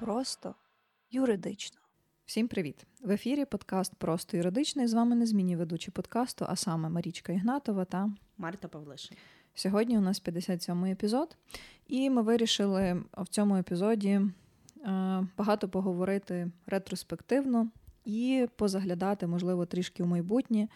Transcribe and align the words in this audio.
Просто 0.00 0.54
юридично. 1.10 1.78
Всім 2.26 2.48
привіт! 2.48 2.86
В 3.00 3.10
ефірі 3.10 3.44
подкаст 3.44 3.94
Просто 3.94 4.36
юридичний. 4.36 4.86
З 4.86 4.94
вами 4.94 5.16
незмінні 5.16 5.56
ведучі 5.56 5.90
подкасту, 5.90 6.46
а 6.48 6.56
саме 6.56 6.88
Марічка 6.88 7.32
Ігнатова 7.32 7.84
та 7.84 8.10
Марта 8.38 8.68
Павлишин. 8.68 9.16
Сьогодні 9.54 9.98
у 9.98 10.00
нас 10.00 10.22
57-й 10.22 10.90
епізод, 10.90 11.36
і 11.86 12.10
ми 12.10 12.22
вирішили 12.22 13.02
в 13.18 13.28
цьому 13.28 13.56
епізоді 13.56 14.08
е, 14.10 14.30
багато 15.38 15.68
поговорити 15.68 16.50
ретроспективно 16.66 17.68
і 18.04 18.48
позаглядати, 18.56 19.26
можливо, 19.26 19.66
трішки 19.66 20.02
у 20.02 20.06
майбутнє 20.06 20.68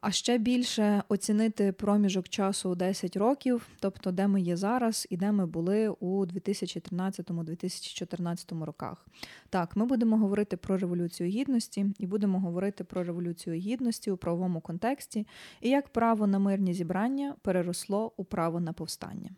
а 0.00 0.10
ще 0.10 0.38
більше 0.38 1.02
оцінити 1.08 1.72
проміжок 1.72 2.28
часу 2.28 2.70
у 2.70 2.74
10 2.74 3.16
років, 3.16 3.68
тобто 3.80 4.12
де 4.12 4.26
ми 4.26 4.40
є 4.40 4.56
зараз 4.56 5.06
і 5.10 5.16
де 5.16 5.32
ми 5.32 5.46
були 5.46 5.88
у 5.88 6.26
2013-2014 6.26 8.64
роках. 8.64 9.06
Так, 9.50 9.76
ми 9.76 9.86
будемо 9.86 10.18
говорити 10.18 10.56
про 10.56 10.76
революцію 10.76 11.28
гідності 11.28 11.86
і 11.98 12.06
будемо 12.06 12.40
говорити 12.40 12.84
про 12.84 13.04
революцію 13.04 13.56
гідності 13.56 14.10
у 14.10 14.16
правовому 14.16 14.60
контексті 14.60 15.26
і 15.60 15.68
як 15.68 15.88
право 15.88 16.26
на 16.26 16.38
мирні 16.38 16.74
зібрання 16.74 17.34
переросло 17.42 18.12
у 18.16 18.24
право 18.24 18.60
на 18.60 18.72
повстання. 18.72 19.30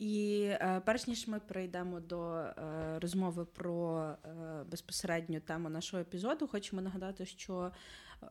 І 0.00 0.42
е, 0.50 0.82
перш 0.84 1.06
ніж 1.06 1.28
ми 1.28 1.40
перейдемо 1.40 2.00
до 2.00 2.34
е, 2.34 2.54
розмови 3.00 3.44
про 3.44 4.02
е, 4.02 4.14
безпосередню 4.70 5.40
тему 5.40 5.68
нашого 5.68 6.00
епізоду, 6.00 6.48
хочемо 6.48 6.82
нагадати, 6.82 7.26
що 7.26 7.72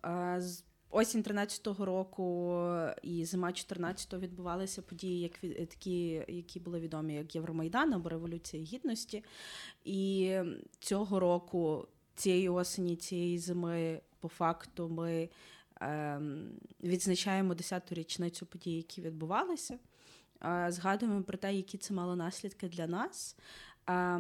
е, 0.06 0.42
Осінь 0.92 1.22
13-го 1.22 1.86
року 1.86 2.56
і 3.02 3.26
зима 3.26 3.48
14-го 3.48 4.20
відбувалися 4.20 4.82
події, 4.82 5.20
як 5.20 5.38
такі, 5.70 6.26
які 6.28 6.60
були 6.60 6.80
відомі 6.80 7.14
як 7.14 7.36
Євромайдан 7.36 7.94
або 7.94 8.10
Революція 8.10 8.64
Гідності. 8.64 9.24
І 9.86 10.36
цього 10.80 11.20
року, 11.20 11.88
цієї 12.16 12.50
осені, 12.50 12.96
цієї 12.96 13.40
зими, 13.40 14.02
по 14.20 14.28
факту, 14.28 14.90
ми 14.90 15.30
е, 15.82 16.22
відзначаємо 16.84 17.54
10-ту 17.54 17.96
річницю 17.96 18.46
подій, 18.46 18.76
які 18.76 19.02
відбувалися. 19.02 19.80
Е, 20.46 20.68
згадуємо 20.70 21.24
про 21.24 21.38
те, 21.38 21.54
які 21.54 21.78
це 21.78 21.94
мало 21.94 22.16
наслідки 22.16 22.68
для 22.68 22.88
нас, 22.88 23.36
е, 23.90 24.20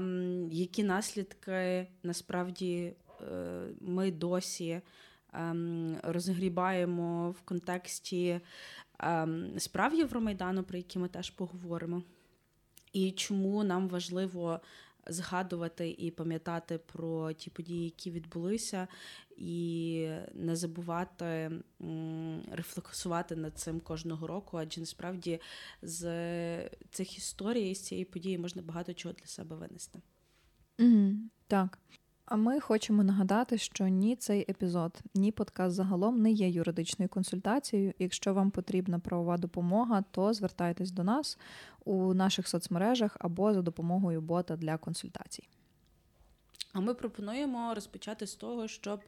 які 0.51 0.83
наслідки 0.83 1.87
насправді 2.03 2.93
е, 3.21 3.67
ми 3.81 4.11
досі. 4.11 4.81
Ем, 5.33 5.97
розгрібаємо 6.03 7.31
в 7.31 7.41
контексті 7.41 8.41
ем, 8.99 9.53
справ 9.57 9.93
Євромайдану, 9.93 10.63
про 10.63 10.77
які 10.77 10.99
ми 10.99 11.07
теж 11.07 11.29
поговоримо. 11.29 12.03
І 12.93 13.11
чому 13.11 13.63
нам 13.63 13.87
важливо 13.87 14.59
згадувати 15.07 15.95
і 15.97 16.11
пам'ятати 16.11 16.77
про 16.77 17.33
ті 17.33 17.49
події, 17.49 17.83
які 17.83 18.11
відбулися, 18.11 18.87
і 19.37 20.09
не 20.33 20.55
забувати 20.55 21.51
рефлексувати 22.51 23.35
над 23.35 23.57
цим 23.57 23.79
кожного 23.79 24.27
року, 24.27 24.57
адже 24.57 24.79
насправді 24.79 25.41
з 25.81 26.69
цих 26.91 27.17
історій 27.17 27.75
з 27.75 27.81
цієї 27.81 28.05
події 28.05 28.37
можна 28.37 28.61
багато 28.61 28.93
чого 28.93 29.13
для 29.13 29.25
себе 29.25 29.55
винести. 29.55 30.01
Mm, 30.77 31.15
так. 31.47 31.79
А 32.29 32.35
ми 32.35 32.59
хочемо 32.59 33.03
нагадати, 33.03 33.57
що 33.57 33.87
ні 33.87 34.15
цей 34.15 34.45
епізод, 34.49 34.99
ні 35.15 35.31
подкаст 35.31 35.75
загалом 35.75 36.21
не 36.21 36.31
є 36.31 36.49
юридичною 36.49 37.09
консультацією. 37.09 37.93
Якщо 37.99 38.33
вам 38.33 38.51
потрібна 38.51 38.99
правова 38.99 39.37
допомога, 39.37 40.03
то 40.11 40.33
звертайтесь 40.33 40.91
до 40.91 41.03
нас 41.03 41.37
у 41.85 42.13
наших 42.13 42.47
соцмережах 42.47 43.17
або 43.19 43.53
за 43.53 43.61
допомогою 43.61 44.21
бота 44.21 44.55
для 44.55 44.77
консультацій. 44.77 45.47
А 46.73 46.79
ми 46.79 46.93
пропонуємо 46.93 47.73
розпочати 47.73 48.27
з 48.27 48.35
того, 48.35 48.67
щоб 48.67 48.99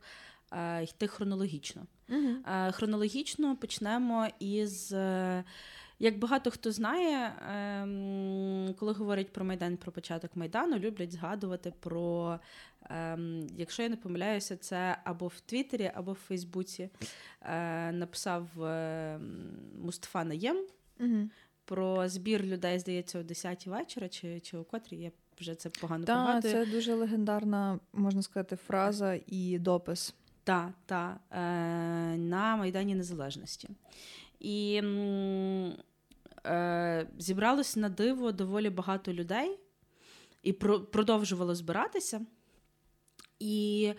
е, 0.51 0.83
йти 0.83 1.07
хронологічно. 1.07 1.81
Угу. 2.09 2.29
Е, 2.45 2.71
хронологічно 2.71 3.55
почнемо 3.55 4.27
із. 4.39 4.93
Е, 4.93 5.43
як 6.01 6.19
багато 6.19 6.51
хто 6.51 6.71
знає, 6.71 7.33
ем, 7.49 8.75
коли 8.79 8.93
говорять 8.93 9.33
про 9.33 9.45
Майдан, 9.45 9.77
про 9.77 9.91
початок 9.91 10.35
Майдану, 10.35 10.77
люблять 10.77 11.11
згадувати 11.11 11.73
про, 11.79 12.39
ем, 12.89 13.47
якщо 13.57 13.83
я 13.83 13.89
не 13.89 13.95
помиляюся, 13.95 14.57
це 14.57 14.97
або 15.03 15.27
в 15.27 15.39
Твіттері, 15.39 15.91
або 15.93 16.11
в 16.11 16.15
Фейсбуці 16.15 16.89
е, 17.41 17.91
написав 17.91 18.63
ем, 18.63 19.59
Мустафа 19.83 20.23
Наєм 20.23 20.57
угу. 20.99 21.29
про 21.65 22.09
збір 22.09 22.43
людей, 22.43 22.79
здається, 22.79 23.19
о 23.19 23.23
10 23.23 23.67
вечора, 23.67 24.09
чи 24.09 24.39
чи 24.39 24.57
о 24.57 24.63
котрій 24.63 24.97
я 24.97 25.11
вже 25.39 25.55
це 25.55 25.69
погано 25.69 26.05
да, 26.05 26.23
пригадую. 26.23 26.53
Це 26.53 26.71
дуже 26.71 26.93
легендарна, 26.93 27.79
можна 27.93 28.21
сказати, 28.21 28.55
фраза 28.55 29.19
і 29.27 29.59
допис. 29.59 30.15
Так, 30.43 30.71
так, 30.85 31.17
е, 31.31 31.37
на 32.17 32.55
Майдані 32.55 32.95
Незалежності. 32.95 33.69
І 34.39 34.81
е, 36.45 37.07
зібралось 37.17 37.75
на 37.75 37.89
диво 37.89 38.31
доволі 38.31 38.69
багато 38.69 39.13
людей 39.13 39.59
і 40.43 40.53
про, 40.53 40.81
продовжувало 40.81 41.55
збиратися. 41.55 42.21
І 43.41 43.93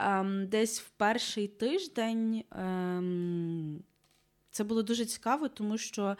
е, 0.00 0.24
десь 0.24 0.80
в 0.80 0.88
перший 0.88 1.48
тиждень 1.48 2.34
е, 2.52 3.02
це 4.50 4.64
було 4.64 4.82
дуже 4.82 5.04
цікаво, 5.04 5.48
тому 5.48 5.78
що 5.78 6.16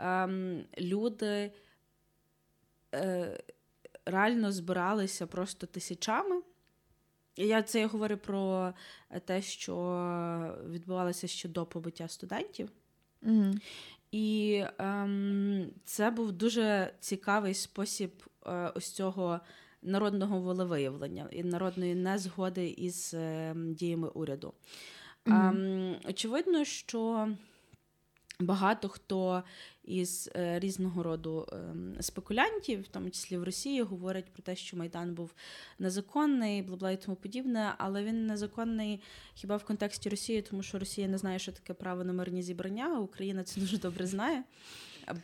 е, 0.00 0.28
люди 0.78 1.52
е, 2.94 3.42
реально 4.06 4.52
збиралися 4.52 5.26
просто 5.26 5.66
тисячами. 5.66 6.42
Я 7.36 7.62
це 7.62 7.80
я 7.80 7.86
говорю 7.86 8.16
про 8.16 8.74
те, 9.24 9.42
що 9.42 10.56
відбувалося 10.70 11.26
ще 11.26 11.48
до 11.48 11.66
побиття 11.66 12.08
студентів. 12.08 12.68
Mm-hmm. 13.22 13.60
І 14.10 14.64
ем, 14.78 15.70
це 15.84 16.10
був 16.10 16.32
дуже 16.32 16.94
цікавий 17.00 17.54
спосіб 17.54 18.10
е, 18.46 18.72
ось 18.74 18.90
цього 18.90 19.40
народного 19.84 20.40
волевиявлення 20.40 21.28
і 21.30 21.44
народної 21.44 21.94
незгоди 21.94 22.68
із 22.68 23.14
е, 23.14 23.54
діями 23.56 24.08
уряду. 24.08 24.52
Mm-hmm. 25.26 25.48
Ем, 25.48 25.96
очевидно, 26.08 26.64
що 26.64 27.28
багато 28.40 28.88
хто 28.88 29.42
із 29.84 30.30
е, 30.36 30.58
різного 30.58 31.02
роду 31.02 31.46
е, 31.52 32.02
спекулянтів, 32.02 32.80
в 32.80 32.88
тому 32.88 33.10
числі 33.10 33.38
в 33.38 33.44
Росії, 33.44 33.82
говорять 33.82 34.32
про 34.32 34.42
те, 34.42 34.56
що 34.56 34.76
Майдан 34.76 35.14
був 35.14 35.34
незаконний, 35.78 36.62
бла-бла 36.62 36.90
і 36.90 36.96
тому 36.96 37.16
подібне, 37.16 37.74
але 37.78 38.04
він 38.04 38.26
незаконний 38.26 39.00
хіба 39.34 39.56
в 39.56 39.64
контексті 39.64 40.08
Росії, 40.08 40.42
тому 40.42 40.62
що 40.62 40.78
Росія 40.78 41.08
не 41.08 41.18
знає, 41.18 41.38
що 41.38 41.52
таке 41.52 41.74
право 41.74 42.04
на 42.04 42.12
мирні 42.12 42.42
зібрання, 42.42 42.92
а 42.96 43.00
Україна 43.00 43.44
це 43.44 43.60
дуже 43.60 43.78
добре 43.78 44.06
знає. 44.06 44.44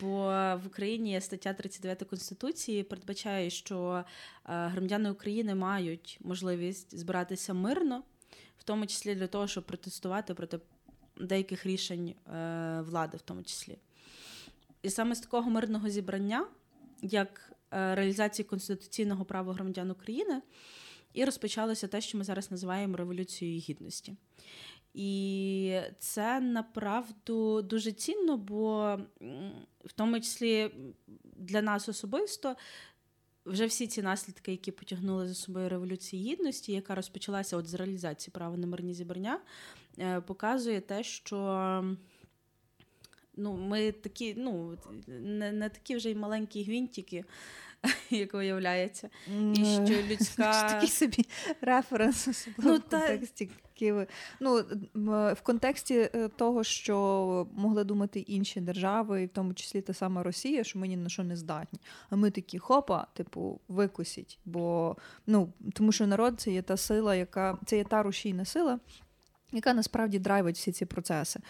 Бо 0.00 0.26
в 0.64 0.66
Україні 0.66 1.20
стаття 1.20 1.52
39 1.52 2.04
Конституції 2.10 2.82
передбачає, 2.82 3.50
що 3.50 3.92
е, 3.94 4.04
громадяни 4.44 5.10
України 5.10 5.54
мають 5.54 6.18
можливість 6.20 6.98
збиратися 6.98 7.54
мирно, 7.54 8.02
в 8.58 8.62
тому 8.64 8.86
числі 8.86 9.14
для 9.14 9.26
того, 9.26 9.46
щоб 9.46 9.64
протестувати 9.64 10.34
проти 10.34 10.58
деяких 11.16 11.66
рішень 11.66 12.14
влади, 12.80 13.16
в 13.16 13.20
тому 13.20 13.42
числі. 13.42 13.78
І 14.82 14.90
саме 14.90 15.14
з 15.14 15.20
такого 15.20 15.50
мирного 15.50 15.88
зібрання, 15.88 16.46
як 17.02 17.52
е, 17.72 17.94
реалізації 17.94 18.46
конституційного 18.46 19.24
права 19.24 19.52
громадян 19.52 19.90
України, 19.90 20.42
і 21.12 21.24
розпочалося 21.24 21.88
те, 21.88 22.00
що 22.00 22.18
ми 22.18 22.24
зараз 22.24 22.50
називаємо 22.50 22.96
Революцією 22.96 23.60
Гідності. 23.60 24.16
І 24.94 25.80
це 25.98 26.40
направду 26.40 27.62
дуже 27.62 27.92
цінно, 27.92 28.36
бо 28.36 28.98
в 29.84 29.92
тому 29.94 30.20
числі 30.20 30.70
для 31.36 31.62
нас 31.62 31.88
особисто. 31.88 32.56
Вже 33.46 33.66
всі 33.66 33.86
ці 33.86 34.02
наслідки, 34.02 34.50
які 34.50 34.70
потягнули 34.72 35.28
за 35.28 35.34
собою 35.34 35.68
революцію 35.68 36.22
гідності, 36.22 36.72
яка 36.72 36.94
розпочалася 36.94 37.56
от 37.56 37.66
з 37.66 37.74
реалізації 37.74 38.32
права 38.32 38.56
на 38.56 38.66
мирні 38.66 38.94
зібрання, 38.94 39.40
е, 39.98 40.20
показує 40.20 40.80
те, 40.80 41.02
що 41.02 41.36
ну, 43.36 43.52
ми 43.56 43.92
такі, 43.92 44.34
ну, 44.38 44.78
не 45.06 45.52
не 45.52 45.68
такі 45.68 45.96
вже 45.96 46.10
й 46.10 46.14
маленькі 46.14 46.64
гвинтики, 46.64 47.24
як 48.10 48.34
виявляється. 48.34 49.10
І 49.54 49.64
що 49.64 50.02
людська... 50.10 50.68
Такий 50.68 50.88
собі 50.88 51.26
референс, 51.60 52.28
особливо 52.28 52.70
ну, 52.70 52.76
в 52.76 52.90
контексті 52.90 53.50
Києва. 53.74 54.06
Ну, 54.40 54.64
в 55.32 55.40
контексті 55.42 56.10
е, 56.14 56.28
того, 56.28 56.64
що 56.64 57.46
могли 57.52 57.84
думати 57.84 58.20
інші 58.20 58.60
держави, 58.60 59.22
і 59.22 59.26
в 59.26 59.28
тому 59.28 59.54
числі 59.54 59.80
та 59.80 59.94
сама 59.94 60.22
Росія, 60.22 60.64
що 60.64 60.78
ми 60.78 60.88
ні 60.88 60.96
на 60.96 61.08
що 61.08 61.24
не 61.24 61.36
здатні. 61.36 61.80
А 62.10 62.16
ми 62.16 62.30
такі 62.30 62.58
хопа, 62.58 63.06
типу, 63.14 63.60
викусіть. 63.68 64.38
Бо 64.44 64.96
ну, 65.26 65.52
тому 65.72 65.92
що 65.92 66.06
народ 66.06 66.40
це 66.40 66.50
є 66.50 66.62
та 66.62 66.76
сила, 66.76 67.14
яка 67.14 67.58
це 67.66 67.76
є 67.76 67.84
та 67.84 68.02
рушійна 68.02 68.44
сила 68.44 68.80
яка 69.52 69.74
насправді 69.74 70.18
драйвить 70.18 70.56
всі 70.56 70.72
ці 70.72 70.86
процеси. 70.86 71.40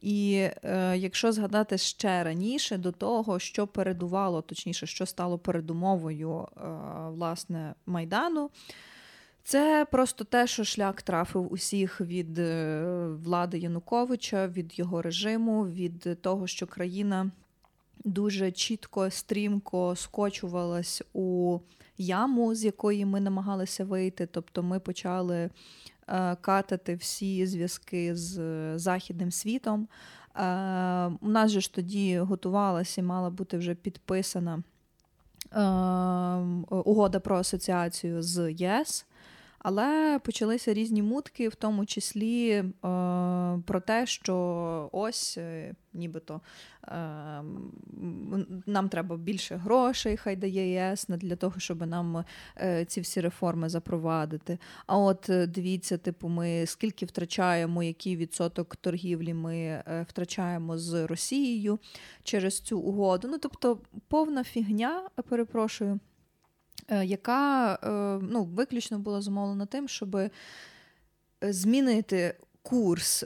І 0.00 0.48
е, 0.62 0.96
якщо 0.96 1.32
згадати 1.32 1.78
ще 1.78 2.24
раніше 2.24 2.78
до 2.78 2.92
того, 2.92 3.38
що 3.38 3.66
передувало, 3.66 4.42
точніше, 4.42 4.86
що 4.86 5.06
стало 5.06 5.38
передумовою 5.38 6.40
е, 6.40 6.60
власне 7.08 7.74
Майдану, 7.86 8.50
це 9.42 9.86
просто 9.90 10.24
те, 10.24 10.46
що 10.46 10.64
шлях 10.64 11.02
трафив 11.02 11.52
усіх 11.52 12.00
від 12.00 12.38
е, 12.38 13.06
влади 13.24 13.58
Януковича, 13.58 14.48
від 14.48 14.78
його 14.78 15.02
режиму, 15.02 15.66
від 15.66 16.22
того, 16.22 16.46
що 16.46 16.66
країна 16.66 17.30
дуже 18.04 18.52
чітко, 18.52 19.10
стрімко 19.10 19.96
скочувалась 19.96 21.02
у 21.12 21.58
яму, 21.98 22.54
з 22.54 22.64
якої 22.64 23.04
ми 23.04 23.20
намагалися 23.20 23.84
вийти. 23.84 24.26
Тобто 24.26 24.62
ми 24.62 24.80
почали 24.80 25.50
катати 26.40 26.94
всі 26.94 27.46
зв'язки 27.46 28.16
з 28.16 28.38
західним 28.78 29.32
світом. 29.32 29.88
Е, 30.36 30.40
у 31.20 31.28
нас 31.28 31.50
же 31.50 31.60
ж 31.60 31.74
тоді 31.74 32.18
готувалася 32.18 33.00
і 33.00 33.04
мала 33.04 33.30
бути 33.30 33.58
вже 33.58 33.74
підписана 33.74 34.62
угода 36.70 37.20
про 37.20 37.38
асоціацію 37.38 38.22
з 38.22 38.52
ЄС. 38.52 39.06
Але 39.68 40.18
почалися 40.18 40.74
різні 40.74 41.02
мутки, 41.02 41.48
в 41.48 41.54
тому 41.54 41.86
числі 41.86 42.50
е, 42.50 42.64
про 43.66 43.80
те, 43.86 44.06
що 44.06 44.88
ось 44.92 45.38
е, 45.38 45.74
нібито 45.92 46.40
е, 46.84 46.90
нам 48.66 48.88
треба 48.88 49.16
більше 49.16 49.56
грошей, 49.56 50.16
хай 50.16 50.36
дає 50.36 50.72
ЄС 50.72 51.06
для 51.08 51.36
того, 51.36 51.60
щоб 51.60 51.86
нам 51.86 52.24
е, 52.60 52.84
ці 52.84 53.00
всі 53.00 53.20
реформи 53.20 53.68
запровадити. 53.68 54.58
А 54.86 54.98
от 54.98 55.30
е, 55.30 55.46
дивіться, 55.46 55.98
типу, 55.98 56.28
ми 56.28 56.66
скільки 56.66 57.06
втрачаємо, 57.06 57.82
який 57.82 58.16
відсоток 58.16 58.76
торгівлі 58.76 59.34
ми 59.34 59.56
е, 59.56 60.06
втрачаємо 60.08 60.78
з 60.78 61.06
Росією 61.06 61.78
через 62.22 62.60
цю 62.60 62.78
угоду. 62.78 63.28
Ну 63.28 63.38
тобто 63.38 63.78
повна 64.08 64.44
фігня, 64.44 65.08
перепрошую. 65.28 66.00
Е, 66.88 67.04
яка 67.04 67.72
е, 67.74 67.88
ну, 68.30 68.44
виключно 68.44 68.98
була 68.98 69.20
зумовлена 69.20 69.66
тим, 69.66 69.88
щоб 69.88 70.16
е, 70.16 70.30
змінити 71.42 72.34
курс, 72.62 73.24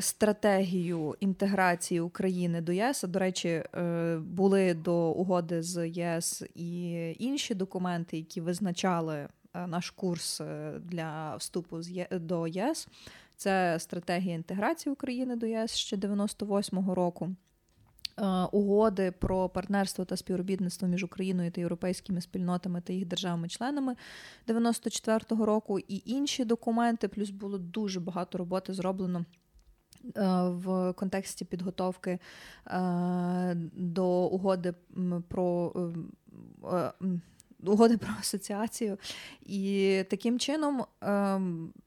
стратегію 0.00 1.16
інтеграції 1.20 2.00
України 2.00 2.60
до 2.60 2.72
ЄС. 2.72 3.02
До 3.02 3.18
речі, 3.18 3.62
були 4.18 4.74
до 4.74 5.10
угоди 5.10 5.62
з 5.62 5.88
ЄС 5.88 6.42
і 6.54 6.92
інші 7.18 7.54
документи, 7.54 8.16
які 8.16 8.40
визначали 8.40 9.28
наш 9.66 9.90
курс 9.90 10.40
для 10.80 11.36
вступу 11.36 11.80
до 12.12 12.46
ЄС. 12.46 12.88
Це 13.36 13.78
стратегія 13.78 14.34
інтеграції 14.34 14.92
України 14.92 15.36
до 15.36 15.46
ЄС 15.46 15.74
ще 15.74 15.96
98-го 15.96 16.94
року. 16.94 17.30
Е, 18.20 18.48
угоди 18.52 19.10
про 19.10 19.48
партнерство 19.48 20.04
та 20.04 20.16
співробітництво 20.16 20.88
між 20.88 21.04
Україною 21.04 21.50
та 21.50 21.60
європейськими 21.60 22.20
спільнотами 22.20 22.80
та 22.80 22.92
їх 22.92 23.06
державами-членами 23.06 23.96
94-го 24.48 25.46
року, 25.46 25.78
і 25.78 26.02
інші 26.04 26.44
документи. 26.44 27.08
Плюс 27.08 27.30
було 27.30 27.58
дуже 27.58 28.00
багато 28.00 28.38
роботи 28.38 28.74
зроблено. 28.74 29.24
Е, 30.16 30.22
в 30.48 30.92
контексті 30.92 31.44
підготовки 31.44 32.18
е, 32.66 33.54
до 33.74 34.06
угоди 34.08 34.74
про 35.28 35.72
угоди 37.64 37.96
про 37.96 38.10
асоціацію. 38.20 38.98
І 39.42 40.04
таким 40.10 40.38
чином, 40.38 40.84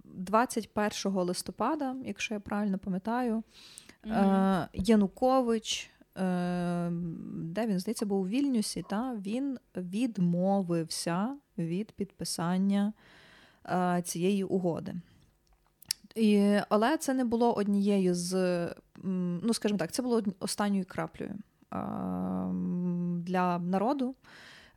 21 0.03 1.13
листопада, 1.13 1.95
якщо 2.05 2.33
я 2.33 2.39
правильно 2.39 2.77
пам'ятаю, 2.77 3.43
mm-hmm. 4.05 4.67
Янукович 4.73 5.89
Ем, 5.89 5.92
де 6.15 7.65
він, 7.67 7.79
здається, 7.79 8.05
був 8.05 8.21
у 8.21 8.27
Вільнюсі, 8.27 8.83
та 8.89 9.15
він 9.15 9.57
відмовився 9.75 11.37
від 11.57 11.91
підписання 11.91 12.93
е, 13.65 14.01
цієї 14.05 14.43
угоди. 14.43 14.95
І, 16.15 16.57
Але 16.69 16.97
це 16.97 17.13
не 17.13 17.25
було 17.25 17.53
однією 17.53 18.15
з, 18.15 18.33
ну, 19.43 19.53
скажімо 19.53 19.77
так, 19.77 19.91
це 19.91 20.01
було 20.01 20.21
останньою 20.39 20.85
краплею 20.87 21.35
ем, 21.71 23.21
для 23.25 23.59
народу, 23.59 24.15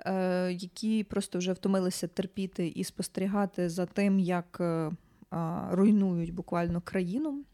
е, 0.00 0.52
які 0.52 1.04
просто 1.04 1.38
вже 1.38 1.52
втомилися 1.52 2.08
терпіти 2.08 2.68
і 2.68 2.84
спостерігати 2.84 3.68
за 3.68 3.86
тим, 3.86 4.18
як 4.18 4.58
е, 4.60 4.90
руйнують 5.70 6.34
буквально 6.34 6.80
країну. 6.80 7.44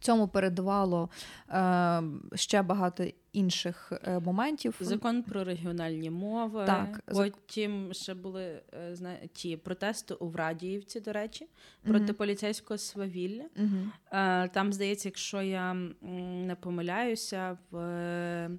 Цьому 0.00 0.28
передувало 0.28 1.08
е, 1.48 2.02
ще 2.34 2.62
багато 2.62 3.04
інших 3.32 3.92
е, 3.92 4.18
моментів. 4.20 4.76
Закон 4.80 5.22
про 5.22 5.44
регіональні 5.44 6.10
мови. 6.10 6.64
Так, 6.66 7.02
Потім 7.06 7.88
ще 7.92 8.14
були 8.14 8.42
е, 8.42 8.96
зна, 8.96 9.16
ті 9.32 9.56
протести 9.56 10.14
у 10.14 10.28
Врадіївці, 10.28 11.00
до 11.00 11.12
речі, 11.12 11.46
проти 11.82 12.04
угу. 12.04 12.14
поліцейського 12.14 12.78
свавілля. 12.78 13.44
Е, 14.12 14.48
там, 14.48 14.72
здається, 14.72 15.08
якщо 15.08 15.42
я 15.42 15.74
не 15.74 16.56
помиляюся, 16.60 17.58
в. 17.70 18.50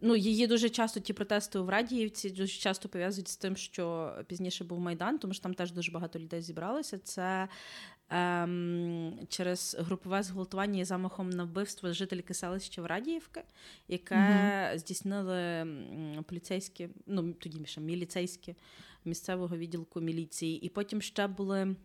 Ну, 0.00 0.16
її 0.16 0.46
дуже 0.46 0.68
часто 0.68 1.00
ті 1.00 1.12
протести 1.12 1.58
у 1.58 1.64
Врадіївці 1.64 2.30
дуже 2.30 2.58
часто 2.58 2.88
пов'язують 2.88 3.28
з 3.28 3.36
тим, 3.36 3.56
що 3.56 4.14
пізніше 4.26 4.64
був 4.64 4.80
Майдан, 4.80 5.18
тому 5.18 5.34
що 5.34 5.42
там 5.42 5.54
теж 5.54 5.72
дуже 5.72 5.92
багато 5.92 6.18
людей 6.18 6.42
зібралося. 6.42 6.98
Це 6.98 7.48
ем, 8.10 9.18
через 9.28 9.76
групове 9.78 10.22
зґвалтування 10.22 10.80
і 10.80 10.84
замахом 10.84 11.30
на 11.30 11.44
вбивство 11.44 11.92
жительки 11.92 12.34
селища 12.34 12.82
Врадіївки, 12.82 13.42
яке 13.88 14.14
mm 14.14 14.78
здійснили 14.78 15.66
поліцейські, 16.26 16.88
ну 17.06 17.32
тоді 17.32 17.66
ще 17.66 17.80
міліцейські 17.80 18.54
місцевого 19.04 19.56
відділку 19.56 20.00
міліції. 20.00 20.66
І 20.66 20.68
потім 20.68 21.02
ще 21.02 21.26
були. 21.26 21.76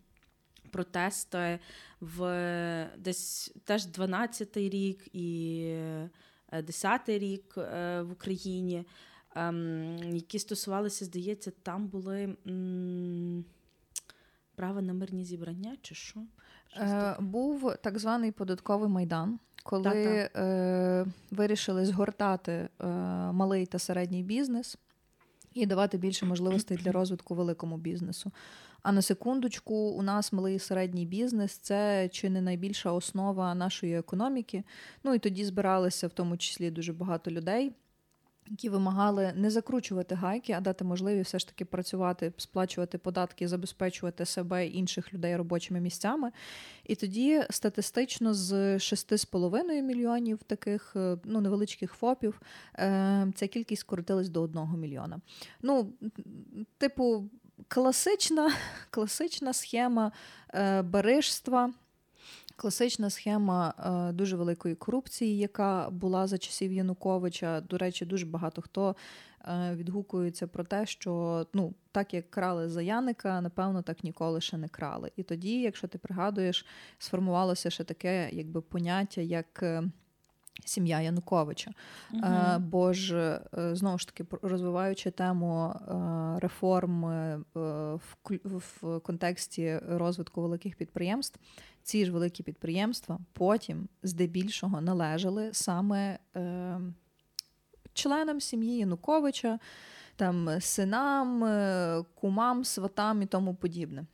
Протести 0.71 1.59
в 2.01 2.89
десь 2.97 3.53
теж 3.63 3.88
12-й 3.88 4.69
рік 4.69 5.07
і 5.13 5.75
10-й 6.51 7.17
рік 7.17 7.57
е, 7.57 8.01
в 8.01 8.12
Україні, 8.12 8.85
ем, 9.35 9.97
які 10.13 10.39
стосувалися, 10.39 11.06
здається, 11.06 11.51
там 11.63 11.88
були 11.88 12.35
право 14.62 14.81
на 14.81 14.94
мирні 14.94 15.25
зібрання, 15.25 15.78
чи 15.81 15.96
що? 15.96 16.19
Е, 16.78 17.16
Був 17.19 17.74
так 17.81 18.00
званий 18.00 18.31
податковий 18.31 18.90
майдан, 18.90 19.40
коли 19.63 20.30
е, 20.36 21.06
вирішили 21.31 21.86
згортати 21.86 22.52
е, 22.52 22.88
малий 23.31 23.66
та 23.66 23.80
середній 23.80 24.24
бізнес 24.24 24.78
і 25.54 25.66
давати 25.66 25.98
більше 25.98 26.25
можливостей 26.25 26.77
для 26.77 26.91
розвитку 26.91 27.36
великому 27.36 27.77
бізнесу. 27.77 28.32
А 28.84 28.91
на 28.91 29.01
секундочку, 29.01 29.75
у 29.75 30.01
нас 30.01 30.34
малий 30.34 30.56
і 30.56 30.60
середній 30.60 31.06
бізнес 31.06 31.58
це 31.58 32.10
чи 32.10 32.30
не 32.30 32.41
найбільша 32.41 32.91
основа 32.91 33.56
нашої 33.56 33.98
економіки. 33.98 34.63
Ну 35.03 35.13
і 35.13 35.20
тоді 35.20 35.46
збиралися 35.46 36.08
в 36.08 36.12
тому 36.12 36.38
числі 36.38 36.72
дуже 36.72 36.94
багато 36.94 37.32
людей 37.32 37.72
які 38.48 38.69
вимагали 38.69 39.33
не 39.36 39.50
закручувати 39.50 40.15
гайки, 40.15 40.53
а 40.53 40.62
дати 40.62 40.83
можливість 40.83 41.27
все 41.27 41.39
ж 41.39 41.48
таки 41.48 41.65
працювати, 41.65 42.33
сплачувати 42.38 42.98
податки, 42.98 43.48
забезпечувати 43.48 44.25
себе 44.25 44.67
і 44.67 44.77
інших 44.77 45.13
людей 45.13 45.36
робочими 45.36 45.79
місцями. 45.79 46.31
І 46.83 46.95
тоді 46.95 47.43
статистично 47.50 48.33
з 48.33 48.53
6,5 48.75 49.81
мільйонів 49.81 50.43
таких 50.43 50.93
е, 50.95 51.17
ну, 51.24 51.41
невеличких 51.41 51.93
ФОПів 51.93 52.41
е, 52.75 53.27
ця 53.36 53.48
кількість 53.48 53.81
скоротилась 53.81 54.29
до 54.29 54.41
1 54.41 54.79
мільйона. 54.79 55.21
Ну, 55.62 55.93
типу, 56.77 57.29
класична, 57.67 58.51
класична 58.89 59.53
схема 59.53 60.12
е, 60.53 60.81
барижства. 60.81 61.74
Класична 62.62 63.10
схема 63.10 63.74
е, 64.10 64.13
дуже 64.13 64.36
великої 64.36 64.75
корупції, 64.75 65.38
яка 65.38 65.89
була 65.89 66.27
за 66.27 66.38
часів 66.38 66.74
Януковича. 66.74 67.62
До 67.62 67.77
речі, 67.77 68.06
дуже 68.06 68.25
багато 68.25 68.62
хто 68.62 68.96
е, 69.46 69.75
відгукується 69.75 70.48
про 70.48 70.63
те, 70.63 70.86
що 70.86 71.46
ну 71.53 71.74
так 71.91 72.13
як 72.13 72.32
крали 72.32 72.70
за 72.70 72.82
Яника, 72.82 73.41
напевно, 73.41 73.82
так 73.82 74.03
ніколи 74.03 74.41
ще 74.41 74.58
не 74.58 74.68
крали. 74.68 75.12
І 75.15 75.24
тоді, 75.24 75.62
якщо 75.62 75.88
ти 75.88 75.98
пригадуєш, 75.98 76.65
сформувалося 76.98 77.70
ще 77.70 77.84
таке, 77.84 78.30
якби 78.32 78.62
поняття, 78.62 79.22
як. 79.22 79.63
Е, 80.60 80.63
сім'я 80.65 81.01
Януковича. 81.01 81.72
Uh-huh. 82.13 82.60
Бо 82.60 82.93
ж 82.93 83.39
знову 83.53 83.98
ж 83.98 84.08
таки 84.08 84.25
розвиваючи 84.41 85.12
тему 85.12 85.75
реформ 86.41 87.05
в 88.43 89.00
контексті 89.03 89.79
розвитку 89.88 90.41
великих 90.41 90.75
підприємств, 90.75 91.39
ці 91.84 92.05
ж 92.05 92.12
великі 92.12 92.43
підприємства 92.43 93.20
потім 93.34 93.89
здебільшого 94.03 94.81
належали 94.81 95.50
саме 95.53 96.20
е, 96.36 96.79
членам 97.93 98.41
сім'ї 98.41 98.77
Януковича, 98.77 99.60
там 100.15 100.62
синам, 100.62 101.43
е, 101.43 102.03
кумам, 102.15 102.63
сватам 102.63 103.22
і 103.22 103.25
тому 103.25 103.55
подібне. 103.55 104.05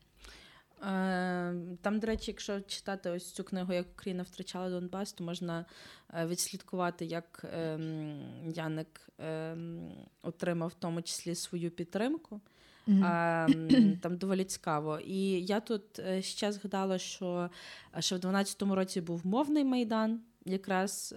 Е, 0.81 1.55
там, 1.81 1.99
до 1.99 2.07
речі, 2.07 2.31
якщо 2.31 2.61
читати 2.61 3.09
ось 3.09 3.31
цю 3.31 3.43
книгу, 3.43 3.73
як 3.73 3.87
Україна 3.95 4.23
втрачала 4.23 4.69
Донбас, 4.69 5.13
то 5.13 5.23
можна 5.23 5.65
е, 6.13 6.25
відслідкувати, 6.25 7.05
як 7.05 7.45
ем, 7.53 8.19
Яник 8.55 9.09
ем, 9.19 9.91
отримав 10.21 10.69
в 10.69 10.73
тому 10.73 11.01
числі 11.01 11.35
свою 11.35 11.71
підтримку. 11.71 12.41
Mm-hmm. 12.87 13.97
Там 14.01 14.17
доволі 14.17 14.43
цікаво. 14.43 14.99
І 14.99 15.45
я 15.45 15.59
тут 15.59 15.99
е, 15.99 16.21
ще 16.21 16.51
згадала, 16.51 16.97
що 16.97 17.49
ще 17.99 18.15
в 18.15 18.19
12-му 18.19 18.75
році 18.75 19.01
був 19.01 19.25
мовний 19.27 19.63
майдан, 19.63 20.21
якраз 20.45 21.15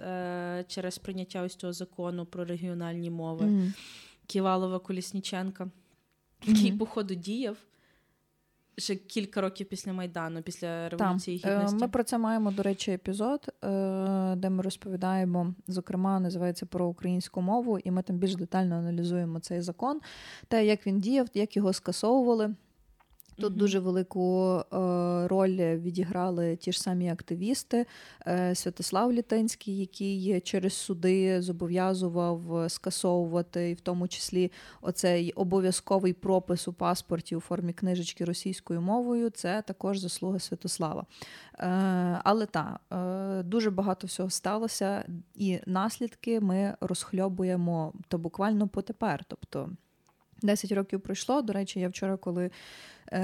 через 0.67 0.99
прийняття 0.99 1.43
ось 1.43 1.55
цього 1.55 1.73
закону 1.73 2.27
про 2.27 2.45
регіональні 2.45 3.11
мови 3.11 3.47
mm-hmm. 3.47 3.73
Ківалова 4.27 4.79
Колісніченка, 4.79 5.71
який, 6.45 6.73
mm-hmm. 6.73 6.79
походу, 6.79 7.15
діяв 7.15 7.57
ще 8.81 8.97
кілька 8.97 9.41
років 9.41 9.69
після 9.69 9.93
Майдану, 9.93 10.43
після 10.43 10.89
Революції 10.89 11.39
Там. 11.39 11.53
Гідності. 11.53 11.79
Ми 11.81 11.89
про 11.89 12.05
це 12.05 12.19
маємо, 12.19 12.51
до 12.51 12.63
речі, 12.63 12.93
епізод, 12.93 13.49
е, 13.65 14.35
де 14.37 14.51
ми 14.51 14.63
розповідаємо, 14.63 15.55
зокрема, 15.69 16.21
називається 16.21 16.67
про 16.67 16.87
українську 16.87 17.41
мову, 17.41 17.79
і 17.79 17.91
ми 17.91 18.03
там 18.03 18.17
більш 18.17 18.37
детально 18.37 18.75
аналізуємо 18.75 19.41
цей 19.41 19.61
закон, 19.61 20.01
те, 20.49 20.67
як 20.67 20.87
він 20.87 20.99
діяв, 20.99 21.29
як 21.35 21.57
його 21.57 21.73
скасовували. 21.73 22.55
Тут 23.41 23.53
mm-hmm. 23.53 23.57
дуже 23.57 23.79
велику 23.79 24.55
е, 24.55 24.77
роль 25.29 25.77
відіграли 25.77 26.57
ті 26.57 26.73
ж 26.73 26.83
самі 26.83 27.11
активісти. 27.11 27.87
Е, 28.27 28.55
Святослав 28.55 29.13
Літинський, 29.13 29.79
який 29.79 30.41
через 30.41 30.73
суди 30.73 31.43
зобов'язував 31.43 32.71
скасовувати, 32.71 33.71
і 33.71 33.75
в 33.75 33.81
тому 33.81 34.09
числі 34.09 34.53
оцей 34.83 35.33
обов'язковий 35.33 36.13
пропис 36.13 36.69
у 36.69 36.73
паспорті 36.73 37.37
у 37.37 37.41
формі 37.41 37.73
книжечки 37.73 38.25
російською 38.25 38.81
мовою. 38.81 39.31
Це 39.31 39.63
також 39.63 39.99
заслуга 39.99 40.39
Святослава. 40.39 41.07
Е, 41.59 42.21
але 42.25 42.47
так, 42.47 42.81
е, 42.93 43.43
дуже 43.43 43.71
багато 43.71 44.07
всього 44.07 44.31
сталося, 44.31 45.05
і 45.35 45.59
наслідки 45.67 46.41
ми 46.41 46.75
розхльобуємо 46.81 47.93
то 48.09 48.19
буквально 48.19 48.69
потепер. 48.69 49.25
Тобто 49.29 49.71
10 50.43 50.73
років 50.73 51.01
пройшло. 51.01 51.43
До 51.43 51.53
речі, 51.53 51.81
я 51.81 51.89
вчора, 51.89 52.17
коли 52.17 52.51
е, 53.13 53.21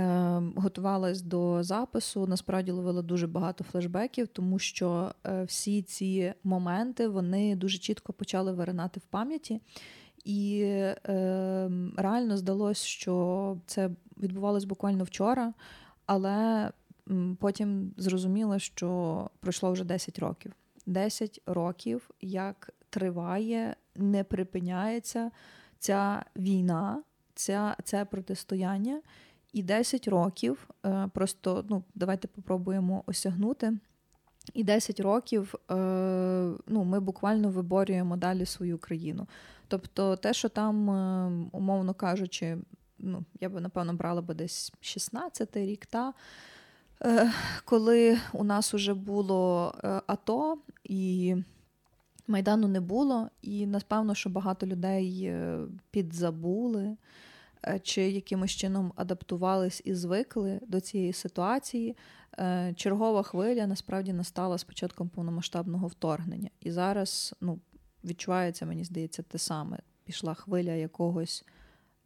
готувалась 0.57 1.23
до 1.23 1.63
запису, 1.63 2.27
насправді 2.27 2.71
ловила 2.71 3.03
дуже 3.03 3.27
багато 3.27 3.65
флешбеків, 3.65 4.29
тому 4.29 4.59
що 4.59 5.15
е, 5.27 5.45
всі 5.45 5.83
ці 5.83 6.33
моменти 6.45 7.09
вони 7.09 7.57
дуже 7.57 7.79
чітко 7.79 8.13
почали 8.13 8.53
виринати 8.53 9.01
в 9.01 9.05
пам'яті. 9.05 9.61
І 10.25 10.61
е, 10.65 10.95
реально 11.97 12.37
здалося, 12.37 12.87
що 12.87 13.57
це 13.67 13.91
відбувалось 14.19 14.65
буквально 14.65 15.05
вчора, 15.05 15.53
але 16.07 16.71
потім 17.39 17.95
зрозуміла, 17.97 18.59
що 18.59 19.31
пройшло 19.41 19.73
вже 19.73 19.85
10 19.85 20.19
років. 20.19 20.53
10 20.87 21.41
років 21.47 22.11
як 22.21 22.71
триває, 22.91 23.77
не 23.97 24.25
припиняється 24.25 25.31
ця 25.79 26.25
війна, 26.37 27.03
ця, 27.35 27.77
це 27.85 28.05
протистояння. 28.05 29.01
І 29.53 29.63
10 29.63 30.09
років 30.09 30.69
е, 30.87 31.09
просто 31.15 31.65
ну, 31.69 31.83
давайте 31.95 32.29
попробуємо 32.29 33.03
осягнути. 33.07 33.79
І 34.55 34.65
10 34.65 35.01
років 35.01 35.55
е, 35.71 35.75
ну, 36.67 36.85
ми 36.85 37.01
буквально 37.01 37.51
виборюємо 37.51 38.17
далі 38.17 38.47
свою 38.47 38.79
країну. 38.79 39.27
Тобто, 39.69 40.17
те, 40.17 40.35
що 40.35 40.49
там, 40.49 40.91
е, 40.91 41.49
умовно 41.53 41.95
кажучи, 41.95 42.59
ну, 42.99 43.25
я 43.41 43.49
би 43.49 43.61
напевно 43.61 43.95
брала 43.95 44.23
би 44.23 44.35
десь 44.35 44.73
16-й 44.83 45.67
рік, 45.67 45.87
та, 45.87 46.13
коли 47.65 48.19
у 48.33 48.45
нас 48.45 48.75
уже 48.75 48.95
було 48.95 49.75
АТО 50.07 50.59
і 50.85 51.37
Майдану 52.27 52.69
не 52.69 52.81
було, 52.81 53.29
і 53.43 53.67
напевно, 53.67 54.15
що 54.15 54.31
багато 54.31 54.67
людей 54.67 55.35
підзабули. 55.91 56.97
Е, 57.69 57.79
чи 57.79 58.03
якимось 58.11 58.51
чином 58.51 58.93
адаптувались 58.97 59.83
і 59.85 59.95
звикли 59.95 60.61
до 60.67 60.81
цієї 60.81 61.13
ситуації. 61.13 61.97
Е, 62.39 62.75
чергова 62.77 63.23
хвиля 63.23 63.67
насправді 63.67 64.13
настала 64.13 64.59
з 64.59 64.65
початком 64.65 65.09
повномасштабного 65.09 65.87
вторгнення. 65.87 66.51
І 66.61 66.71
зараз 66.71 67.35
ну, 67.41 67.61
відчувається, 68.05 68.67
мені 68.67 68.85
здається, 68.85 69.23
те 69.23 69.39
саме. 69.39 69.79
Пішла 70.05 70.35
хвиля 70.35 70.73
якогось 70.73 71.45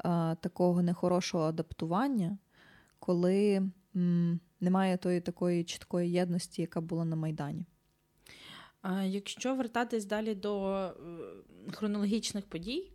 е, 0.05 0.37
такого 0.41 0.83
нехорошого 0.83 1.45
адаптування, 1.45 2.39
коли 2.99 3.71
м, 3.97 4.41
немає 4.61 4.97
тої 4.97 5.21
такої 5.21 5.65
чіткої 5.65 6.11
єдності, 6.11 6.63
яка 6.63 6.81
була 6.81 7.05
на 7.05 7.17
Майдані. 7.17 7.67
Якщо 9.05 9.55
вертатись 9.55 10.05
далі 10.05 10.35
до 10.35 10.89
хронологічних 11.73 12.47
подій, 12.47 12.91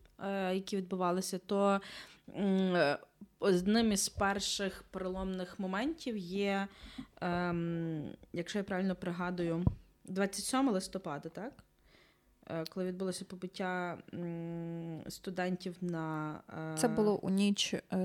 які 0.51 0.77
відбувалися, 0.77 1.37
то 1.37 1.81
Одним 3.39 3.91
із 3.91 4.09
перших 4.09 4.83
переломних 4.83 5.59
моментів 5.59 6.17
є, 6.17 6.67
ем, 7.21 8.09
якщо 8.33 8.57
я 8.59 8.63
правильно 8.63 8.95
пригадую, 8.95 9.65
27 10.03 10.69
листопада, 10.69 11.29
так? 11.29 11.53
Е, 12.49 12.65
коли 12.73 12.85
відбулося 12.85 13.25
побиття 13.25 13.97
студентів 15.07 15.75
на. 15.81 16.35
Е, 16.73 16.77
Це 16.77 16.87
було 16.87 17.15
у 17.15 17.29
ніч 17.29 17.73
е, 17.73 17.97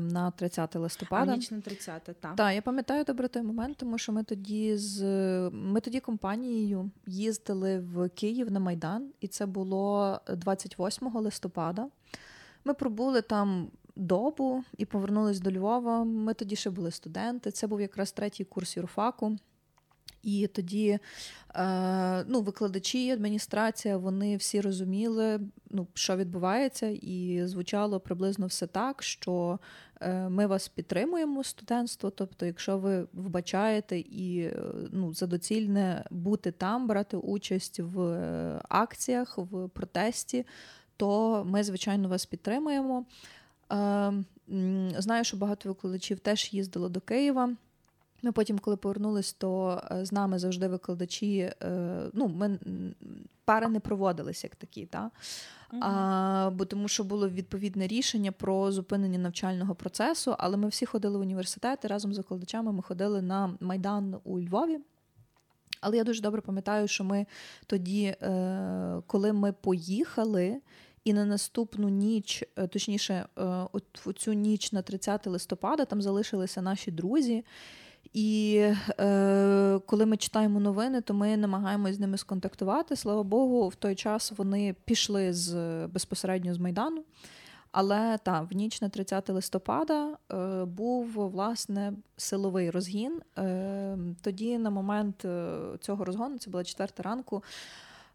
на 0.00 0.30
30 0.30 0.74
листопада. 0.76 1.32
А 1.32 1.36
ніч 1.36 1.50
на 1.50 1.60
30, 1.60 2.02
так. 2.02 2.36
Так, 2.36 2.54
я 2.54 2.62
пам'ятаю 2.62 3.04
добре 3.04 3.28
той 3.28 3.42
момент, 3.42 3.76
тому 3.76 3.98
що 3.98 4.12
ми 4.12 4.24
тоді 4.24 4.76
з 4.76 5.02
ми 5.52 5.80
тоді 5.80 6.00
компанією 6.00 6.90
їздили 7.06 7.78
в 7.78 8.08
Київ 8.08 8.52
на 8.52 8.60
Майдан, 8.60 9.10
і 9.20 9.28
це 9.28 9.46
було 9.46 10.20
28 10.28 11.16
листопада. 11.16 11.88
Ми 12.64 12.74
пробули 12.74 13.22
там 13.22 13.70
добу 13.96 14.64
і 14.76 14.84
повернулись 14.84 15.40
до 15.40 15.52
Львова. 15.52 16.04
Ми 16.04 16.34
тоді 16.34 16.56
ще 16.56 16.70
були 16.70 16.90
студенти. 16.90 17.50
Це 17.50 17.66
був 17.66 17.80
якраз 17.80 18.12
третій 18.12 18.44
курс 18.44 18.76
юрфаку. 18.76 19.36
І 20.26 20.46
тоді 20.46 20.98
е, 21.54 22.24
ну, 22.24 22.40
викладачі, 22.40 23.10
адміністрація, 23.10 23.96
вони 23.96 24.36
всі 24.36 24.60
розуміли, 24.60 25.40
ну, 25.70 25.86
що 25.94 26.16
відбувається, 26.16 26.86
і 26.86 27.40
звучало 27.44 28.00
приблизно 28.00 28.46
все 28.46 28.66
так, 28.66 29.02
що 29.02 29.58
е, 30.00 30.28
ми 30.28 30.46
вас 30.46 30.68
підтримуємо, 30.68 31.44
студентство. 31.44 32.10
Тобто, 32.10 32.46
якщо 32.46 32.78
ви 32.78 33.06
вбачаєте 33.12 33.98
і 33.98 34.50
ну, 34.92 35.14
за 35.14 35.26
доцільне 35.26 36.04
бути 36.10 36.52
там, 36.52 36.86
брати 36.86 37.16
участь 37.16 37.80
в 37.80 38.00
е, 38.00 38.60
акціях, 38.68 39.38
в 39.38 39.68
протесті, 39.68 40.46
то 40.96 41.42
ми, 41.46 41.64
звичайно, 41.64 42.08
вас 42.08 42.26
підтримуємо. 42.26 43.04
Знаю, 44.98 45.24
що 45.24 45.36
багато 45.36 45.68
викладачів 45.68 46.18
теж 46.18 46.54
їздило 46.54 46.88
до 46.88 47.00
Києва. 47.00 47.56
Ми 48.26 48.32
потім, 48.32 48.58
коли 48.58 48.76
повернулись, 48.76 49.32
то 49.32 49.82
е, 49.90 50.04
з 50.04 50.12
нами 50.12 50.38
завжди 50.38 50.68
викладачі. 50.68 51.38
Е, 51.62 52.10
ну, 52.12 52.28
ми 52.28 52.58
пари 53.44 53.68
не 53.68 53.80
проводились 53.80 54.44
як 54.44 54.56
такі, 54.56 54.86
та? 54.86 55.10
А, 55.80 56.50
бо 56.54 56.64
тому, 56.64 56.88
що 56.88 57.04
було 57.04 57.28
відповідне 57.28 57.86
рішення 57.86 58.32
про 58.32 58.72
зупинення 58.72 59.18
навчального 59.18 59.74
процесу, 59.74 60.34
але 60.38 60.56
ми 60.56 60.68
всі 60.68 60.86
ходили 60.86 61.18
в 61.18 61.20
університети 61.20 61.88
разом 61.88 62.14
з 62.14 62.16
викладачами. 62.16 62.72
Ми 62.72 62.82
ходили 62.82 63.22
на 63.22 63.54
майдан 63.60 64.16
у 64.24 64.40
Львові. 64.40 64.78
Але 65.80 65.96
я 65.96 66.04
дуже 66.04 66.22
добре 66.22 66.40
пам'ятаю, 66.40 66.88
що 66.88 67.04
ми 67.04 67.26
тоді, 67.66 68.16
коли 69.06 69.32
ми 69.32 69.52
поїхали. 69.52 70.60
І 71.04 71.12
на 71.12 71.24
наступну 71.24 71.88
ніч, 71.88 72.44
е, 72.56 72.66
точніше, 72.66 73.14
е, 73.14 73.44
от 73.72 73.84
цю 74.16 74.32
ніч 74.32 74.72
на 74.72 74.82
30 74.82 75.26
листопада 75.26 75.84
там 75.84 76.02
залишилися 76.02 76.62
наші 76.62 76.90
друзі. 76.90 77.44
І 78.12 78.56
е, 79.00 79.80
коли 79.86 80.06
ми 80.06 80.16
читаємо 80.16 80.60
новини, 80.60 81.00
то 81.00 81.14
ми 81.14 81.36
намагаємось 81.36 81.96
з 81.96 82.00
ними 82.00 82.18
сконтактувати. 82.18 82.96
Слава 82.96 83.22
Богу, 83.22 83.68
в 83.68 83.74
той 83.74 83.94
час 83.94 84.32
вони 84.36 84.74
пішли 84.84 85.32
з 85.32 85.54
безпосередньо 85.86 86.54
з 86.54 86.58
Майдану. 86.58 87.04
Але 87.78 88.18
та 88.22 88.40
в 88.40 88.52
ніч 88.52 88.82
на 88.82 88.88
30 88.88 89.28
листопада 89.28 90.16
е, 90.32 90.64
був 90.64 91.06
власне 91.06 91.92
силовий 92.16 92.70
розгін. 92.70 93.20
Е, 93.38 93.98
Тоді, 94.22 94.58
на 94.58 94.70
момент 94.70 95.24
е, 95.24 95.58
цього 95.80 96.04
розгону, 96.04 96.38
це 96.38 96.50
була 96.50 96.64
четверта 96.64 97.02
ранку. 97.02 97.42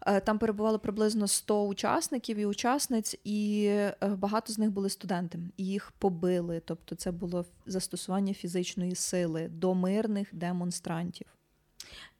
Е, 0.07 0.19
там 0.19 0.39
перебувало 0.39 0.79
приблизно 0.79 1.27
100 1.27 1.65
учасників 1.65 2.37
і 2.37 2.45
учасниць, 2.45 3.15
і 3.23 3.65
е, 3.67 3.95
багато 4.01 4.53
з 4.53 4.57
них 4.57 4.71
були 4.71 4.89
студенти. 4.89 5.39
І 5.57 5.65
Їх 5.65 5.91
побили. 5.91 6.61
Тобто, 6.65 6.95
це 6.95 7.11
було 7.11 7.45
застосування 7.65 8.33
фізичної 8.33 8.95
сили 8.95 9.47
до 9.47 9.73
мирних 9.73 10.35
демонстрантів. 10.35 11.27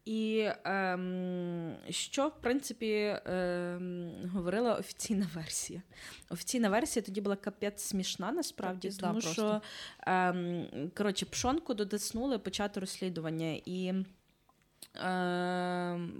І 0.05 0.49
ем, 0.63 1.75
що, 1.89 2.27
в 2.27 2.41
принципі, 2.41 3.17
ем, 3.25 4.11
говорила 4.33 4.75
офіційна 4.75 5.27
версія. 5.35 5.81
Офіційна 6.29 6.69
версія 6.69 7.03
тоді 7.03 7.21
була 7.21 7.35
капець 7.35 7.83
смішна, 7.83 8.31
насправді, 8.31 8.87
Пізда 8.87 9.07
тому 9.07 9.21
що 9.21 9.61
ем, 10.07 10.91
коротше, 10.97 11.25
пшонку 11.25 11.73
додиснули 11.73 12.39
почати 12.39 12.79
розслідування. 12.79 13.61
І 13.65 13.93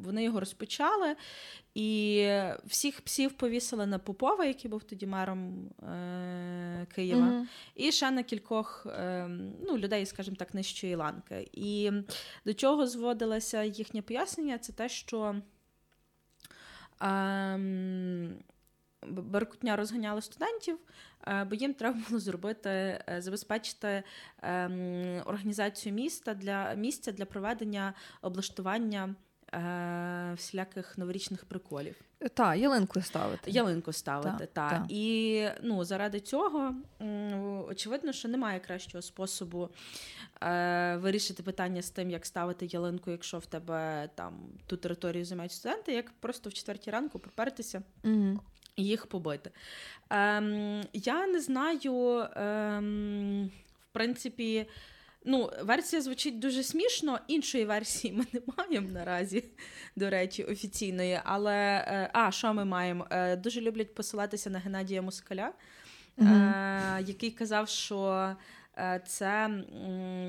вони 0.03 0.24
його 0.24 0.39
розпочали, 0.39 1.15
і 1.75 2.27
всіх 2.65 3.01
псів 3.01 3.32
повісили 3.34 3.86
на 3.86 4.00
Попова, 4.00 4.46
який 4.46 4.72
був 4.72 4.84
тоді 4.84 5.08
мером 5.08 5.70
е, 5.70 6.86
Києва, 6.96 7.22
Мгм. 7.25 7.48
і 7.75 7.91
ще 7.91 8.12
на 8.12 8.24
кількох 8.24 8.86
е, 8.89 9.27
ну, 9.68 9.77
людей, 9.77 10.06
скажімо 10.06 10.36
так, 10.39 10.53
нижчої 10.53 10.96
ланки. 10.96 11.50
І 11.53 11.91
до 12.46 12.53
чого 12.53 12.88
зводилося 12.88 13.63
їхнє 13.63 14.01
пояснення, 14.01 14.58
це 14.58 14.74
те, 14.74 14.89
що 14.89 15.36
ем, 17.01 18.30
Б- 18.30 18.44
Беркутня 19.08 19.75
розганяли 19.75 20.22
студентів, 20.22 20.77
е, 21.27 21.43
бо 21.43 21.55
їм 21.55 21.74
треба 21.74 22.00
було 22.08 22.20
зробити, 22.20 22.70
е, 22.70 23.03
забезпечити 23.17 24.03
ем, 24.41 25.22
організацію 25.25 25.96
міста 25.96 26.34
для 26.34 26.74
місця 26.74 27.12
для 27.12 27.25
проведення 27.25 27.93
облаштування 28.22 29.15
е, 29.53 30.34
всіляких 30.36 30.98
новорічних 30.98 31.46
приколів. 31.46 31.96
Та, 32.34 32.55
ялинку 32.55 33.01
ставити. 33.01 33.51
Ялинку 33.51 33.93
ставити, 33.93 34.38
Та, 34.38 34.46
та, 34.46 34.70
та. 34.70 34.86
І 34.89 35.46
ну, 35.63 35.84
заради 35.84 36.20
цього 36.20 36.75
очевидно, 37.67 38.12
що 38.12 38.27
немає 38.27 38.60
кращого 38.60 39.01
способу 39.01 39.70
е, 40.43 40.98
вирішити 41.01 41.43
питання 41.43 41.81
з 41.81 41.89
тим, 41.89 42.10
як 42.10 42.25
ставити 42.25 42.65
ялинку, 42.65 43.12
якщо 43.12 43.39
в 43.39 43.46
тебе 43.46 44.10
там 44.15 44.34
ту 44.67 44.77
територію 44.77 45.25
займають 45.25 45.51
студенти, 45.51 45.93
як 45.93 46.12
просто 46.12 46.50
в 46.50 46.53
четвертій 46.53 46.91
ранку 46.91 47.20
попертися 47.20 47.81
і 48.75 48.86
їх 48.86 49.08
побити. 49.08 49.51
Ем, 50.10 50.81
я 50.93 51.27
не 51.27 51.41
знаю, 51.41 52.27
ем, 52.36 53.51
в 53.81 53.93
принципі, 53.93 54.67
ну, 55.25 55.50
версія 55.62 56.01
звучить 56.01 56.40
дуже 56.40 56.63
смішно. 56.63 57.20
Іншої 57.28 57.66
версії 57.66 58.13
ми 58.13 58.25
не 58.34 58.42
маємо 58.58 58.90
наразі, 58.90 59.44
до 59.96 60.10
речі, 60.10 60.44
офіційної. 60.44 61.20
Але 61.24 61.86
е, 61.88 62.10
а, 62.13 62.32
що 62.32 62.54
ми 62.54 62.66
маємо? 62.66 63.08
Е, 63.10 63.36
дуже 63.36 63.62
люблять 63.62 63.96
посилатися 63.96 64.50
на 64.50 64.60
Геннадія 64.60 65.01
Москаля, 65.01 65.54
е, 66.20 67.04
який 67.06 67.32
казав, 67.32 67.70
що 67.70 68.36
це 69.06 69.50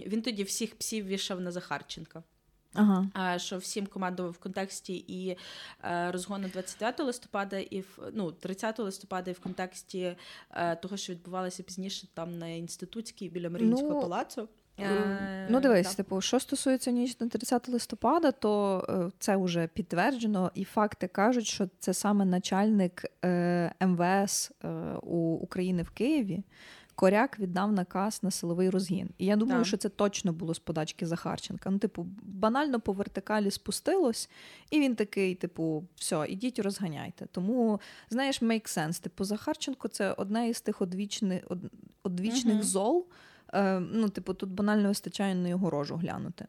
він 0.07 0.23
тоді 0.23 0.43
всіх 0.43 0.79
псів 0.79 1.07
вішав 1.07 1.41
на 1.41 1.53
Захарченка. 1.53 2.23
Ага. 2.75 3.39
Що 3.39 3.59
всім 3.59 3.87
командував 3.87 4.33
в 4.33 4.39
контексті 4.39 5.05
і 5.09 5.37
розгону 5.83 6.49
29 6.49 7.01
листопада, 7.01 7.59
і 7.59 7.81
в 7.81 7.99
ну 8.13 8.33
30 8.33 8.79
листопада, 8.79 9.31
і 9.31 9.35
в 9.35 9.41
контексті 9.41 10.17
того, 10.83 10.97
що 10.97 11.13
відбувалося 11.13 11.63
пізніше 11.63 12.07
там 12.15 12.39
на 12.39 12.49
інститутській 12.49 13.29
біля 13.29 13.51
Маріїнського 13.51 13.95
Ну, 13.95 14.01
палацу. 14.01 14.49
Е, 14.83 15.47
Ну, 15.51 15.61
дивись, 15.61 15.89
да. 15.89 15.95
типу, 15.95 16.21
що 16.21 16.41
стосується 16.41 16.91
ніч 16.91 17.21
на 17.21 17.29
30 17.29 17.69
листопада, 17.69 18.33
то 18.33 18.85
е, 18.89 19.11
це 19.19 19.37
вже 19.37 19.67
підтверджено, 19.67 20.51
і 20.55 20.65
факти 20.65 21.09
кажуть, 21.09 21.47
що 21.47 21.69
це 21.79 21.95
саме 21.95 22.25
начальник 22.25 23.05
е, 23.25 23.73
МВС 23.81 24.51
у 25.03 25.17
України 25.35 25.83
в 25.83 25.91
Києві. 25.91 26.43
Коряк 26.95 27.39
віддав 27.39 27.73
наказ 27.73 28.23
на 28.23 28.31
силовий 28.31 28.71
розгін. 28.71 29.11
І 29.19 29.27
я 29.27 29.37
думаю, 29.37 29.59
Так. 29.61 29.67
що 29.67 29.77
це 29.77 29.89
точно 29.89 30.33
було 30.33 30.55
з 30.55 30.59
подачки 30.59 31.07
Захарченка. 31.07 31.71
Ну, 31.71 31.79
типу, 31.79 32.07
банально 32.23 32.81
по 32.81 32.93
вертикалі 32.93 33.51
спустилось, 33.51 34.31
і 34.71 34.81
він 34.81 34.97
такий, 34.97 35.35
типу, 35.35 35.85
все, 35.95 36.27
ідіть 36.29 36.59
розганяйте. 36.59 37.27
Тому, 37.33 37.81
знаєш, 38.11 38.43
make 38.43 38.79
sense. 38.79 39.03
Типу, 39.03 39.25
Захарченко 39.25 39.89
це 39.89 40.13
одне 40.13 40.49
із 40.49 40.61
тих 40.61 40.83
одвічних, 40.83 41.43
од, 41.49 41.59
одвічних 42.03 42.55
Мгм. 42.55 42.63
зол. 42.63 43.07
Е, 43.53 43.81
ну, 43.81 44.09
типу, 44.09 44.35
тут 44.35 44.51
банально 44.51 44.89
вистачає 44.89 45.35
на 45.35 45.49
його 45.49 45.71
рожу 45.71 45.97
глянути. 45.97 46.47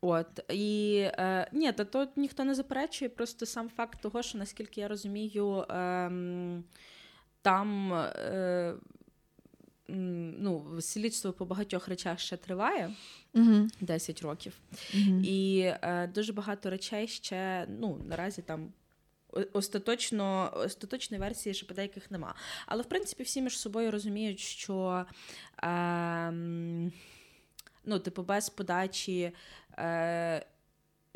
От 0.00 0.52
і 0.52 0.98
е, 0.98 1.50
ні, 1.52 1.72
та 1.72 1.84
то 1.84 2.08
ніхто 2.16 2.44
не 2.44 2.54
заперечує. 2.54 3.08
Просто 3.08 3.46
сам 3.46 3.68
факт 3.68 4.00
того, 4.00 4.22
що 4.22 4.38
наскільки 4.38 4.80
я 4.80 4.88
розумію, 4.88 5.64
ем, 5.68 6.64
там 7.42 7.92
е, 7.92 8.74
ну, 9.88 10.80
слідство 10.80 11.32
по 11.32 11.44
багатьох 11.44 11.88
речах 11.88 12.20
ще 12.20 12.36
триває 12.36 12.94
Угу. 13.34 13.68
10 13.80 14.22
років. 14.22 14.60
Угу. 14.94 15.20
І 15.24 15.60
е, 15.60 16.10
дуже 16.14 16.32
багато 16.32 16.70
речей 16.70 17.08
ще 17.08 17.66
ну, 17.80 18.00
наразі 18.08 18.42
там. 18.42 18.72
Остаточно, 19.52 20.52
остаточної 20.54 21.20
версії 21.20 21.54
ще 21.54 21.66
нема. 22.10 22.34
Але 22.66 22.82
в 22.82 22.86
принципі 22.86 23.22
всі 23.22 23.42
між 23.42 23.58
собою 23.58 23.90
розуміють, 23.90 24.40
що 24.40 25.06
ем, 25.62 26.92
ну, 27.84 27.98
типу, 27.98 28.22
без 28.22 28.48
подачі 28.48 29.32
е, 29.78 30.46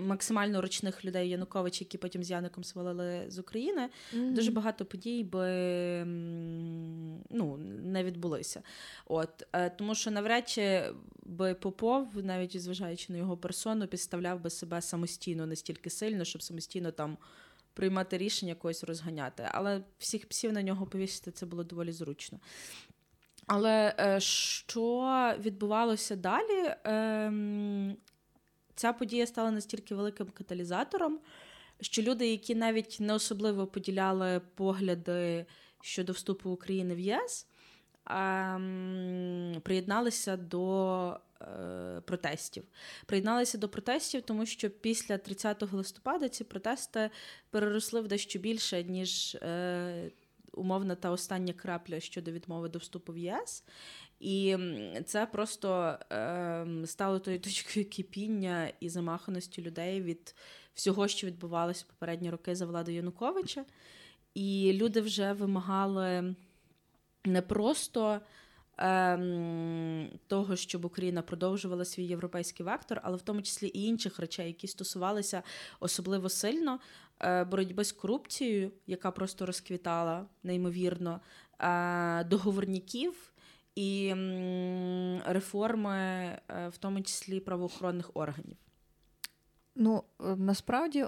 максимально 0.01 0.61
ручних 0.61 1.05
людей 1.05 1.29
Януковича, 1.29 1.85
які 1.85 1.99
потім 1.99 2.25
з 2.25 2.31
Яником 2.31 2.65
свалили 2.65 3.25
з 3.29 3.39
України, 3.39 3.89
дуже 4.13 4.51
багато 4.51 4.85
подій 4.85 5.25
би 5.25 5.49
ну, 7.31 7.57
не 7.83 8.05
відбулися. 8.05 8.63
От, 9.07 9.47
е, 9.53 9.71
тому 9.71 9.95
що 9.95 10.11
навряд 10.11 10.49
чи 10.49 10.85
би 11.23 11.55
Попов, 11.55 12.25
навіть 12.25 12.61
зважаючи 12.61 13.13
на 13.13 13.19
його 13.19 13.37
персону, 13.37 13.87
підставляв 13.87 14.41
би 14.41 14.51
себе 14.51 14.83
самостійно 14.83 15.47
настільки 15.47 15.91
сильно, 15.91 16.25
щоб 16.25 16.43
самостійно 16.43 16.91
там 16.91 17.19
приймати 17.75 18.19
рішення 18.19 18.55
когось 18.55 18.85
розганяти. 18.85 19.49
Але 19.53 19.83
всіх 19.99 20.29
псів 20.29 20.53
на 20.53 20.63
нього 20.63 20.87
повісити 20.87 21.31
це 21.31 21.47
було 21.47 21.65
доволі 21.65 21.93
зручно. 21.93 22.39
Але 23.47 23.95
е, 24.01 24.21
що 24.21 25.35
відбувалося 25.39 26.17
далі? 26.17 26.75
Ем, 26.85 27.97
ця 28.75 28.93
подія 28.93 29.27
стала 29.27 29.51
настільки 29.51 29.95
великим 29.95 30.27
каталізатором, 30.27 31.19
що 31.81 32.03
люди, 32.03 32.27
які 32.31 32.55
навіть 32.55 32.97
не 33.01 33.15
особливо 33.15 33.67
поділяли 33.67 34.41
погляди 34.55 35.47
щодо 35.83 36.13
вступу 36.13 36.51
України 36.51 36.95
в 36.95 36.99
ЄС, 36.99 37.47
ем, 38.07 39.61
приєдналися 39.63 40.37
до 40.37 41.21
протестів. 42.05 42.65
Приєдналися 43.07 43.59
до 43.59 43.69
протестів, 43.69 44.23
тому 44.23 44.47
що 44.47 44.71
після 44.71 45.19
30 45.19 45.73
листопада 45.73 46.29
ці 46.29 46.45
протести 46.45 47.11
переросли 47.51 48.01
в 48.01 48.09
дещо 48.09 48.39
більше, 48.39 48.85
ніж 48.85 49.35
е, 49.35 50.11
умовна 50.53 50.95
та 50.95 51.11
остання 51.11 51.53
крапля 51.53 52.01
щодо 52.01 52.31
відмови 52.31 52.69
до 52.69 52.79
вступу 52.79 53.13
в 53.13 53.19
ЄС. 53.19 53.65
І 54.21 54.57
це 55.07 55.27
просто 55.27 55.99
е, 56.13 56.67
стало 56.85 57.19
тою 57.19 57.41
точкою 57.41 57.91
кипіння 57.91 58.73
і 58.81 58.89
замаханості 58.89 59.63
людей 59.63 60.03
від 60.03 60.35
всього, 60.75 61.09
що 61.09 61.27
відбувалося 61.27 61.85
попередні 61.89 62.31
роки 62.31 62.55
за 62.55 62.67
влади 62.67 62.93
Януковича. 62.93 63.65
І 64.35 64.73
люди 64.75 65.01
вже 65.01 65.33
вимагали 65.33 66.35
не 67.25 67.43
просто 67.43 68.21
того, 70.27 70.57
щоб 70.57 70.85
Україна 70.85 71.23
продовжувала 71.23 71.85
свій 71.85 72.05
європейський 72.05 72.67
вектор, 72.67 73.01
але 73.03 73.17
в 73.17 73.23
тому 73.23 73.43
числі 73.43 73.69
і 73.69 73.85
інших 73.85 74.19
речей, 74.19 74.47
які 74.47 74.67
стосувалися 74.67 75.43
особливо 75.81 76.29
сильно 76.29 76.81
е, 77.21 77.45
боротьби 77.45 77.85
з 77.85 77.93
корупцією, 77.93 78.73
яка 78.87 79.11
просто 79.11 79.47
розквітала 79.47 80.27
неймовірно, 80.43 81.21
е, 81.59 82.25
договорників 82.25 83.33
і 83.75 84.15
реформи, 85.27 85.99
е, 85.99 86.69
в 86.69 86.77
тому 86.79 87.03
числі 87.03 87.41
правоохоронних 87.41 88.11
органів. 88.15 88.57
Ну, 89.75 90.05
насправді, 90.37 91.07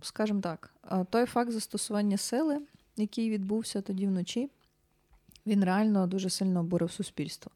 скажімо 0.00 0.40
так, 0.40 0.74
той 1.10 1.26
факт 1.26 1.50
застосування 1.50 2.16
сили, 2.16 2.60
який 2.96 3.30
відбувся 3.30 3.80
тоді 3.80 4.06
вночі, 4.06 4.50
він 5.46 5.64
реально 5.64 6.06
дуже 6.06 6.30
сильно 6.30 6.60
обурив 6.60 6.90
суспільство. 6.90 7.52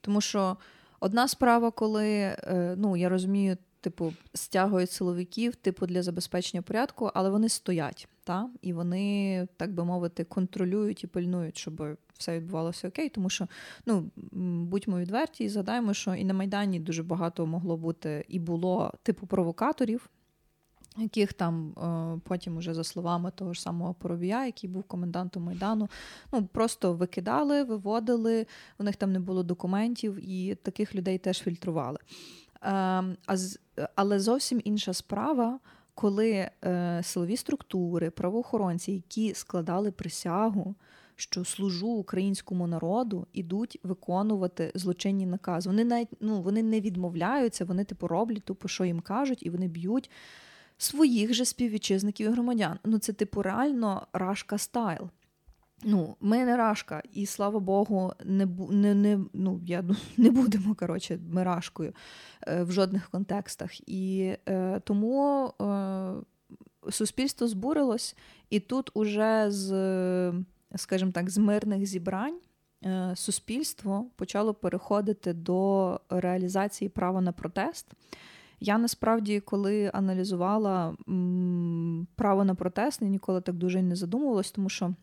Тому 0.00 0.20
що 0.20 0.56
одна 1.00 1.28
справа, 1.28 1.70
коли, 1.70 2.08
е, 2.08 2.74
ну, 2.78 2.96
я 2.96 3.08
розумію, 3.08 3.56
типу, 3.80 4.12
стягують 4.34 4.90
силовиків, 4.90 5.54
типу, 5.54 5.86
для 5.86 6.02
забезпечення 6.02 6.62
порядку, 6.62 7.10
але 7.14 7.30
вони 7.30 7.48
стоять, 7.48 8.08
та? 8.24 8.48
і 8.62 8.72
вони, 8.72 9.48
так 9.56 9.74
би 9.74 9.84
мовити, 9.84 10.24
контролюють 10.24 11.04
і 11.04 11.06
пильнують, 11.06 11.58
щоб 11.58 11.98
все 12.18 12.36
відбувалося 12.38 12.88
окей. 12.88 13.08
Тому 13.08 13.30
що, 13.30 13.48
ну, 13.86 14.10
будьмо 14.66 14.98
відверті 14.98 15.44
і 15.44 15.48
згадаємо, 15.48 15.94
що 15.94 16.14
і 16.14 16.24
на 16.24 16.34
Майдані 16.34 16.80
дуже 16.80 17.02
багато 17.02 17.46
могло 17.46 17.76
бути 17.76 18.24
і 18.28 18.38
було 18.38 18.92
типу 19.02 19.26
провокаторів, 19.26 20.10
яких 20.98 21.32
там 21.32 21.70
е, 21.70 22.20
потім, 22.24 22.56
уже 22.56 22.74
за 22.74 22.84
словами 22.84 23.32
того 23.34 23.52
ж 23.52 23.62
самого 23.62 23.94
Поробія, 23.94 24.46
який 24.46 24.70
був 24.70 24.82
комендантом 24.82 25.42
Майдану, 25.42 25.88
ну 26.32 26.46
просто 26.46 26.92
викидали, 26.92 27.62
виводили, 27.62 28.46
у 28.78 28.84
них 28.84 28.96
там 28.96 29.12
не 29.12 29.20
було 29.20 29.42
документів, 29.42 30.30
і 30.30 30.54
таких 30.54 30.94
людей 30.94 31.18
теж 31.18 31.42
фільтрували. 31.42 31.98
Ем, 32.62 33.16
але 33.94 34.20
зовсім 34.20 34.60
інша 34.64 34.92
справа, 34.92 35.58
коли 35.94 36.50
е, 36.64 37.00
силові 37.02 37.36
структури, 37.36 38.10
правоохоронці, 38.10 38.92
які 38.92 39.34
складали 39.34 39.90
присягу, 39.90 40.74
що 41.16 41.44
служу 41.44 41.88
українському 41.88 42.66
народу, 42.66 43.26
ідуть 43.32 43.78
виконувати 43.82 44.72
злочинні 44.74 45.26
накази. 45.26 45.70
Вони 45.70 45.84
навіть 45.84 46.08
ну, 46.20 46.42
вони 46.42 46.62
не 46.62 46.80
відмовляються, 46.80 47.64
вони 47.64 47.84
типу 47.84 48.08
роблять 48.08 48.44
тупо, 48.44 48.68
що 48.68 48.84
їм 48.84 49.00
кажуть, 49.00 49.46
і 49.46 49.50
вони 49.50 49.68
б'ють 49.68 50.10
своїх 50.82 51.34
же 51.34 51.44
співвітчизників 51.44 52.28
і 52.28 52.32
громадян. 52.32 52.78
Ну 52.84 52.98
це 52.98 53.12
типу 53.12 53.42
реально 53.42 54.06
рашка 54.12 54.58
стайл. 54.58 55.10
Ну, 55.84 56.16
ми 56.20 56.44
не 56.44 56.56
рашка, 56.56 57.02
і 57.12 57.26
слава 57.26 57.60
Богу, 57.60 58.12
не 58.24 58.46
не, 58.70 58.94
не, 58.94 59.18
ну, 59.32 59.60
я, 59.66 59.84
не 60.16 60.30
будемо 60.30 60.74
коротше, 60.74 61.18
ми 61.30 61.44
рашкою 61.44 61.92
е, 62.46 62.62
в 62.62 62.72
жодних 62.72 63.10
контекстах. 63.10 63.88
І 63.88 64.34
е, 64.48 64.80
тому 64.80 65.46
е, 65.60 66.90
суспільство 66.90 67.48
збурилось, 67.48 68.16
і 68.50 68.60
тут 68.60 68.90
уже 68.94 69.46
з, 69.50 69.68
скажімо 70.76 71.12
так, 71.12 71.30
з 71.30 71.38
мирних 71.38 71.86
зібрань 71.86 72.38
е, 72.84 73.12
суспільство 73.16 74.06
почало 74.16 74.54
переходити 74.54 75.32
до 75.32 76.00
реалізації 76.10 76.88
права 76.88 77.20
на 77.20 77.32
протест. 77.32 77.86
Я 78.62 78.78
насправді, 78.78 79.40
коли 79.40 79.90
аналізувала 79.94 80.96
право 82.14 82.44
на 82.44 82.54
протест, 82.54 83.02
я 83.02 83.08
ніколи 83.08 83.40
так 83.40 83.54
дуже 83.54 83.82
не 83.82 83.96
задумувалась, 83.96 84.50
тому 84.50 84.68
що 84.68 84.94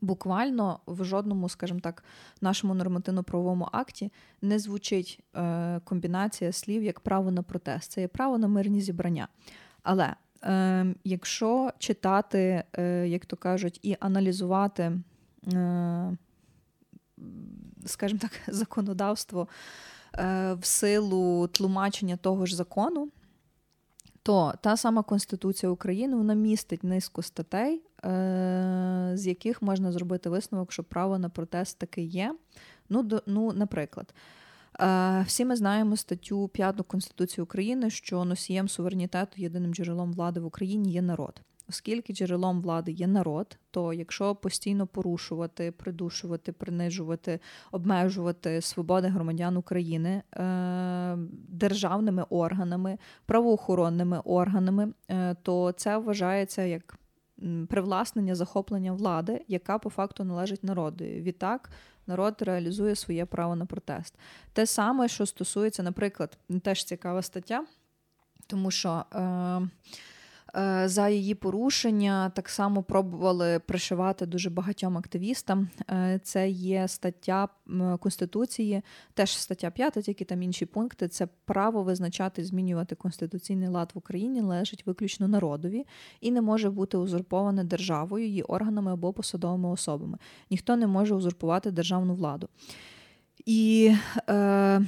буквально 0.00 0.80
в 0.86 1.04
жодному, 1.04 1.48
скажімо 1.48 1.80
так, 1.80 2.04
нашому 2.40 2.74
нормативно-правовому 2.74 3.68
акті 3.72 4.12
не 4.42 4.58
звучить 4.58 5.20
е, 5.36 5.80
комбінація 5.84 6.52
слів 6.52 6.82
як 6.82 7.00
право 7.00 7.30
на 7.30 7.42
протест. 7.42 7.92
Це 7.92 8.00
є 8.00 8.08
право 8.08 8.38
на 8.38 8.48
мирні 8.48 8.80
зібрання. 8.80 9.28
Але 9.82 10.14
е, 10.44 10.94
якщо 11.04 11.70
читати, 11.78 12.64
е, 12.78 13.08
як 13.08 13.26
то 13.26 13.36
кажуть, 13.36 13.80
і 13.82 13.96
аналізувати, 14.00 14.92
е, 15.52 16.16
скажімо 17.86 18.20
так, 18.20 18.32
законодавство 18.48 19.48
в 20.54 20.58
силу 20.62 21.48
тлумачення 21.48 22.16
того 22.16 22.46
ж 22.46 22.56
закону, 22.56 23.08
то 24.28 24.54
та 24.60 24.76
сама 24.76 25.02
Конституція 25.02 25.70
України 25.72 26.16
вона 26.16 26.34
містить 26.34 26.84
низку 26.84 27.22
статей, 27.22 27.82
е, 28.04 29.10
з 29.14 29.26
яких 29.26 29.62
можна 29.62 29.92
зробити 29.92 30.30
висновок, 30.30 30.72
що 30.72 30.84
право 30.84 31.18
на 31.18 31.28
протест 31.28 31.78
таки 31.78 32.02
є. 32.02 32.34
Ну, 32.88 33.02
до, 33.02 33.22
ну 33.26 33.52
наприклад, 33.52 34.14
е, 34.80 35.24
всі 35.26 35.44
ми 35.44 35.56
знаємо 35.56 35.96
статтю 35.96 36.48
5 36.48 36.82
Конституції 36.82 37.42
України, 37.42 37.90
що 37.90 38.24
носієм 38.24 38.68
суверенітету 38.68 39.32
єдиним 39.36 39.74
джерелом 39.74 40.12
влади 40.12 40.40
в 40.40 40.46
Україні 40.46 40.92
є 40.92 41.02
народ. 41.02 41.40
Оскільки 41.68 42.12
джерелом 42.12 42.60
влади 42.60 42.92
є 42.92 43.06
народ, 43.06 43.58
то 43.70 43.92
якщо 43.92 44.34
постійно 44.34 44.86
порушувати, 44.86 45.72
придушувати, 45.72 46.52
принижувати, 46.52 47.40
обмежувати 47.72 48.60
свободи 48.60 49.08
громадян 49.08 49.56
України 49.56 50.22
е, 50.32 51.16
державними 51.48 52.24
органами, 52.30 52.98
правоохоронними 53.26 54.20
органами, 54.24 54.92
е, 55.10 55.34
то 55.42 55.72
це 55.72 55.98
вважається 55.98 56.62
як 56.62 56.98
привласнення 57.68 58.34
захоплення 58.34 58.92
влади, 58.92 59.44
яка 59.48 59.78
по 59.78 59.90
факту 59.90 60.24
належить 60.24 60.64
народу. 60.64 61.04
Відтак 61.04 61.70
народ 62.06 62.42
реалізує 62.42 62.94
своє 62.94 63.26
право 63.26 63.56
на 63.56 63.66
протест. 63.66 64.14
Те 64.52 64.66
саме, 64.66 65.08
що 65.08 65.26
стосується, 65.26 65.82
наприклад, 65.82 66.38
теж 66.62 66.84
цікава 66.84 67.22
стаття, 67.22 67.64
тому 68.46 68.70
що. 68.70 69.04
Е, 69.14 69.68
за 70.84 71.08
її 71.08 71.34
порушення 71.34 72.30
так 72.30 72.48
само 72.48 72.82
пробували 72.82 73.58
пришивати 73.58 74.26
дуже 74.26 74.50
багатьом 74.50 74.98
активістам. 74.98 75.68
Е, 75.90 76.20
це 76.22 76.48
є 76.48 76.88
стаття 76.88 77.48
Конституції, 78.00 78.82
теж 79.14 79.38
стаття 79.38 79.70
5, 79.70 79.92
тільки 79.92 80.24
там 80.24 80.42
інші 80.42 80.66
пункти. 80.66 81.08
Це 81.08 81.28
право 81.44 81.82
визначати, 81.82 82.44
змінювати 82.44 82.94
конституційний 82.94 83.68
лад 83.68 83.90
в 83.94 83.98
Україні 83.98 84.42
належить 84.42 84.86
виключно 84.86 85.28
народові 85.28 85.86
і 86.20 86.30
не 86.30 86.40
може 86.40 86.70
бути 86.70 86.96
узурповане 86.96 87.64
державою, 87.64 88.26
її 88.26 88.42
органами 88.42 88.92
або 88.92 89.12
посадовими 89.12 89.68
особами. 89.68 90.18
Ніхто 90.50 90.76
не 90.76 90.86
може 90.86 91.14
узурпувати 91.14 91.70
державну 91.70 92.14
владу. 92.14 92.48
І 93.46 93.94
е, 94.28 94.80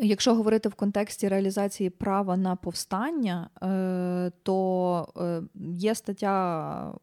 Якщо 0.00 0.34
говорити 0.34 0.68
в 0.68 0.74
контексті 0.74 1.28
реалізації 1.28 1.90
права 1.90 2.36
на 2.36 2.56
повстання, 2.56 3.50
е, 3.62 4.32
то 4.42 5.08
е, 5.16 5.42
є 5.78 5.94
стаття 5.94 6.94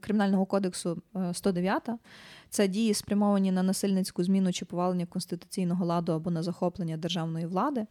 Кримінального 0.00 0.46
кодексу 0.46 1.02
109, 1.32 1.88
е, 1.88 1.98
це 2.50 2.68
дії 2.68 2.94
спрямовані 2.94 3.52
на 3.52 3.62
насильницьку 3.62 4.24
зміну 4.24 4.52
чи 4.52 4.64
повалення 4.64 5.06
конституційного 5.06 5.84
ладу 5.84 6.12
або 6.12 6.30
на 6.30 6.42
захоплення 6.42 6.96
державної 6.96 7.46
влади. 7.46 7.86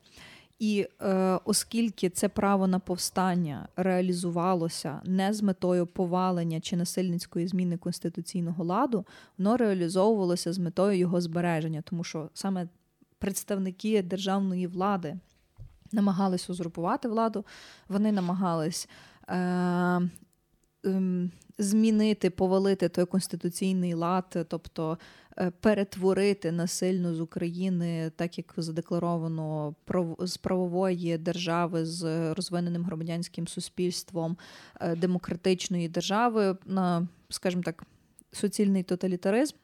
І 0.59 0.87
е, 1.01 1.39
оскільки 1.45 2.09
це 2.09 2.29
право 2.29 2.67
на 2.67 2.79
повстання 2.79 3.67
реалізувалося 3.75 5.01
не 5.05 5.33
з 5.33 5.41
метою 5.41 5.87
повалення 5.87 6.59
чи 6.59 6.75
насильницької 6.75 7.47
зміни 7.47 7.77
конституційного 7.77 8.63
ладу, 8.63 9.05
воно 9.37 9.57
реалізовувалося 9.57 10.53
з 10.53 10.57
метою 10.57 10.97
його 10.97 11.21
збереження, 11.21 11.81
тому 11.81 12.03
що 12.03 12.29
саме 12.33 12.67
представники 13.19 14.01
державної 14.01 14.67
влади 14.67 15.17
намагались 15.91 16.49
узурпувати 16.49 17.07
владу, 17.07 17.45
вони 17.87 18.11
намагались 18.11 18.89
е, 19.27 19.37
е, 20.85 21.29
змінити, 21.57 22.29
повалити 22.29 22.89
той 22.89 23.05
конституційний 23.05 23.93
лад, 23.93 24.45
тобто 24.47 24.97
е, 25.37 25.51
перетворити 25.59 26.51
насильно 26.51 27.15
з 27.15 27.19
України, 27.19 28.11
так 28.15 28.37
як 28.37 28.53
задекларовано 28.57 29.75
з 30.19 30.37
правової 30.37 31.17
держави 31.17 31.85
з 31.85 32.33
розвиненим 32.33 32.83
громадянським 32.83 33.47
суспільством 33.47 34.37
е, 34.81 34.95
демократичної 34.95 35.89
держави 35.89 36.57
на, 36.65 37.07
скажімо 37.29 37.63
так, 37.63 37.83
суцільний 38.31 38.83
тоталітаризм. 38.83 39.55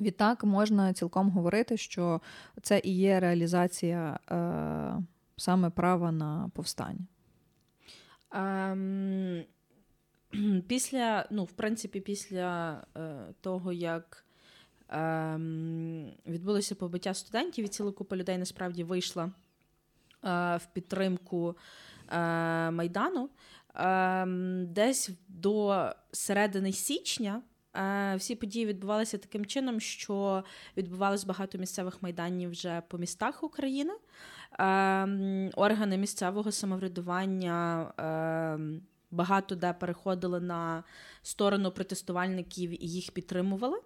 Відтак 0.00 0.44
можна 0.44 0.92
цілком 0.92 1.30
говорити, 1.30 1.76
що 1.76 2.20
це 2.62 2.80
і 2.84 2.96
є 2.96 3.20
реалізація 3.20 4.18
е, 4.30 5.02
саме 5.36 5.70
права 5.70 6.12
на 6.12 6.50
повстання. 6.54 7.06
Um, 8.30 9.44
після, 10.68 11.26
ну, 11.30 11.44
в 11.44 11.52
принципі, 11.52 12.00
після 12.00 12.82
е, 12.96 13.12
того, 13.40 13.72
як 13.72 14.24
е, 14.90 15.36
відбулося 16.26 16.74
побиття 16.74 17.14
студентів, 17.14 17.64
і 17.64 17.68
ціла 17.68 17.92
купа 17.92 18.16
людей 18.16 18.38
насправді 18.38 18.84
вийшла 18.84 19.24
е, 19.24 19.30
в 20.56 20.66
підтримку 20.72 21.56
е, 22.12 22.16
Майдану. 22.70 23.30
Ем, 23.74 24.66
десь 24.72 25.10
до 25.28 25.86
середини 26.12 26.72
січня 26.72 27.42
всі 28.16 28.34
події 28.34 28.66
відбувалися 28.66 29.18
таким 29.18 29.46
чином, 29.46 29.80
що 29.80 30.44
відбувалось 30.76 31.24
багато 31.24 31.58
місцевих 31.58 32.02
майданів 32.02 32.50
вже 32.50 32.82
по 32.88 32.98
містах 32.98 33.42
України. 33.42 33.92
Органи 35.56 35.98
місцевого 35.98 36.52
самоврядування 36.52 37.92
багато 39.10 39.54
де 39.54 39.72
переходили 39.72 40.40
на 40.40 40.84
сторону 41.22 41.70
протестувальників 41.70 42.84
і 42.84 42.88
їх 42.88 43.10
підтримували. 43.10 43.80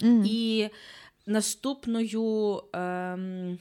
Mm. 0.00 0.24
І 0.26 0.70
наступною 1.26 2.60
ем, 2.72 3.58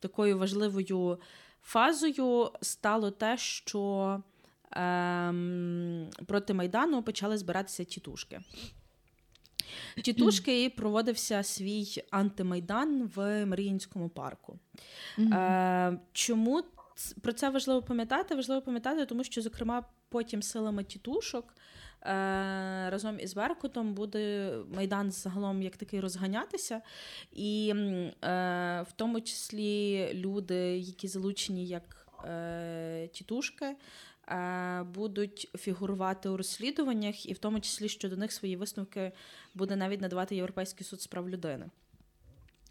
такою 0.00 0.38
важливою 0.38 1.18
фазою 1.62 2.50
стало 2.60 3.10
те, 3.10 3.38
що 3.38 3.80
ем, 4.14 4.22
проти 6.26 6.54
Майдану 6.54 7.02
почали 7.02 7.38
збиратися 7.38 7.84
тітушки. 7.84 8.40
Тітушки 10.02 10.64
і 10.64 10.68
проводився 10.68 11.42
свій 11.42 12.04
антимайдан 12.10 13.10
в 13.14 13.46
Маріїнському 13.46 14.08
парку. 14.08 14.58
Mm-hmm. 15.18 15.98
Чому 16.12 16.62
про 17.22 17.32
це 17.32 17.50
важливо 17.50 17.82
пам'ятати? 17.82 18.34
Важливо 18.34 18.62
пам'ятати, 18.62 19.06
тому 19.06 19.24
що, 19.24 19.42
зокрема, 19.42 19.84
потім 20.08 20.42
силами 20.42 20.84
тітушок 20.84 21.54
е, 22.02 22.10
разом 22.90 23.20
із 23.20 23.34
Беркутом 23.34 23.94
буде 23.94 24.52
Майдан 24.74 25.10
загалом 25.10 25.62
як 25.62 25.76
такий 25.76 26.00
розганятися. 26.00 26.80
І 27.32 27.74
е, 27.74 28.82
в 28.88 28.92
тому 28.96 29.20
числі 29.20 30.08
люди, 30.14 30.78
які 30.78 31.08
залучені 31.08 31.66
як 31.66 32.06
е, 32.24 33.08
тітушки, 33.12 33.76
будуть 34.94 35.50
фігурувати 35.58 36.28
у 36.28 36.36
розслідуваннях, 36.36 37.26
і 37.26 37.32
в 37.32 37.38
тому 37.38 37.60
числі 37.60 37.88
що 37.88 38.08
до 38.08 38.16
них 38.16 38.32
свої 38.32 38.56
висновки 38.56 39.12
буде 39.54 39.76
навіть 39.76 40.00
надавати 40.00 40.36
Європейський 40.36 40.86
суд 40.86 41.02
з 41.02 41.06
прав 41.06 41.28
людини. 41.28 41.66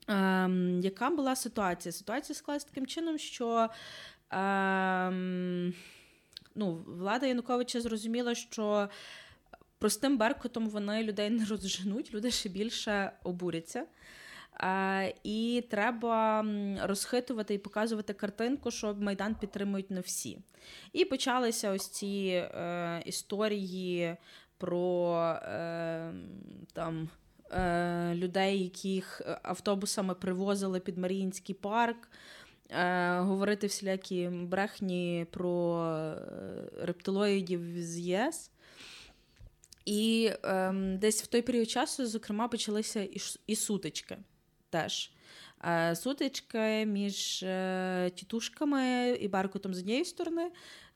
Ем, 0.07 0.79
Яка 0.79 1.09
була 1.09 1.35
ситуація? 1.35 1.91
Ситуація 1.91 2.35
склалася 2.35 2.67
таким 2.67 2.87
чином, 2.87 3.17
що 3.17 3.69
ем, 4.31 5.73
ну, 6.55 6.83
влада 6.87 7.25
Януковича 7.25 7.81
зрозуміла, 7.81 8.35
що 8.35 8.89
простим 9.79 10.17
беркотом 10.17 10.69
вони 10.69 11.03
людей 11.03 11.29
не 11.29 11.45
розженуть, 11.49 12.13
люди 12.13 12.31
ще 12.31 12.49
більше 12.49 13.11
обуряться. 13.23 13.85
Е, 14.63 15.13
І 15.23 15.63
треба 15.69 16.45
розхитувати 16.83 17.53
і 17.53 17.57
показувати 17.57 18.13
картинку, 18.13 18.71
що 18.71 18.95
Майдан 18.99 19.35
підтримують 19.35 19.91
не 19.91 20.01
всі. 20.01 20.39
І 20.93 21.05
почалися 21.05 21.71
ось 21.71 21.87
ці 21.87 22.07
е, 22.07 23.01
історії 23.05 24.15
про 24.57 25.15
е, 25.43 26.13
там. 26.73 27.09
Е, 27.51 28.15
людей, 28.15 28.63
яких 28.63 29.21
автобусами 29.43 30.15
привозили 30.15 30.79
під 30.79 30.97
Маріїнський 30.97 31.55
парк, 31.55 32.09
е, 32.69 33.19
говорити 33.19 33.67
всілякі 33.67 34.27
брехні 34.27 35.27
про 35.31 36.15
рептилоїдів 36.81 37.61
з 37.83 37.99
ЄС. 37.99 38.51
І 39.85 40.31
е, 40.43 40.71
десь 40.73 41.23
в 41.23 41.27
той 41.27 41.41
період 41.41 41.69
часу, 41.69 42.05
зокрема, 42.05 42.47
почалися 42.47 43.07
і 43.47 43.55
сутички 43.55 44.17
теж. 44.69 45.11
Е, 45.65 45.95
сутички 45.95 46.85
між 46.85 47.43
е, 47.43 48.11
тітушками 48.15 49.09
і 49.21 49.27
Беркутом 49.27 49.73
з 49.73 49.79
однієї 49.79 50.05
сторони 50.05 50.51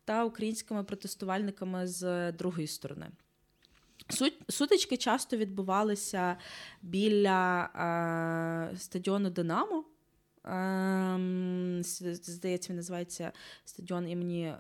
та 0.05 0.25
українськими 0.25 0.83
протестувальниками 0.83 1.88
з 1.88 2.31
другої 2.31 2.67
сторони. 2.67 3.07
Сутички 4.49 4.97
часто 4.97 5.38
відбувалися 5.38 6.38
біля 6.81 7.69
е, 8.73 8.77
стадіону 8.77 9.29
Динамо. 9.29 9.86
Ем, 10.45 11.82
здається, 11.84 12.69
він 12.69 12.77
називається 12.77 13.32
стадіон 13.65 14.10
імені 14.10 14.43
е, 14.43 14.58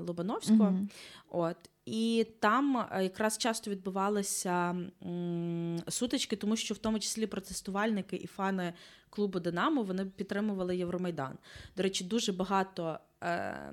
Лобановського. 0.00 0.70
Mm-hmm. 0.70 0.88
От. 1.28 1.56
І 1.86 2.26
там 2.40 2.86
е, 2.92 3.02
якраз 3.02 3.38
часто 3.38 3.70
відбувалися 3.70 4.76
м, 5.06 5.82
сутички, 5.88 6.36
тому 6.36 6.56
що 6.56 6.74
в 6.74 6.78
тому 6.78 6.98
числі 6.98 7.26
протестувальники 7.26 8.16
і 8.16 8.26
фани 8.26 8.72
клубу 9.10 9.40
Динамо 9.40 9.82
вони 9.82 10.04
підтримували 10.04 10.76
Євромайдан. 10.76 11.38
До 11.76 11.82
речі, 11.82 12.04
дуже 12.04 12.32
багато 12.32 12.98
е, 13.22 13.72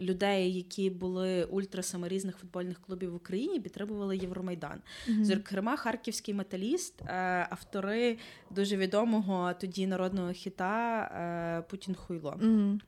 людей, 0.00 0.52
які 0.52 0.90
були 0.90 1.44
ультрасами 1.44 2.08
різних 2.08 2.36
футбольних 2.36 2.80
клубів 2.80 3.12
в 3.12 3.14
Україні, 3.14 3.60
підтримували 3.60 4.16
Євромайдан. 4.16 4.80
Mm-hmm. 5.08 5.24
Зокрема, 5.24 5.76
харківський 5.76 6.34
металіст, 6.34 7.02
е, 7.02 7.46
автори 7.50 8.18
дуже 8.50 8.76
відомого 8.76 9.52
тоді 9.60 9.86
народного 9.86 10.32
хіта 10.32 11.02
е, 11.04 11.70
Путін 11.70 11.94
Хуйло. 11.94 12.30
Mm-hmm. 12.42 12.80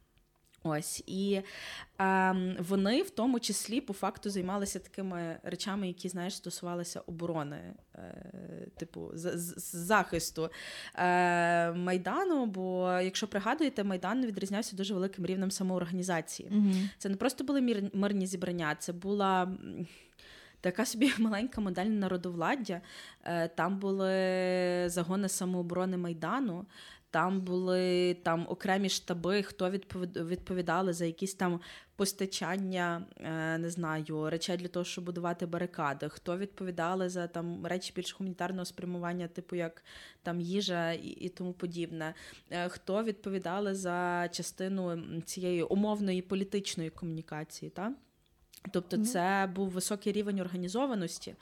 Ось 0.66 1.03
і 1.07 1.42
е, 2.00 2.57
вони 2.59 3.03
в 3.03 3.11
тому 3.11 3.40
числі 3.40 3.81
по 3.81 3.92
факту 3.92 4.31
займалися 4.31 4.79
такими 4.79 5.37
речами, 5.42 5.88
які 5.88 6.09
знаєш, 6.09 6.37
стосувалися 6.37 7.00
оборони, 7.00 7.74
е, 7.94 8.68
типу 8.77 9.11
з, 9.14 9.38
з, 9.38 9.77
захисту 9.77 10.50
е, 10.94 11.72
майдану. 11.72 12.46
Бо, 12.46 12.90
якщо 13.03 13.29
пригадуєте, 13.29 13.85
майдан 13.85 14.27
відрізнявся 14.27 14.77
дуже 14.77 14.94
великим 14.94 15.27
рівнем 15.27 15.50
самоорганізації. 15.50 16.48
mm 16.50 16.88
Це 16.98 17.09
не 17.09 17.16
просто 17.16 17.44
були 17.44 17.61
мір, 17.61 17.90
мирні 17.92 18.27
зібрання, 18.27 18.74
це 18.79 18.92
була. 18.92 19.48
Така 20.64 20.85
собі 20.85 21.12
маленька 21.18 21.61
модель 21.61 21.87
народовладдя. 21.87 22.81
Е, 23.24 23.48
там 23.48 23.79
були 23.79 24.09
загони 24.87 25.29
самооборони 25.29 25.96
Майдану, 25.96 26.66
там 27.14 27.40
були 27.40 28.14
там 28.14 28.46
окремі 28.48 28.88
штаби, 28.88 29.42
хто 29.42 29.70
відповідали 29.70 30.92
за 30.92 31.05
якісь 31.05 31.35
там 31.35 31.61
постачання, 31.96 33.07
е, 33.20 33.59
не 33.59 33.70
знаю, 33.70 34.31
речей 34.31 34.57
для 34.57 34.68
того, 34.68 34.85
щоб 34.85 35.05
будувати 35.05 35.46
барикади, 35.46 36.09
хто 36.09 36.38
відповідали 36.38 37.09
за 37.09 37.27
там 37.27 37.66
речі 37.66 37.92
більш 37.96 38.16
гуманітарного 38.18 38.64
спрямування, 38.64 39.29
типу 39.29 39.57
як 39.57 39.85
там 40.22 40.40
їжа 40.40 40.92
і, 40.92 41.09
і 41.09 41.29
тому 41.29 41.53
подібне, 41.53 42.14
е, 42.50 42.68
хто 42.68 43.03
відповідали 43.03 43.74
за 43.74 44.29
частину 44.33 45.20
цієї 45.20 45.62
умовної 45.62 46.22
політичної 46.22 46.90
комунікації, 46.90 47.70
та? 47.70 47.92
Тобто, 48.70 48.98
це 48.98 49.50
був 49.55 49.68
високий 49.68 50.12
рівень 50.12 50.40
організованості. 50.40 51.35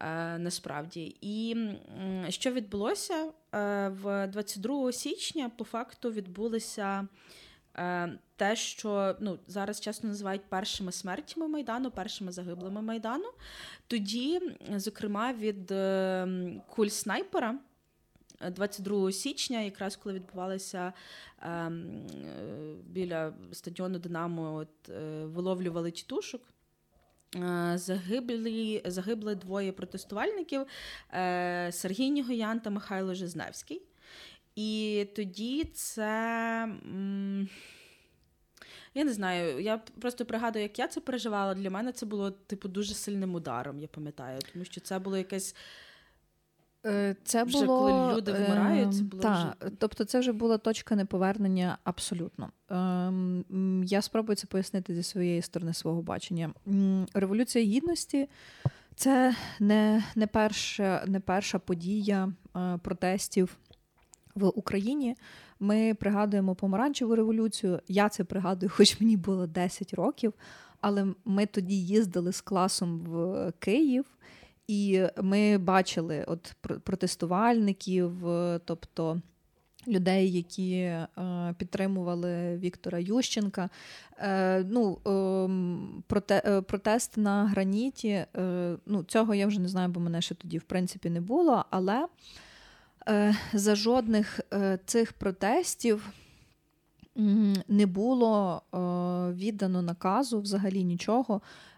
Е, 0.00 0.38
насправді. 0.38 1.16
І 1.20 1.56
що 2.28 2.50
відбулося 2.50 3.14
е, 3.54 3.88
в 3.88 4.26
22 4.26 4.92
січня, 4.92 5.50
по 5.56 5.64
факту 5.64 6.10
відбулося 6.12 7.08
е, 7.76 8.18
те, 8.36 8.56
що 8.56 9.16
ну, 9.20 9.38
зараз 9.46 9.80
часто 9.80 10.08
називають 10.08 10.42
першими 10.48 10.92
смертями 10.92 11.48
Майдану, 11.48 11.90
першими 11.90 12.32
загиблими 12.32 12.82
Майдану. 12.82 13.32
Тоді, 13.86 14.40
зокрема, 14.76 15.32
від 15.32 15.72
куль 16.68 16.88
снайпера. 16.88 17.58
22 18.50 19.12
січня, 19.12 19.60
якраз 19.60 19.96
коли 19.96 20.14
відбувалося 20.14 20.92
е, 21.42 21.70
біля 22.86 23.32
стадіону 23.52 23.98
Динамо, 23.98 24.54
от, 24.54 24.88
виловлювали 25.24 25.90
тітушок. 25.90 26.42
Е, 27.36 27.72
загибли 27.78 28.82
загибли 28.84 29.34
двоє 29.34 29.72
протестувальників 29.72 30.66
е, 31.12 31.70
Сергій 31.72 32.10
Нігоян 32.10 32.60
та 32.60 32.70
Михайло 32.70 33.14
Жизневський. 33.14 33.82
І 34.56 35.06
тоді 35.16 35.64
це. 35.64 36.06
Я 38.94 39.04
не 39.04 39.12
знаю, 39.12 39.60
я 39.60 39.78
просто 39.78 40.24
пригадую, 40.24 40.62
як 40.62 40.78
я 40.78 40.88
це 40.88 41.00
переживала. 41.00 41.54
Для 41.54 41.70
мене 41.70 41.92
це 41.92 42.06
було 42.06 42.30
типу 42.30 42.68
дуже 42.68 42.94
сильним 42.94 43.34
ударом, 43.34 43.80
я 43.80 43.88
пам'ятаю, 43.88 44.38
тому 44.52 44.64
що 44.64 44.80
це 44.80 44.98
було 44.98 45.16
якесь 45.16 45.56
це 47.24 47.44
вже 47.44 47.66
було, 47.66 47.78
коли 47.78 48.16
люди 48.16 48.32
вмирають, 48.32 48.94
це 48.94 49.02
було 49.02 49.22
та, 49.22 49.56
вже... 49.60 49.70
тобто 49.78 50.04
це 50.04 50.20
вже 50.20 50.32
була 50.32 50.58
точка 50.58 50.96
неповернення 50.96 51.78
абсолютно. 51.84 52.50
Ем, 52.70 53.84
Я 53.86 54.02
спробую 54.02 54.36
це 54.36 54.46
пояснити 54.46 54.94
зі 54.94 55.02
своєї 55.02 55.42
сторони 55.42 55.74
свого 55.74 56.02
бачення. 56.02 56.50
Революція 57.14 57.64
гідності 57.64 58.28
це 58.94 59.34
не 59.60 60.04
не, 60.14 60.26
перша, 60.26 61.04
не 61.06 61.20
перша 61.20 61.58
подія 61.58 62.32
е, 62.56 62.78
протестів 62.82 63.56
в 64.34 64.46
Україні. 64.46 65.16
Ми 65.60 65.94
пригадуємо 65.94 66.54
помаранчеву 66.54 67.14
революцію. 67.14 67.80
Я 67.88 68.08
це 68.08 68.24
пригадую, 68.24 68.72
хоч 68.74 69.00
мені 69.00 69.16
було 69.16 69.46
10 69.46 69.94
років, 69.94 70.32
але 70.80 71.06
ми 71.24 71.46
тоді 71.46 71.86
їздили 71.86 72.32
з 72.32 72.40
класом 72.40 73.00
в 73.00 73.52
Київ. 73.58 74.04
І 74.70 75.06
ми 75.22 75.58
бачили 75.58 76.24
от 76.26 76.54
протестувальників, 76.84 78.12
тобто 78.64 79.20
людей, 79.88 80.32
які 80.32 80.72
е, 80.72 81.08
підтримували 81.58 82.56
Віктора 82.56 82.98
Ющенка. 82.98 83.70
Е, 84.18 84.64
ну, 84.70 84.98
ем, 85.06 86.04
е, 86.30 86.60
Протест 86.60 87.16
на 87.16 87.46
граніті. 87.46 88.24
ну, 88.86 89.04
Цього 89.08 89.34
я 89.34 89.46
вже 89.46 89.60
не 89.60 89.68
знаю, 89.68 89.88
бо 89.88 90.00
мене 90.00 90.20
ще 90.20 90.34
тоді, 90.34 90.58
в 90.58 90.64
принципі, 90.64 91.10
не 91.10 91.20
було. 91.20 91.64
Але 91.70 92.06
за 93.52 93.74
жодних 93.74 94.40
цих 94.86 95.12
протестів. 95.12 96.12
Не 97.68 97.86
було 97.86 98.62
віддано 99.34 99.82
наказу 99.82 100.40
взагалі 100.40 100.84
нічого 100.84 101.40
Е, 101.40 101.69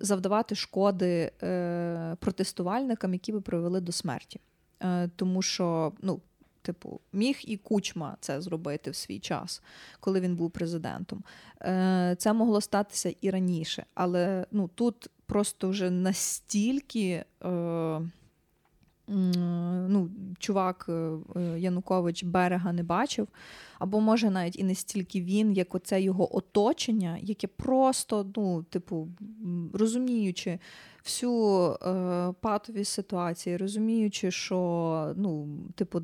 завдавати 0.00 0.54
шкоди 0.54 1.32
е, 1.42 2.16
протестувальникам, 2.20 3.12
які 3.12 3.32
би 3.32 3.40
привели 3.40 3.80
до 3.80 3.92
смерті. 3.92 4.40
Е, 4.82 5.10
тому 5.16 5.42
що, 5.42 5.92
ну, 6.02 6.20
типу, 6.62 7.00
міг 7.12 7.38
і 7.44 7.56
кучма 7.56 8.16
це 8.20 8.40
зробити 8.40 8.90
в 8.90 8.96
свій 8.96 9.18
час, 9.18 9.62
коли 10.00 10.20
він 10.20 10.36
був 10.36 10.50
президентом. 10.50 11.24
Це 12.18 12.32
могло 12.32 12.60
статися 12.60 13.14
і 13.20 13.30
раніше, 13.30 13.86
але 13.94 14.46
ну, 14.50 14.70
тут 14.74 15.10
просто 15.26 15.68
вже 15.68 15.90
настільки. 15.90 17.24
Ну, 19.08 20.10
Чувак 20.38 20.90
Янукович 21.56 22.24
берега 22.24 22.72
не 22.72 22.82
бачив, 22.82 23.28
або 23.78 24.00
може 24.00 24.30
навіть 24.30 24.58
і 24.58 24.64
не 24.64 24.74
стільки 24.74 25.20
він, 25.20 25.52
як 25.52 25.74
оце 25.74 26.02
його 26.02 26.36
оточення, 26.36 27.18
яке 27.22 27.46
просто, 27.46 28.30
ну, 28.36 28.62
типу, 28.62 29.08
розуміючи 29.72 30.58
всю 31.04 31.32
е, 31.72 32.34
патовість 32.40 32.92
ситуації, 32.92 33.56
розуміючи, 33.56 34.30
що 34.30 35.12
ну, 35.16 35.48
типу, 35.74 36.02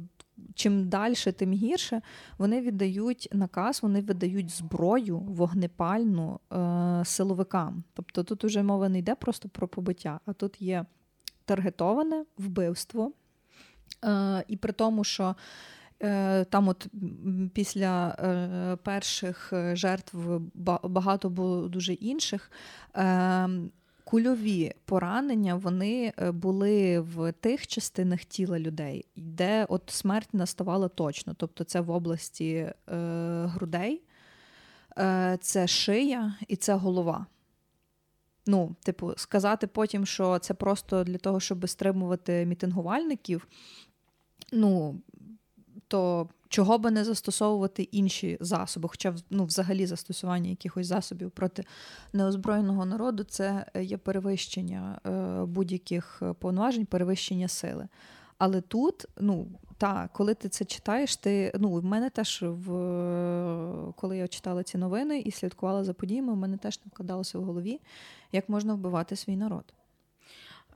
чим 0.54 0.88
далі, 0.88 1.14
тим 1.14 1.52
гірше, 1.52 2.00
вони 2.38 2.60
віддають 2.60 3.28
наказ, 3.32 3.82
вони 3.82 4.00
видають 4.00 4.50
зброю 4.50 5.18
вогнепальну 5.18 6.40
е, 6.52 7.02
силовикам. 7.04 7.84
Тобто 7.94 8.24
тут 8.24 8.44
уже 8.44 8.62
мова 8.62 8.88
не 8.88 8.98
йде 8.98 9.14
просто 9.14 9.48
про 9.48 9.68
побиття, 9.68 10.20
а 10.26 10.32
тут 10.32 10.62
є 10.62 10.84
таргетоване 11.44 12.24
вбивство. 12.38 13.12
Е, 14.04 14.44
І 14.48 14.56
при 14.56 14.72
тому, 14.72 15.04
що 15.04 15.36
е, 16.02 16.44
там, 16.44 16.68
от 16.68 16.86
після 17.54 18.08
е, 18.08 18.76
перших 18.76 19.52
жертв 19.72 20.18
багато 20.82 21.30
було 21.30 21.68
дуже 21.68 21.92
інших. 21.92 22.50
Кульові 24.04 24.72
поранення 24.84 25.54
вони 25.54 26.12
були 26.18 27.00
в 27.00 27.32
тих 27.32 27.66
частинах 27.66 28.24
тіла 28.24 28.58
людей, 28.58 29.04
де 29.16 29.66
от 29.68 29.82
смерть 29.86 30.34
наставала 30.34 30.88
точно. 30.88 31.34
Тобто 31.36 31.64
це 31.64 31.80
в 31.80 31.90
області 31.90 32.52
е, 32.52 32.74
грудей, 33.46 34.02
е, 34.98 35.38
це 35.40 35.66
шия 35.66 36.34
і 36.48 36.56
це 36.56 36.74
голова. 36.74 37.26
Ну, 38.46 38.76
типу, 38.82 39.12
сказати 39.16 39.66
потім, 39.66 40.06
що 40.06 40.38
це 40.38 40.54
просто 40.54 41.04
для 41.04 41.18
того, 41.18 41.40
щоб 41.40 41.68
стримувати 41.68 42.46
мітингувальників. 42.46 43.48
Ну, 44.52 45.00
то 45.88 46.28
чого 46.48 46.78
би 46.78 46.90
не 46.90 47.04
застосовувати 47.04 47.82
інші 47.82 48.38
засоби, 48.40 48.88
хоча 48.88 49.14
ну, 49.30 49.44
взагалі 49.44 49.86
застосування 49.86 50.50
якихось 50.50 50.86
засобів 50.86 51.30
проти 51.30 51.64
неозброєного 52.12 52.86
народу 52.86 53.24
це 53.24 53.66
є 53.80 53.96
перевищення 53.96 55.00
е, 55.06 55.44
будь-яких 55.44 56.22
повноважень, 56.38 56.86
перевищення 56.86 57.48
сили. 57.48 57.88
Але 58.38 58.60
тут, 58.60 59.06
ну 59.20 59.46
та, 59.78 60.08
коли 60.12 60.34
ти 60.34 60.48
це 60.48 60.64
читаєш, 60.64 61.16
ти 61.16 61.52
ну 61.60 61.72
в 61.72 61.84
мене 61.84 62.10
теж 62.10 62.42
в 62.42 63.92
коли 63.96 64.16
я 64.16 64.28
читала 64.28 64.62
ці 64.62 64.78
новини 64.78 65.20
і 65.20 65.30
слідкувала 65.30 65.84
за 65.84 65.94
подіями, 65.94 66.32
в 66.32 66.36
мене 66.36 66.56
теж 66.56 66.80
не 66.84 66.90
вкладалося 66.94 67.38
в 67.38 67.44
голові, 67.44 67.80
як 68.32 68.48
можна 68.48 68.74
вбивати 68.74 69.16
свій 69.16 69.36
народ. 69.36 69.64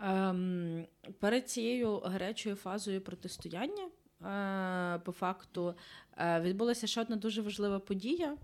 Ем, 0.00 0.86
Перед 1.18 1.48
цією 1.50 1.98
гарячою 1.98 2.56
фазою 2.56 3.00
протистояння 3.00 3.88
Е, 4.26 4.98
по 5.04 5.12
факту 5.12 5.74
е, 6.16 6.40
відбулася 6.40 6.86
ще 6.86 7.00
одна 7.00 7.16
дуже 7.16 7.42
важлива 7.42 7.78
подія. 7.78 8.36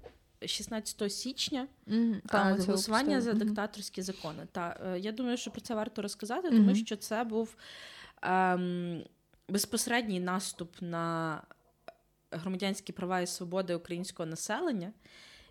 16 0.47 1.13
січня 1.13 1.67
mm, 1.89 2.21
та, 2.27 2.57
голосування 2.67 3.21
за 3.21 3.33
диктаторські 3.33 4.03
закони. 4.03 4.47
Та 4.53 4.97
я 4.97 5.13
думаю, 5.13 5.37
що 5.37 5.51
про 5.51 5.61
це 5.61 5.75
варто 5.75 6.03
розказати, 6.03 6.49
тому 6.51 6.71
mm-hmm. 6.71 6.87
що 6.87 6.97
це 6.97 7.25
був 7.25 7.57
ем, 8.23 9.05
безпосередній 9.49 10.21
наступ 10.21 10.77
на 10.81 11.41
громадянські 12.31 12.93
права 12.93 13.21
і 13.21 13.27
свободи 13.27 13.75
українського 13.75 14.27
населення, 14.27 14.93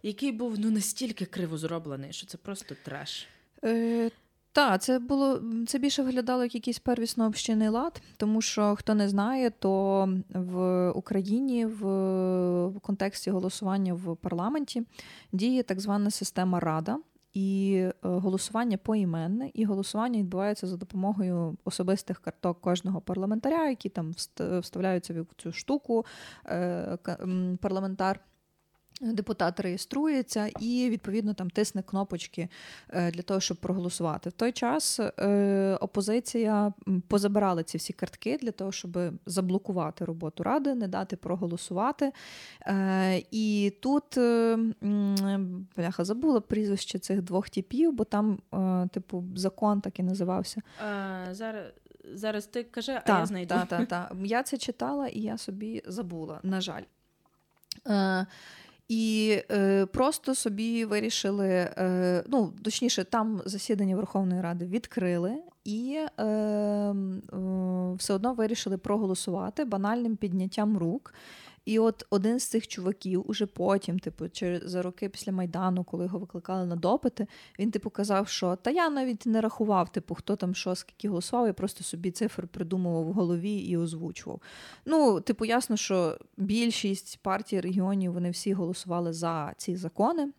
який 0.04 0.32
був 0.32 0.60
ну 0.60 0.72
настільки 0.72 1.26
криво 1.26 1.58
зроблений, 1.58 2.14
що 2.14 2.28
це 2.28 2.38
просто 2.38 2.76
треш. 2.84 3.28
Е, 3.64 4.12
так, 4.52 4.82
це 4.82 5.00
було 5.00 5.42
це 5.68 5.80
більше 5.80 6.04
виглядало 6.04 6.44
як 6.44 6.56
якийсь 6.56 6.80
первісно 6.80 7.26
общинний 7.26 7.70
лад, 7.70 8.02
тому 8.18 8.42
що 8.42 8.76
хто 8.76 8.96
не 8.96 9.10
знає, 9.10 9.50
то 9.50 10.10
в 10.30 10.90
Україні 10.92 11.66
в 11.66 12.80
контексті 12.82 13.32
голосування 13.32 13.94
в 13.94 14.16
парламенті 14.16 14.84
діє 15.32 15.64
так 15.64 15.80
звана 15.80 16.12
система 16.12 16.60
Рада. 16.60 16.98
І 17.34 17.76
е, 17.76 17.94
голосування 18.02 18.78
поіменне, 18.78 19.52
і 19.54 19.66
голосування 19.66 20.20
відбувається 20.20 20.68
за 20.68 20.78
допомогою 20.78 21.58
особистих 21.64 22.20
карток 22.20 22.62
кожного 22.62 23.02
парламентаря, 23.02 23.70
які 23.70 23.90
там 23.90 24.12
вставляються 24.62 25.22
в 25.22 25.28
цю 25.38 25.52
штуку. 25.52 26.06
Е, 26.46 26.98
парламентар 27.62 28.20
Депутат 29.02 29.60
реєструється 29.60 30.50
і 30.60 30.90
відповідно 30.90 31.34
там 31.34 31.50
тисне 31.50 31.82
кнопочки 31.82 32.50
е, 32.90 33.12
для 33.12 33.22
того, 33.22 33.40
щоб 33.40 33.58
проголосувати. 33.58 34.30
В 34.30 34.34
той 34.34 34.52
час 34.52 35.00
е, 35.00 35.78
опозиція 35.82 36.74
позабирала 37.08 37.64
ці 37.64 37.78
всі 37.78 37.94
картки 37.94 38.38
для 38.42 38.52
того, 38.52 38.72
щоб 38.72 38.98
заблокувати 39.26 40.06
роботу 40.06 40.44
ради, 40.44 40.76
не 40.76 40.88
дати 40.88 41.16
проголосувати. 41.16 42.12
Е, 42.62 43.24
і 43.32 43.74
тут 43.82 44.04
бляха 45.76 46.06
забула 46.06 46.42
прізвище 46.42 47.00
цих 47.00 47.22
двох 47.22 47.50
типів, 47.50 47.94
бо 47.94 48.04
там, 48.04 48.40
типу, 48.92 49.24
закон 49.36 49.82
так 49.82 50.00
і 50.00 50.04
називався. 50.04 50.62
А, 50.80 51.26
Зараз 51.32 51.66
зараз 52.14 52.46
ти 52.46 52.64
кажи, 52.64 53.02
а 53.06 53.20
я 53.20 53.26
знайду. 53.26 53.56
Так, 53.56 53.68
так, 53.68 53.88
так. 53.88 54.16
Я 54.24 54.44
це 54.44 54.58
читала 54.58 55.08
і 55.08 55.20
я 55.20 55.38
собі 55.38 55.84
забула, 55.86 56.40
на 56.44 56.62
жаль. 56.62 56.84
І 58.88 59.38
е, 59.52 59.86
просто 59.86 60.36
собі 60.36 60.86
вирішили, 60.86 61.50
е, 61.50 62.24
ну 62.28 62.54
точніше, 62.64 63.04
там 63.04 63.42
засідання 63.46 63.96
Верховної 63.96 64.42
Ради 64.42 64.66
відкрили 64.66 65.36
і 65.64 66.00
е, 66.18 66.24
е, 66.24 66.94
все 67.98 68.14
одно 68.14 68.34
вирішили 68.34 68.78
проголосувати 68.78 69.66
банальним 69.66 70.16
підняттям 70.16 70.78
рук. 70.78 71.14
І 71.66 71.80
от 71.80 72.06
один 72.10 72.40
з 72.40 72.46
цих 72.46 72.68
чуваків, 72.68 73.24
уже 73.28 73.46
потім, 73.46 74.00
типу, 74.00 74.30
через 74.30 74.62
за 74.66 74.82
роки 74.82 75.10
після 75.10 75.32
Майдану, 75.32 75.84
коли 75.84 76.04
його 76.04 76.20
викликали 76.20 76.66
на 76.66 76.76
допити, 76.76 77.28
він 77.60 77.72
типу 77.72 77.90
казав, 77.90 78.28
що 78.28 78.56
та 78.56 78.72
я 78.72 78.90
навіть 78.90 79.26
не 79.26 79.42
рахував, 79.42 79.92
типу, 79.92 80.16
хто 80.16 80.36
там 80.36 80.56
що, 80.56 80.76
скільки 80.76 81.10
голосував, 81.10 81.48
я 81.48 81.54
просто 81.54 81.84
собі 81.84 82.12
цифри 82.12 82.48
придумував 82.48 83.06
в 83.06 83.14
голові 83.14 83.56
і 83.56 83.78
озвучував. 83.78 84.42
Ну, 84.86 85.22
типу, 85.22 85.46
ясно, 85.46 85.78
що 85.78 86.18
більшість 86.38 87.20
партій 87.22 87.62
регіонів 87.62 88.14
вони 88.14 88.30
всі 88.30 88.54
голосували 88.54 89.14
за 89.14 89.54
ці 89.58 89.76
закони. 89.76 90.32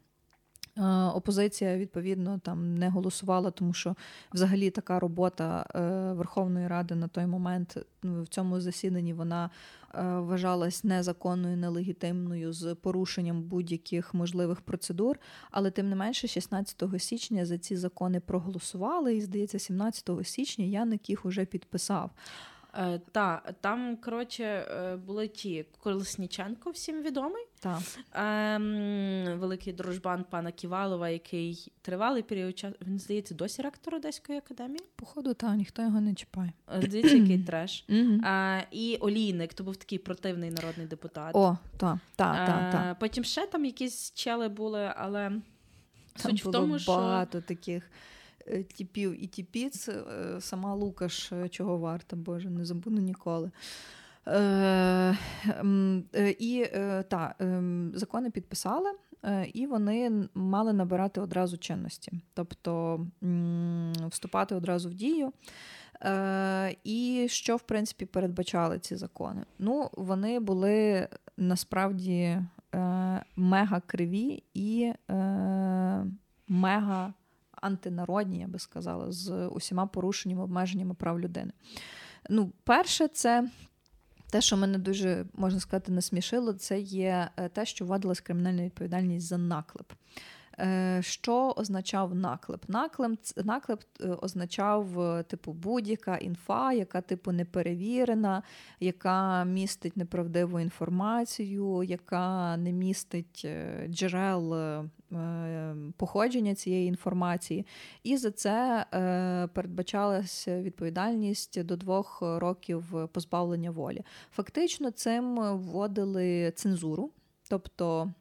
Опозиція 1.14 1.76
відповідно 1.76 2.38
там 2.38 2.78
не 2.78 2.88
голосувала, 2.88 3.50
тому 3.50 3.72
що 3.72 3.96
взагалі 4.32 4.70
така 4.70 4.98
робота 4.98 5.66
е, 5.74 5.80
Верховної 6.12 6.68
Ради 6.68 6.94
на 6.94 7.08
той 7.08 7.26
момент 7.26 7.78
ну, 8.02 8.22
в 8.22 8.28
цьому 8.28 8.60
засіданні 8.60 9.12
вона 9.12 9.50
е, 9.94 10.02
вважалась 10.02 10.84
незаконною, 10.84 11.56
нелегітимною 11.56 12.52
з 12.52 12.74
порушенням 12.74 13.42
будь-яких 13.42 14.14
можливих 14.14 14.60
процедур. 14.60 15.18
Але 15.50 15.70
тим 15.70 15.88
не 15.88 15.96
менше, 15.96 16.28
16 16.28 16.84
січня 16.98 17.46
за 17.46 17.58
ці 17.58 17.76
закони 17.76 18.20
проголосували, 18.20 19.16
і 19.16 19.20
здається, 19.20 19.58
17 19.58 20.10
січня 20.24 20.64
Яник 20.64 21.10
їх 21.10 21.24
уже 21.26 21.44
підписав. 21.44 22.10
Е, 22.76 23.00
та, 23.12 23.42
там, 23.60 23.96
коротше, 23.96 24.44
е, 24.44 24.96
були 24.96 25.28
ті 25.28 25.66
Колесніченко, 25.78 26.70
всім 26.70 27.02
відомий. 27.02 27.46
Та. 27.60 27.82
Ем, 28.12 29.38
великий 29.38 29.72
дружбан 29.72 30.24
пана 30.30 30.52
Ківалова, 30.52 31.08
який 31.08 31.72
тривалий 31.82 32.22
період 32.22 32.58
часу. 32.58 32.74
Він 32.86 32.98
здається, 32.98 33.34
досі 33.34 33.62
ректор 33.62 33.94
Одеської 33.94 34.38
академії. 34.38 34.84
Походу, 34.96 35.34
так, 35.34 35.56
ніхто 35.56 35.82
його 35.82 36.00
не 36.00 36.14
чіпає. 36.14 36.52
Е, 36.68 36.86
дивіться, 36.86 37.16
який 37.16 37.38
треш. 37.46 37.84
Е, 37.90 38.66
і 38.70 38.96
Олійник, 38.96 39.54
то 39.54 39.64
був 39.64 39.76
такий 39.76 39.98
противний 39.98 40.50
народний 40.50 40.86
депутат. 40.86 41.36
О, 41.36 41.58
так, 41.76 41.98
так, 42.16 42.46
так. 42.46 42.72
Та. 42.72 42.96
Потім 43.00 43.24
ще 43.24 43.46
там 43.46 43.64
якісь 43.64 44.12
чели 44.12 44.48
були, 44.48 44.92
але 44.96 45.30
там 45.30 45.42
суть 46.16 46.42
було 46.44 46.50
в 46.50 46.52
тому, 46.52 46.78
багато 46.86 47.38
що... 47.38 47.48
таких. 47.48 47.90
Е, 48.46 48.62
тіпів 48.62 49.24
і 49.24 49.26
тіпіц, 49.26 49.88
е, 49.88 50.02
сама 50.40 50.74
Лукаш, 50.74 51.32
е, 51.32 51.48
чого 51.48 51.78
варта, 51.78 52.16
Боже, 52.16 52.50
не 52.50 52.64
забуду 52.64 53.00
ніколи. 53.00 53.50
Е, 54.28 55.16
І 56.38 56.66
та, 57.08 57.34
ем, 57.38 57.92
закони 57.94 58.30
підписали, 58.30 58.90
і 59.52 59.66
вони 59.66 60.28
мали 60.34 60.72
набирати 60.72 61.20
одразу 61.20 61.58
чинності, 61.58 62.12
тобто 62.34 63.00
вступати 64.08 64.54
одразу 64.54 64.88
в 64.88 64.94
дію. 64.94 65.32
І 66.84 67.26
що, 67.30 67.56
в 67.56 67.62
принципі, 67.62 68.06
передбачали 68.06 68.78
ці 68.78 68.96
закони? 68.96 69.44
Ну, 69.58 69.90
вони 69.92 70.40
були 70.40 71.08
насправді 71.36 72.38
мега 73.36 73.82
криві 73.86 74.42
і 74.54 74.92
мега 76.48 77.14
антинародні, 77.64 78.38
я 78.38 78.46
би 78.46 78.58
сказала, 78.58 79.12
з 79.12 79.46
усіма 79.46 79.86
порушеннями, 79.86 80.42
обмеженнями 80.42 80.94
прав 80.94 81.20
людини. 81.20 81.52
Ну, 82.30 82.52
перше, 82.64 83.08
це. 83.08 83.48
Те, 84.30 84.40
що 84.40 84.56
мене 84.56 84.78
дуже 84.78 85.26
можна 85.34 85.60
сказати, 85.60 85.92
насмішило, 85.92 86.52
це 86.52 86.80
є 86.80 87.28
е, 87.36 87.48
те, 87.48 87.66
що 87.66 87.84
вводилась 87.84 88.20
кримінальна 88.20 88.64
відповідальність 88.64 89.26
за 89.26 89.38
наклеп. 89.38 89.92
Е, 90.60 90.98
що 91.02 91.54
означав 91.56 92.14
наклеп? 92.14 92.68
Наклеп 92.68 93.18
наклеп 93.44 93.80
е, 94.00 94.08
означав 94.08 95.00
е, 95.00 95.22
типу 95.22 95.52
будь-яка 95.52 96.16
інфа, 96.16 96.72
яка 96.72 97.00
типу 97.00 97.32
не 97.32 97.44
перевірена, 97.44 98.42
яка 98.80 99.44
містить 99.44 99.96
неправдиву 99.96 100.60
інформацію, 100.60 101.82
яка 101.82 102.56
не 102.56 102.72
містить 102.72 103.46
джерел 103.88 104.54
походження 105.96 106.54
цієї 106.54 106.88
інформації. 106.88 107.66
І 108.02 108.16
за 108.16 108.30
це 108.30 108.86
передбачалася 109.52 110.62
відповідальність 110.62 111.62
до 111.62 111.76
двох 111.76 112.22
років 112.22 113.08
позбавлення 113.12 113.70
волі. 113.70 114.02
Фактично, 114.32 114.90
цим 114.90 115.56
вводили 115.58 116.52
цензуру, 116.56 117.10
тобто. 117.48 118.12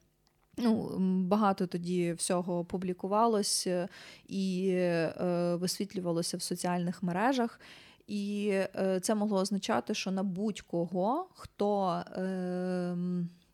Ну, 0.57 0.97
Багато 1.27 1.67
тоді 1.67 2.13
всього 2.13 2.65
публікувалося 2.65 3.89
і 4.27 4.69
е, 4.73 5.55
висвітлювалося 5.59 6.37
в 6.37 6.41
соціальних 6.41 7.03
мережах. 7.03 7.59
І 8.07 8.49
е, 8.53 8.99
це 8.99 9.15
могло 9.15 9.39
означати, 9.39 9.93
що 9.93 10.11
на 10.11 10.23
будь-кого, 10.23 11.27
хто, 11.33 11.89
е, 11.91 12.95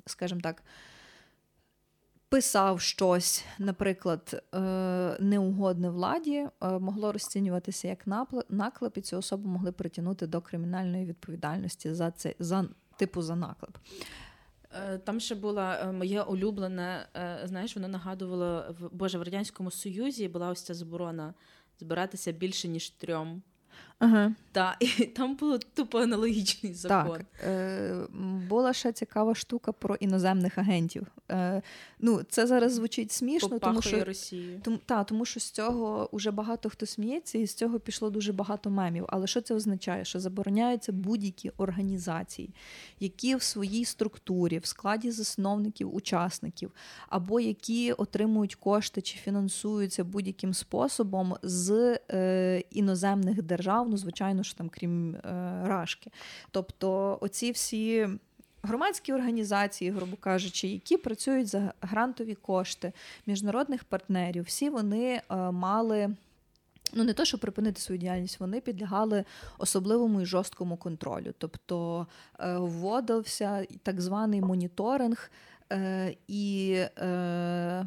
скажімо 0.06 0.42
так, 0.42 0.64
писав 2.30 2.82
щось, 2.82 3.46
наприклад, 3.60 4.44
е, 4.54 4.60
неугодне 5.20 5.90
владі, 5.90 6.48
е, 6.62 6.80
могло 6.80 7.12
розцінюватися 7.12 7.88
як 7.88 8.08
наклеп, 8.50 8.98
і 8.98 9.02
цю 9.02 9.18
особу 9.18 9.50
могли 9.50 9.72
притягнути 9.72 10.28
до 10.28 10.42
кримінальної 10.42 11.06
відповідальності 11.06 11.94
за 11.94 12.12
це 12.12 12.36
за 12.40 12.66
типу 12.98 13.22
за 13.22 13.36
наклеп. 13.36 13.78
Е, 14.72 14.98
там 14.98 15.20
ще 15.20 15.36
була 15.36 15.92
моє 15.92 16.22
улюблене, 16.22 17.08
знаєш, 17.44 17.76
воно 17.76 17.88
нагадувало 17.88 18.76
в 18.80 18.90
Боже 18.96 19.18
в 19.18 19.24
радянському 19.24 19.72
союзі 19.72 20.28
була 20.28 20.50
ось 20.50 20.62
ця 20.62 20.74
заборона 20.74 21.34
збиратися 21.80 22.32
більше 22.32 22.68
ніж 22.68 22.90
трьом. 22.90 23.42
Ага. 24.00 24.34
Так, 24.52 24.76
і 24.80 25.06
там 25.06 25.36
було 25.36 25.58
тупо 25.58 26.00
аналогічний 26.00 26.74
закон. 26.74 27.18
Так, 27.18 27.26
е, 27.48 27.96
Була 28.50 28.74
ще 28.74 28.92
цікава 28.92 29.36
штука 29.36 29.72
про 29.72 29.96
іноземних 29.96 30.58
агентів. 30.58 31.08
Е, 31.32 31.62
Ну, 32.02 32.22
Це 32.30 32.48
зараз 32.48 32.74
звучить 32.74 33.12
смішно, 33.12 33.50
Попахує 33.50 33.82
тому 33.82 33.82
що 33.82 34.06
Росію. 34.06 34.62
Тому, 34.64 34.80
та, 34.86 35.04
тому 35.04 35.26
що 35.26 35.40
з 35.40 35.52
цього 35.52 36.10
вже 36.14 36.32
багато 36.32 36.70
хто 36.70 36.86
сміється, 36.86 37.38
і 37.38 37.48
з 37.48 37.54
цього 37.54 37.80
пішло 37.80 38.10
дуже 38.10 38.34
багато 38.34 38.70
мемів. 38.70 39.06
Але 39.10 39.28
що 39.28 39.42
це 39.42 39.56
означає? 39.56 40.06
Що 40.06 40.20
забороняються 40.20 40.92
будь-які 40.92 41.52
організації, 41.58 42.50
які 43.00 43.36
в 43.36 43.42
своїй 43.42 43.86
структурі, 43.86 44.60
в 44.60 44.66
складі 44.66 45.12
засновників, 45.12 45.96
учасників, 45.96 46.72
або 47.10 47.40
які 47.40 47.92
отримують 47.94 48.56
кошти 48.56 49.02
чи 49.02 49.18
фінансуються 49.18 50.04
будь-яким 50.04 50.54
способом 50.54 51.36
з 51.44 52.00
е, 52.12 52.64
іноземних 52.72 53.44
держав, 53.44 53.89
ну 53.90 53.98
звичайно 53.98 54.44
ж 54.44 54.58
там, 54.58 54.70
крім 54.70 55.16
е, 55.16 55.22
Рашки. 55.66 56.12
Тобто, 56.52 57.18
оці 57.22 57.52
всі. 57.52 58.08
Громадські 58.64 59.14
організації, 59.14 59.92
грубо 59.92 60.18
кажучи, 60.18 60.68
які 60.68 60.98
працюють 60.98 61.48
за 61.48 61.74
грантові 61.82 62.36
кошти 62.36 62.94
міжнародних 63.26 63.84
партнерів, 63.84 64.44
всі 64.44 64.70
вони 64.70 65.22
е, 65.30 65.36
мали. 65.52 66.16
Ну, 66.94 67.04
не 67.04 67.14
то, 67.14 67.26
що 67.26 67.38
припинити 67.38 67.82
свою 67.82 68.00
діяльність, 68.00 68.40
вони 68.40 68.62
підлягали 68.62 69.26
особливому 69.58 70.22
і 70.22 70.26
жорсткому 70.26 70.78
контролю. 70.78 71.34
Тобто 71.38 72.08
е, 72.40 72.58
вводився 72.58 73.66
так 73.84 74.02
званий 74.02 74.42
моніторинг 74.42 75.32
е, 75.72 76.16
і 76.28 76.72
е, 76.98 77.86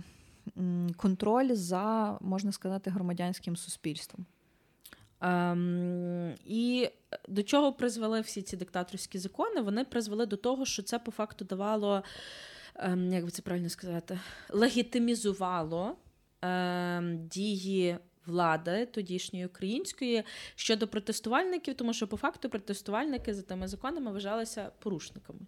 контроль 0.97 1.55
за, 1.55 2.19
можна 2.21 2.53
сказати, 2.53 2.91
громадянським 2.91 3.57
суспільством. 3.57 4.27
Ем, 5.23 6.35
І 6.47 6.89
до 7.29 7.43
чого 7.43 7.73
призвели 7.73 8.21
всі 8.21 8.43
ці 8.43 8.57
диктаторські 8.57 9.19
закони? 9.19 9.61
Вони 9.61 9.85
призвели 9.85 10.27
до 10.27 10.37
того, 10.37 10.65
що 10.67 10.83
це 10.83 10.99
по 10.99 11.11
факту 11.11 11.45
давало, 11.45 12.03
ем, 12.77 13.13
як 13.13 13.25
би 13.25 13.31
це 13.31 13.43
правильно 13.43 13.69
сказати, 13.69 14.21
легітимізувало 14.51 15.97
ем, 16.43 17.27
дії. 17.29 17.97
Влади 18.27 18.87
тодішньої 18.87 19.47
української 19.47 20.25
щодо 20.55 20.89
протестувальників, 20.89 21.75
тому 21.75 21.93
що 21.93 22.09
по 22.09 22.17
факту 22.17 22.49
протестувальники 22.49 23.35
за 23.35 23.43
тими 23.43 23.69
законами 23.69 24.13
вважалися 24.13 24.71
порушниками. 24.79 25.41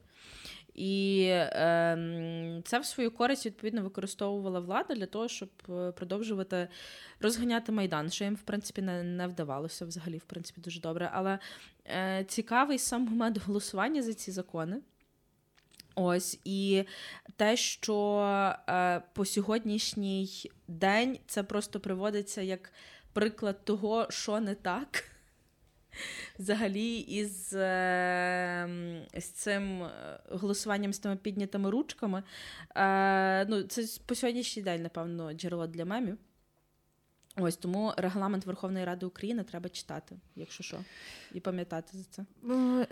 І 0.74 1.24
е, 1.30 2.62
це 2.64 2.78
в 2.78 2.84
свою 2.84 3.10
користь 3.10 3.46
відповідно 3.46 3.82
використовувала 3.82 4.60
влада 4.60 4.94
для 4.94 5.06
того, 5.06 5.28
щоб 5.28 5.48
е, 5.68 5.92
продовжувати 5.92 6.68
розганяти 7.20 7.72
майдан, 7.72 8.10
що 8.10 8.24
їм 8.24 8.34
в 8.34 8.42
принципі 8.42 8.82
не, 8.82 9.02
не 9.02 9.26
вдавалося 9.26 9.84
взагалі, 9.84 10.18
в 10.18 10.24
принципі, 10.24 10.60
дуже 10.60 10.80
добре. 10.80 11.10
Але 11.12 11.38
е, 11.86 12.24
цікавий 12.28 12.78
сам 12.78 13.02
момент 13.02 13.38
голосування 13.38 14.02
за 14.02 14.14
ці 14.14 14.32
закони. 14.32 14.80
Ось 15.94 16.40
і 16.44 16.84
те, 17.36 17.56
що 17.56 18.18
е, 18.68 19.02
по 19.12 19.24
сьогоднішній 19.24 20.50
день 20.68 21.18
це 21.26 21.42
просто 21.42 21.80
приводиться 21.80 22.42
як 22.42 22.72
приклад 23.12 23.64
того, 23.64 24.06
що 24.10 24.40
не 24.40 24.54
так 24.54 25.13
взагалі 26.38 26.96
із 26.98 27.54
е, 27.54 28.68
з 29.18 29.24
цим 29.24 29.82
е, 29.82 29.88
голосуванням 30.30 30.92
з 30.92 30.98
тими 30.98 31.16
піднятими 31.16 31.70
ручками. 31.70 32.22
Е, 32.76 33.44
ну, 33.44 33.62
Це 33.62 33.82
по 34.06 34.14
сьогоднішній 34.14 34.62
день, 34.62 34.82
напевно, 34.82 35.32
джерело 35.32 35.66
для 35.66 35.84
мемів. 35.84 36.18
Ось 37.36 37.56
тому 37.56 37.92
регламент 37.96 38.46
Верховної 38.46 38.84
Ради 38.84 39.06
України 39.06 39.42
треба 39.42 39.68
читати, 39.68 40.16
якщо 40.36 40.62
що, 40.62 40.78
і 41.32 41.40
пам'ятати 41.40 41.98
за 41.98 42.04
це. 42.04 42.24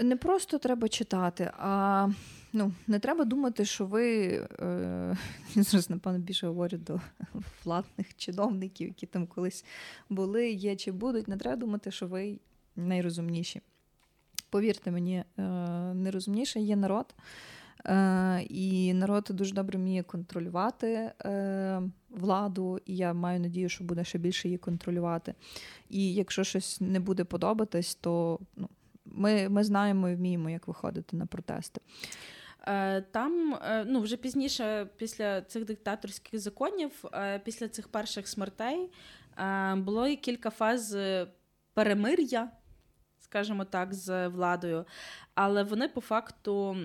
Не 0.05 0.17
просто 0.17 0.59
треба 0.59 0.89
читати, 0.89 1.51
а 1.59 2.09
ну, 2.53 2.73
не 2.87 2.99
треба 2.99 3.25
думати, 3.25 3.65
що 3.65 3.87
ви 3.87 4.27
е, 4.61 5.17
зараз, 5.55 5.91
напевно, 5.91 6.19
більше 6.19 6.47
говорю 6.47 6.79
до 6.79 7.01
владних 7.65 8.17
чиновників, 8.17 8.89
які 8.89 9.07
там 9.07 9.27
колись 9.27 9.65
були, 10.11 10.51
є 10.51 10.77
чи 10.77 10.93
будуть. 10.93 11.29
Не 11.29 11.37
треба 11.37 11.57
думати, 11.57 11.91
що 11.91 12.07
ви 12.07 12.39
найрозумніші. 12.77 13.61
Повірте 14.53 14.91
мені, 14.91 15.17
е, 15.17 15.43
найрозумніше 15.95 16.61
є 16.61 16.77
народ. 16.77 17.15
Е, 17.87 18.43
і 18.43 18.95
народ 18.95 19.29
дуже 19.31 19.55
добре 19.55 19.79
вміє 19.79 20.03
контролювати 20.03 21.13
е, 21.25 21.83
владу, 22.11 22.79
і 22.87 22.97
я 22.97 23.13
маю 23.13 23.41
надію, 23.41 23.69
що 23.69 23.85
буде 23.85 24.05
ще 24.05 24.19
більше 24.19 24.49
її 24.49 24.59
контролювати. 24.59 25.35
І 25.89 26.15
якщо 26.15 26.45
щось 26.45 26.81
не 26.81 27.01
буде 27.01 27.25
подобатись, 27.25 27.95
то 27.95 28.41
ну, 28.57 28.69
ми 29.05 29.49
ми 29.49 29.65
знаємо 29.65 30.09
і 30.09 30.15
вміємо, 30.15 30.51
як 30.51 30.69
виходити 30.69 31.17
на 31.17 31.27
протести. 31.27 31.81
Там 33.11 33.59
ну, 33.87 34.01
вже 34.01 34.17
пізніше, 34.17 34.89
після 34.97 35.43
цих 35.43 35.65
диктаторських 35.65 36.41
законів, 36.41 37.05
після 37.45 37.69
цих 37.69 37.89
перших 37.89 38.29
смертей, 38.29 38.91
було 39.77 40.17
кілька 40.17 40.51
фаз 40.51 40.97
перемир'я 41.75 42.51
скажімо 43.33 43.65
так, 43.65 43.95
з 43.95 44.29
владою, 44.29 44.85
але 45.35 45.63
вони 45.63 45.89
по 45.89 46.01
факту 46.01 46.77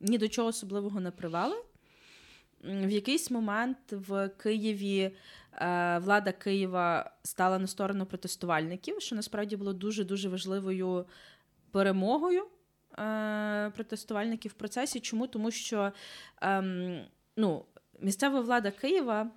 ні 0.00 0.18
до 0.18 0.28
чого 0.28 0.48
особливого 0.48 1.00
не 1.00 1.10
привели. 1.10 1.56
В 2.64 2.90
якийсь 2.90 3.30
момент 3.30 3.78
в 3.90 4.28
Києві 4.28 5.00
е, 5.00 5.98
влада 5.98 6.32
Києва 6.32 7.10
стала 7.22 7.58
на 7.58 7.66
сторону 7.66 8.06
протестувальників, 8.06 9.00
що 9.00 9.16
насправді 9.16 9.56
було 9.56 9.72
дуже-дуже 9.72 10.28
важливою 10.28 11.06
перемогою 11.70 12.46
е, 12.98 13.70
протестувальників 13.74 14.50
в 14.50 14.54
процесі. 14.54 15.00
Чому? 15.00 15.26
Тому 15.26 15.50
що 15.50 15.92
ем, 16.40 17.04
ну, 17.36 17.64
місцева 18.00 18.40
влада 18.40 18.70
Києва 18.70 19.30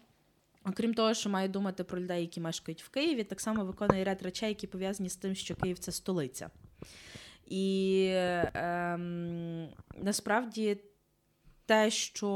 Окрім 0.69 0.93
того, 0.93 1.13
що 1.13 1.29
має 1.29 1.47
думати 1.47 1.83
про 1.83 1.99
людей, 2.01 2.21
які 2.21 2.41
мешкають 2.41 2.83
в 2.83 2.89
Києві, 2.89 3.23
так 3.23 3.41
само 3.41 3.65
виконує 3.65 4.03
ряд 4.03 4.21
речей, 4.21 4.49
які 4.49 4.67
пов'язані 4.67 5.09
з 5.09 5.15
тим, 5.15 5.35
що 5.35 5.55
Київ 5.55 5.79
це 5.79 5.91
столиця. 5.91 6.49
І 7.45 8.09
ем, 8.13 9.67
насправді 9.97 10.77
те, 11.65 11.91
що 11.91 12.29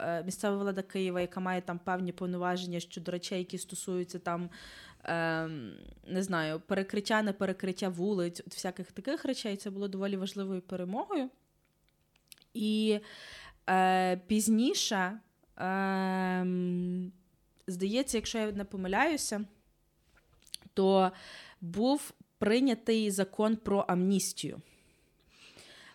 е, 0.00 0.22
місцева 0.24 0.56
влада 0.56 0.82
Києва, 0.82 1.20
яка 1.20 1.40
має 1.40 1.60
там 1.60 1.78
певні 1.78 2.12
повноваження 2.12 2.80
щодо 2.80 3.12
речей, 3.12 3.38
які 3.38 3.58
стосуються 3.58 4.18
там, 4.18 4.50
ем, 5.04 5.72
не 6.06 6.22
знаю, 6.22 6.60
перекриття, 6.60 7.22
не 7.22 7.32
перекриття 7.32 7.88
вулиць, 7.88 8.40
от 8.46 8.54
всяких 8.54 8.92
таких 8.92 9.24
речей, 9.24 9.56
це 9.56 9.70
було 9.70 9.88
доволі 9.88 10.16
важливою 10.16 10.60
перемогою. 10.60 11.30
І 12.54 13.00
е, 13.68 14.16
пізніше. 14.16 15.20
Е, 15.58 16.44
здається, 17.70 18.18
якщо 18.18 18.38
я 18.38 18.52
не 18.52 18.64
помиляюся, 18.64 19.44
то 20.74 21.12
був 21.60 22.12
прийнятий 22.38 23.10
закон 23.10 23.56
про 23.56 23.78
амністію. 23.78 24.60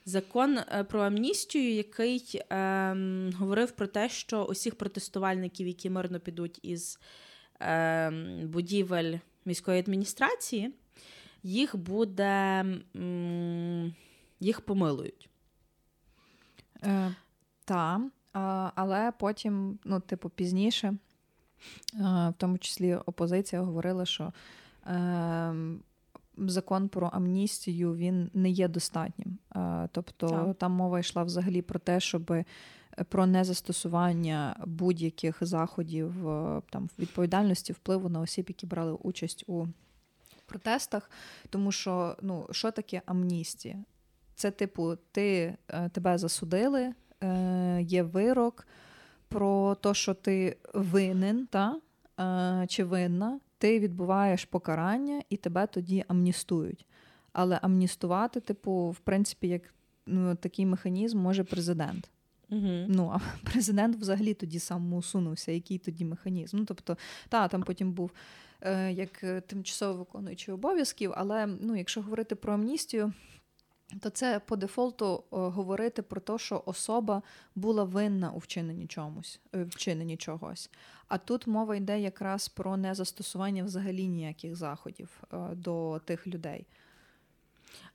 Закон 0.05 0.57
е, 0.57 0.83
про 0.83 1.01
амністію, 1.01 1.73
який 1.73 2.41
е, 2.51 2.95
говорив 3.37 3.71
про 3.71 3.87
те, 3.87 4.09
що 4.09 4.43
усіх 4.43 4.75
протестувальників, 4.75 5.67
які 5.67 5.89
мирно 5.89 6.19
підуть 6.19 6.59
із 6.61 6.99
е, 7.61 8.09
будівель 8.43 9.17
міської 9.45 9.79
адміністрації, 9.79 10.73
їх 11.43 11.75
буде 11.75 12.65
їх 14.39 14.61
помилують. 14.61 15.29
Е, 16.83 17.15
Так, 17.65 18.01
але 18.75 19.11
потім, 19.19 19.79
ну, 19.83 19.99
типу, 19.99 20.29
пізніше 20.29 20.97
в 21.93 22.33
тому 22.37 22.57
числі 22.57 22.95
опозиція 22.95 23.61
говорила, 23.61 24.05
що 24.05 24.33
ем, 24.85 25.83
закон 26.37 26.89
про 26.89 27.07
амністію 27.07 27.95
він 27.95 28.29
не 28.33 28.49
є 28.49 28.67
достатнім. 28.67 29.37
Тобто 29.91 30.29
так. 30.29 30.57
там 30.57 30.71
мова 30.71 30.99
йшла 30.99 31.23
взагалі 31.23 31.61
про 31.61 31.79
те, 31.79 31.99
щоб 31.99 32.31
е, 32.31 32.45
про 33.09 33.25
незастосування 33.25 34.55
будь-яких 34.65 35.37
заходів 35.41 36.29
е, 36.29 36.61
там 36.69 36.89
відповідальності 36.99 37.73
впливу 37.73 38.09
на 38.09 38.19
осіб, 38.19 38.45
які 38.47 38.65
брали 38.65 38.91
участь 38.91 39.43
у 39.47 39.67
протестах. 40.45 41.11
Тому 41.49 41.71
що 41.71 42.17
ну, 42.21 42.47
що 42.51 42.71
таке 42.71 43.01
амністія? 43.05 43.75
Це, 44.35 44.51
типу, 44.51 44.95
ти, 45.11 45.57
е, 45.67 45.89
тебе 45.89 46.17
засудили, 46.17 46.93
є 47.79 48.03
вирок 48.03 48.67
про 49.27 49.75
те, 49.75 49.93
що 49.93 50.13
ти 50.13 50.57
винен 50.73 51.47
та, 51.47 51.79
е, 52.19 52.67
чи 52.67 52.83
винна, 52.83 53.39
ти 53.57 53.79
відбуваєш 53.79 54.45
покарання 54.45 55.21
і 55.29 55.37
тебе 55.37 55.67
тоді 55.67 56.05
амністують. 56.07 56.85
Але 57.33 57.59
амністувати, 57.61 58.39
типу, 58.39 58.89
в 58.89 58.99
принципі, 58.99 59.47
як 59.47 59.61
ну, 60.05 60.35
такий 60.35 60.65
механізм 60.65 61.19
може 61.19 61.43
президент. 61.43 62.09
Угу. 62.49 62.85
Ну, 62.87 63.11
а 63.13 63.19
президент 63.43 63.95
взагалі 63.95 64.33
тоді 64.33 64.59
сам 64.59 64.93
усунувся, 64.93 65.51
який 65.51 65.77
тоді 65.77 66.05
механізм. 66.05 66.57
Ну, 66.57 66.65
тобто, 66.65 66.97
та, 67.29 67.47
там 67.47 67.63
потім 67.63 67.91
був 67.91 68.11
е, 68.61 68.91
як 68.91 69.23
е, 69.23 69.41
тимчасово 69.41 69.93
виконуючий 69.99 70.53
обов'язків, 70.53 71.13
але 71.15 71.45
ну, 71.45 71.75
якщо 71.75 72.01
говорити 72.01 72.35
про 72.35 72.53
амністію, 72.53 73.13
то 74.01 74.09
це 74.09 74.41
по 74.45 74.55
дефолту 74.55 75.23
говорити 75.31 76.01
про 76.01 76.21
те, 76.21 76.37
що 76.37 76.63
особа 76.65 77.21
була 77.55 77.83
винна 77.83 78.31
у 78.31 78.37
вчиненні 78.37 78.87
чомусь, 78.87 79.39
е, 79.55 79.63
вчиненні 79.63 80.17
чогось. 80.17 80.69
А 81.07 81.17
тут 81.17 81.47
мова 81.47 81.75
йде 81.75 81.99
якраз 81.99 82.49
про 82.49 82.77
незастосування 82.77 83.63
взагалі 83.63 84.07
ніяких 84.07 84.55
заходів 84.55 85.23
е, 85.33 85.37
до 85.55 86.01
тих 86.05 86.27
людей. 86.27 86.67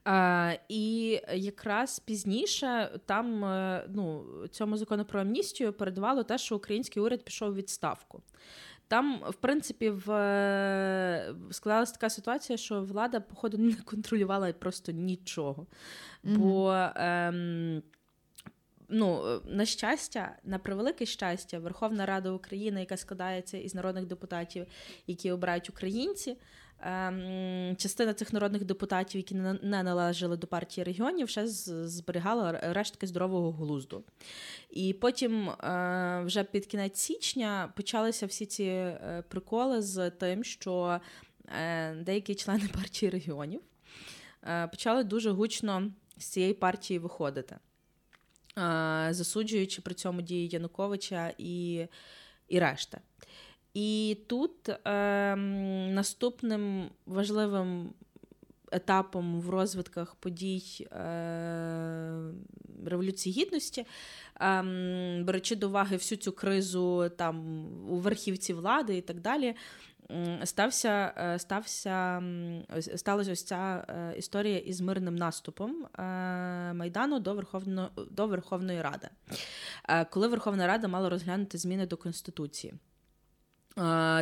А, 0.04 0.54
І 0.68 1.10
якраз 1.34 1.98
пізніше 1.98 3.00
там 3.06 3.44
е, 3.44 3.84
ну, 3.88 4.24
цьому 4.50 4.76
закону 4.76 5.04
про 5.04 5.20
амністію 5.20 5.72
передавало 5.72 6.22
те, 6.22 6.38
що 6.38 6.56
український 6.56 7.02
уряд 7.02 7.24
пішов 7.24 7.50
у 7.50 7.54
відставку. 7.54 8.22
Там, 8.90 9.22
в 9.28 9.34
принципі, 9.34 9.90
в 9.90 10.04
склалася 11.50 11.92
така 11.92 12.10
ситуація, 12.10 12.56
що 12.56 12.82
влада, 12.82 13.20
походу, 13.20 13.58
не 13.58 13.74
контролювала 13.74 14.52
просто 14.52 14.92
нічого. 14.92 15.66
Mm-hmm. 16.24 16.38
Бо 16.38 16.72
ем, 16.96 17.82
ну, 18.88 19.40
на 19.44 19.64
щастя, 19.64 20.36
на 20.44 20.58
превелике 20.58 21.06
щастя, 21.06 21.58
Верховна 21.58 22.06
Рада 22.06 22.30
України, 22.30 22.80
яка 22.80 22.96
складається 22.96 23.58
із 23.58 23.74
народних 23.74 24.06
депутатів, 24.06 24.66
які 25.06 25.30
обирають 25.30 25.70
українці. 25.70 26.36
Ем, 26.82 27.76
частина 27.76 28.14
цих 28.14 28.32
народних 28.32 28.64
депутатів, 28.64 29.18
які 29.18 29.34
не 29.34 29.82
належали 29.82 30.36
до 30.36 30.46
партії 30.46 30.84
регіонів, 30.84 31.28
ще 31.28 31.46
зберігала 31.46 32.52
рештки 32.62 33.06
здорового 33.06 33.52
глузду. 33.52 34.04
І 34.70 34.92
потім, 34.92 35.50
е, 35.50 36.22
вже 36.24 36.44
під 36.44 36.66
кінець 36.66 36.98
січня, 36.98 37.72
почалися 37.76 38.26
всі 38.26 38.46
ці 38.46 38.64
е, 38.64 39.24
приколи 39.28 39.82
з 39.82 40.10
тим, 40.10 40.44
що 40.44 41.00
е, 41.60 41.94
деякі 41.94 42.34
члени 42.34 42.68
партії 42.74 43.10
регіонів 43.10 43.60
почали 44.70 45.04
дуже 45.04 45.30
гучно 45.30 45.92
з 46.18 46.24
цієї 46.24 46.54
партії 46.54 46.98
виходити, 46.98 47.56
засуджуючи 49.10 49.82
при 49.82 49.94
цьому 49.94 50.22
дії 50.22 50.48
Януковича 50.48 51.32
і, 51.38 51.86
і 52.48 52.58
решта. 52.58 53.00
І 53.74 54.18
тут 54.26 54.68
е, 54.68 55.36
наступним 55.90 56.90
важливим 57.06 57.92
етапом 58.72 59.40
в 59.40 59.50
розвитках 59.50 60.14
подій 60.14 60.88
е, 60.92 60.96
Революції 62.86 63.42
Гідності, 63.42 63.86
е, 64.40 64.62
беручи 65.22 65.56
до 65.56 65.68
уваги 65.68 65.96
всю 65.96 66.18
цю 66.18 66.32
кризу 66.32 67.10
там 67.16 67.66
у 67.88 67.96
верхівці 67.96 68.52
влади 68.52 68.96
і 68.96 69.00
так 69.00 69.20
далі, 69.20 69.54
стався, 70.44 71.12
е, 71.16 71.38
стався, 71.38 72.22
сталася 72.96 73.32
ось 73.32 73.44
ця 73.44 73.84
е, 73.88 74.18
історія 74.18 74.58
із 74.58 74.80
мирним 74.80 75.16
наступом 75.16 75.84
е, 75.84 76.02
Майдану 76.72 77.20
до 77.20 77.34
Верховно, 77.34 77.90
до 78.10 78.26
Верховної 78.26 78.82
Ради, 78.82 79.08
коли 80.10 80.28
Верховна 80.28 80.66
Рада 80.66 80.88
мала 80.88 81.08
розглянути 81.08 81.58
зміни 81.58 81.86
до 81.86 81.96
Конституції. 81.96 82.74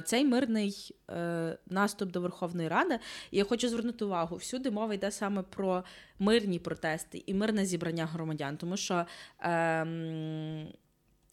Цей 0.04 0.24
мирний 0.24 0.96
е, 1.10 1.58
наступ 1.66 2.10
до 2.10 2.20
Верховної 2.20 2.68
Ради, 2.68 2.98
і 3.30 3.38
я 3.38 3.44
хочу 3.44 3.68
звернути 3.68 4.04
увагу, 4.04 4.36
всюди 4.36 4.70
мова 4.70 4.94
йде 4.94 5.10
саме 5.10 5.42
про 5.42 5.84
мирні 6.18 6.58
протести 6.58 7.22
і 7.26 7.34
мирне 7.34 7.64
зібрання 7.64 8.06
громадян, 8.06 8.56
тому 8.56 8.76
що 8.76 9.06
е, 9.40 10.66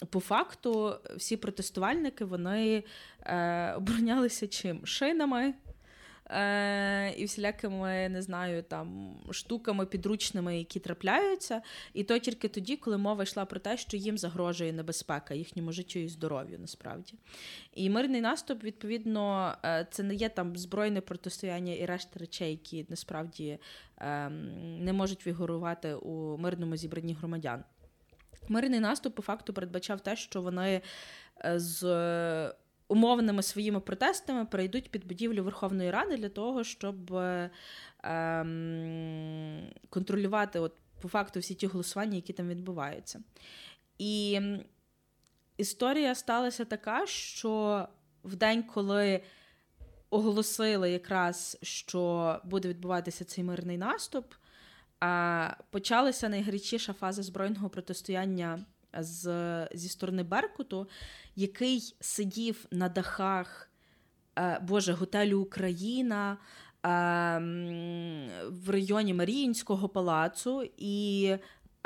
по 0.10 0.20
факту 0.20 0.96
всі 1.18 1.38
протестувальники 1.38 2.26
вони 2.26 2.84
е, 3.22 3.74
оборонялися 3.74 4.48
чим? 4.48 4.86
Шинами, 4.86 5.54
е, 6.30 7.14
і 7.18 7.26
всілякими, 7.26 8.10
не 8.10 8.22
знаю, 8.22 8.64
там 8.64 9.18
штуками 9.32 9.86
підручними, 9.86 10.58
які 10.58 10.80
трапляються. 10.80 11.62
І 11.94 12.04
то 12.04 12.20
тільки 12.20 12.48
тоді, 12.48 12.76
коли 12.76 12.98
мова 12.98 13.24
йшла 13.24 13.46
про 13.46 13.60
те, 13.60 13.78
що 13.78 13.98
їм 13.98 14.18
загрожує 14.18 14.74
небезпека 14.74 15.34
їхньому 15.34 15.72
життю 15.72 16.00
і 16.00 16.08
здоров'ю, 16.08 16.60
насправді. 16.60 17.14
І 17.74 17.90
мирний 17.90 18.22
наступ, 18.22 18.64
відповідно, 18.64 19.56
е, 19.66 19.88
це 19.92 20.04
не 20.04 20.16
є 20.16 20.30
там 20.30 20.58
збройне 20.58 21.02
протистояння 21.02 21.74
і 21.74 21.86
решта 21.86 22.20
речей, 22.20 22.52
які 22.52 22.86
насправді 22.90 23.60
е, 23.98 24.30
не 24.80 24.94
можуть 24.94 25.20
фігурувати 25.20 25.94
у 25.94 26.38
мирному 26.38 26.78
зібранні 26.78 27.14
громадян. 27.14 27.64
Мирний 28.50 28.80
наступ 28.80 29.16
по 29.16 29.22
факту 29.22 29.54
передбачав 29.54 30.02
те, 30.02 30.16
що 30.16 30.42
вони 30.42 30.82
е, 31.46 31.60
з 31.60 31.84
умовними 32.88 33.44
своїми 33.44 33.80
протестами 33.80 34.46
перейдуть 34.46 34.92
під 34.92 35.08
будівлю 35.08 35.44
Верховної 35.44 35.92
Ради 35.92 36.18
для 36.18 36.30
того, 36.30 36.64
щоб 36.64 37.14
е, 37.14 37.50
ем, 38.04 39.72
контролювати 39.90 40.60
от, 40.60 40.74
по 41.02 41.08
факту 41.08 41.40
всі 41.40 41.56
ті 41.56 41.68
голосування, 41.68 42.16
які 42.16 42.34
там 42.34 42.50
відбуваються. 42.50 43.20
І 43.98 44.42
історія 45.58 46.16
сталася 46.16 46.66
така, 46.66 47.06
що 47.08 47.88
в 48.24 48.36
день, 48.36 48.64
коли 48.64 49.22
оголосили 50.10 50.92
якраз, 50.92 51.58
що 51.62 52.36
буде 52.44 52.70
відбуватися 52.70 53.26
цей 53.26 53.44
мирний 53.44 53.78
наступ, 53.78 54.34
почалася 55.70 56.30
найгарячіша 56.30 56.94
фаза 56.94 57.24
збройного 57.24 57.70
протистояння 57.70 58.66
з, 59.00 59.68
зі 59.74 59.90
сторони 59.90 60.24
Беркуту, 60.24 60.90
який 61.36 61.96
сидів 62.00 62.66
на 62.72 62.90
дахах 62.90 63.70
е, 64.38 64.60
Боже, 64.62 64.94
готелю 64.94 65.40
Україна. 65.40 66.38
Е, 66.86 67.40
в 68.50 68.70
районі 68.70 69.14
Маріїнського 69.14 69.90
палацу 69.90 70.70
і 70.78 71.36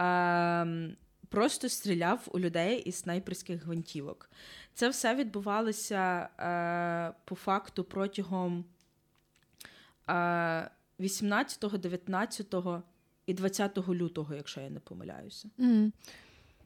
е, 0.01 0.95
просто 1.29 1.69
стріляв 1.69 2.27
у 2.31 2.39
людей 2.39 2.79
із 2.79 2.95
снайперських 2.95 3.63
гвинтівок. 3.63 4.29
Це 4.73 4.89
все 4.89 5.15
відбувалося 5.15 6.29
по 7.25 7.35
факту 7.35 7.83
протягом 7.83 8.65
е, 10.09 10.69
18, 10.99 11.81
19 11.81 12.55
і 13.25 13.33
20 13.33 13.77
лютого, 13.89 14.35
якщо 14.35 14.61
я 14.61 14.69
не 14.69 14.79
помиляюся. 14.79 15.49
Mm. 15.59 15.91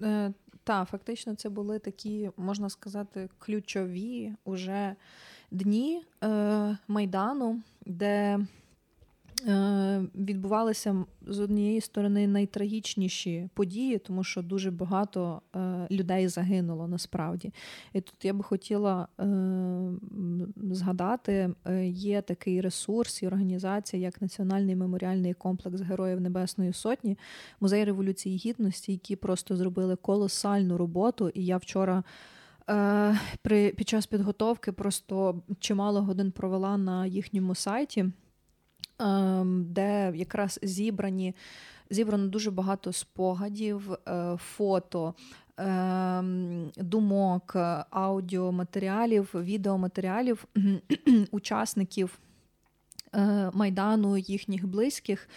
Е, 0.04 0.34
Та, 0.66 0.86
фактично, 0.86 1.36
це 1.36 1.50
були 1.50 1.80
такі, 1.80 2.30
можна 2.38 2.70
сказати, 2.70 3.30
ключові 3.40 4.34
уже 4.46 4.96
дні 5.52 6.04
е, 6.24 6.78
Майдану, 6.88 7.62
де 7.86 8.40
відбувалися 10.16 11.06
з 11.28 11.40
однієї 11.40 11.82
сторони 11.82 12.28
найтрагічніші 12.28 13.50
події, 13.54 13.98
тому 13.98 14.24
що 14.24 14.42
дуже 14.42 14.72
багато 14.72 15.42
е, 15.56 15.88
людей 15.92 16.28
загинуло 16.28 16.88
насправді. 16.88 17.54
І 17.94 18.02
тут 18.02 18.26
я 18.26 18.34
би 18.34 18.44
хотіла 18.44 19.08
е, 19.20 19.26
згадати: 20.72 21.50
є 21.88 22.22
такий 22.22 22.62
ресурс 22.62 23.24
і 23.24 23.28
організація, 23.28 24.02
як 24.02 24.22
Національний 24.22 24.76
меморіальний 24.76 25.34
комплекс 25.34 25.82
Героїв 25.82 26.22
Небесної 26.22 26.74
Сотні, 26.74 27.18
музей 27.60 27.84
революції 27.84 28.38
гідності, 28.38 28.92
які 28.92 29.16
просто 29.16 29.56
зробили 29.56 29.96
колосальну 29.96 30.78
роботу. 30.78 31.30
І 31.30 31.46
я 31.46 31.58
вчора. 31.58 32.04
При 33.42 33.70
під 33.70 33.90
час 33.90 34.06
підготовки 34.06 34.72
просто 34.72 35.42
чимало 35.60 36.02
годин 36.02 36.32
провела 36.32 36.78
на 36.78 37.06
їхньому 37.06 37.56
сайті. 37.56 38.06
Ем, 39.00 39.66
де 39.70 40.12
якраз 40.16 40.60
зібрані 40.64 41.36
зібрано 41.90 42.28
дуже 42.28 42.52
багато 42.52 42.94
спогадів, 42.94 43.92
е, 43.92 44.38
фото, 44.38 45.14
ем, 45.58 46.72
думок, 46.78 47.56
аудіоматеріалів, 47.90 49.30
відеоматеріалів 49.34 50.46
учасників 51.32 52.20
Майдану 53.54 54.18
їхніх 54.18 54.68
близьких. 54.68 55.28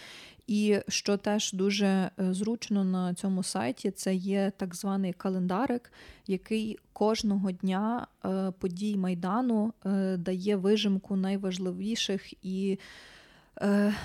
І 0.47 0.79
що 0.87 1.17
теж 1.17 1.53
дуже 1.53 1.85
е, 1.87 2.11
зручно 2.33 2.83
на 2.83 3.13
цьому 3.13 3.43
сайті, 3.43 3.91
це 3.91 4.15
є 4.15 4.51
так 4.57 4.75
званий 4.75 5.13
календарик, 5.13 5.91
який 6.27 6.79
кожного 6.93 7.51
дня 7.51 8.07
е, 8.25 8.51
подій 8.59 8.97
Майдану 8.97 9.73
е, 9.85 10.17
дає 10.17 10.55
вижимку 10.55 11.15
найважливіших 11.15 12.45
і 12.45 12.79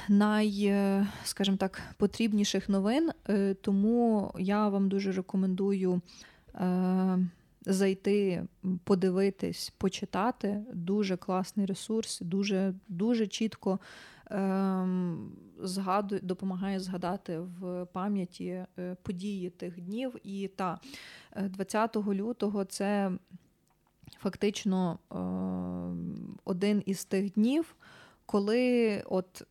най, 0.08 0.74
скажімо 1.24 1.56
так, 1.56 1.82
потрібніших 1.96 2.68
новин. 2.68 3.10
Тому 3.60 4.32
я 4.38 4.68
вам 4.68 4.88
дуже 4.88 5.12
рекомендую. 5.12 6.00
Зайти, 7.66 8.44
подивитись, 8.84 9.72
почитати 9.78 10.64
дуже 10.72 11.16
класний 11.16 11.66
ресурс, 11.66 12.20
дуже 12.20 12.74
дуже 12.88 13.26
чітко 13.26 13.78
ем, 14.30 15.32
згадує, 15.62 16.20
допомагає 16.20 16.80
згадати 16.80 17.38
в 17.38 17.86
пам'яті 17.92 18.64
е, 18.78 18.96
події 19.02 19.50
тих 19.50 19.80
днів. 19.80 20.16
І 20.24 20.48
та 20.48 20.80
20 21.36 21.96
е, 21.96 22.00
лютого 22.00 22.64
це 22.64 23.12
фактично 24.18 24.98
е, 25.12 25.16
один 26.44 26.82
із 26.86 27.04
тих 27.04 27.32
днів, 27.32 27.74
коли 28.32 29.02
от. 29.06 29.42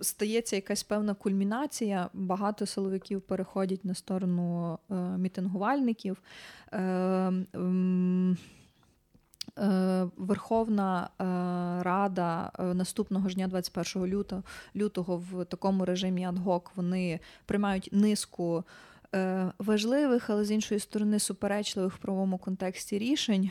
Стається 0.00 0.56
якась 0.56 0.82
певна 0.82 1.14
кульмінація, 1.14 2.10
багато 2.12 2.66
силовиків 2.66 3.20
переходять 3.20 3.84
на 3.84 3.94
сторону 3.94 4.78
е, 4.90 4.94
мітингувальників. 4.94 6.22
Е, 6.72 7.32
Е, 9.58 10.08
Верховна 10.16 11.10
е, 11.20 11.24
Рада 11.82 12.50
е, 12.58 12.62
наступного 12.62 13.28
ж 13.28 13.34
дня, 13.34 13.48
21 13.48 14.06
лютого, 14.06 14.42
лютого, 14.76 15.22
в 15.32 15.44
такому 15.44 15.84
режимі 15.84 16.24
адгок 16.24 16.72
вони 16.76 17.20
приймають 17.46 17.88
низку 17.92 18.64
важливих, 19.58 20.30
але 20.30 20.44
з 20.44 20.50
іншої 20.50 20.80
сторони 20.80 21.18
суперечливих 21.18 21.94
в 21.94 21.98
правовому 21.98 22.38
контексті 22.38 22.98
рішень. 22.98 23.50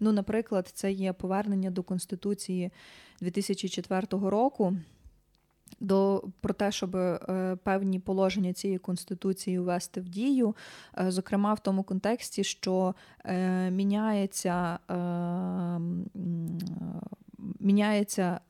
Ну, 0.00 0.12
наприклад, 0.12 0.70
це 0.74 0.92
є 0.92 1.12
повернення 1.12 1.70
до 1.70 1.82
Конституції 1.82 2.70
2004 3.20 4.06
року 4.10 4.76
до 5.80 6.24
про 6.40 6.54
те, 6.54 6.72
щоб 6.72 6.96
е, 6.96 7.56
певні 7.64 7.98
положення 7.98 8.52
цієї 8.52 8.78
конституції 8.78 9.58
ввести 9.58 10.00
в 10.00 10.08
дію, 10.08 10.56
е, 10.98 11.10
зокрема 11.10 11.54
в 11.54 11.60
тому 11.60 11.82
контексті, 11.82 12.44
що 12.44 12.94
е, 13.24 13.70
міняється 13.70 14.78
міняється 17.60 18.40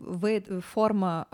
вид 0.00 0.46
форма 0.60 1.26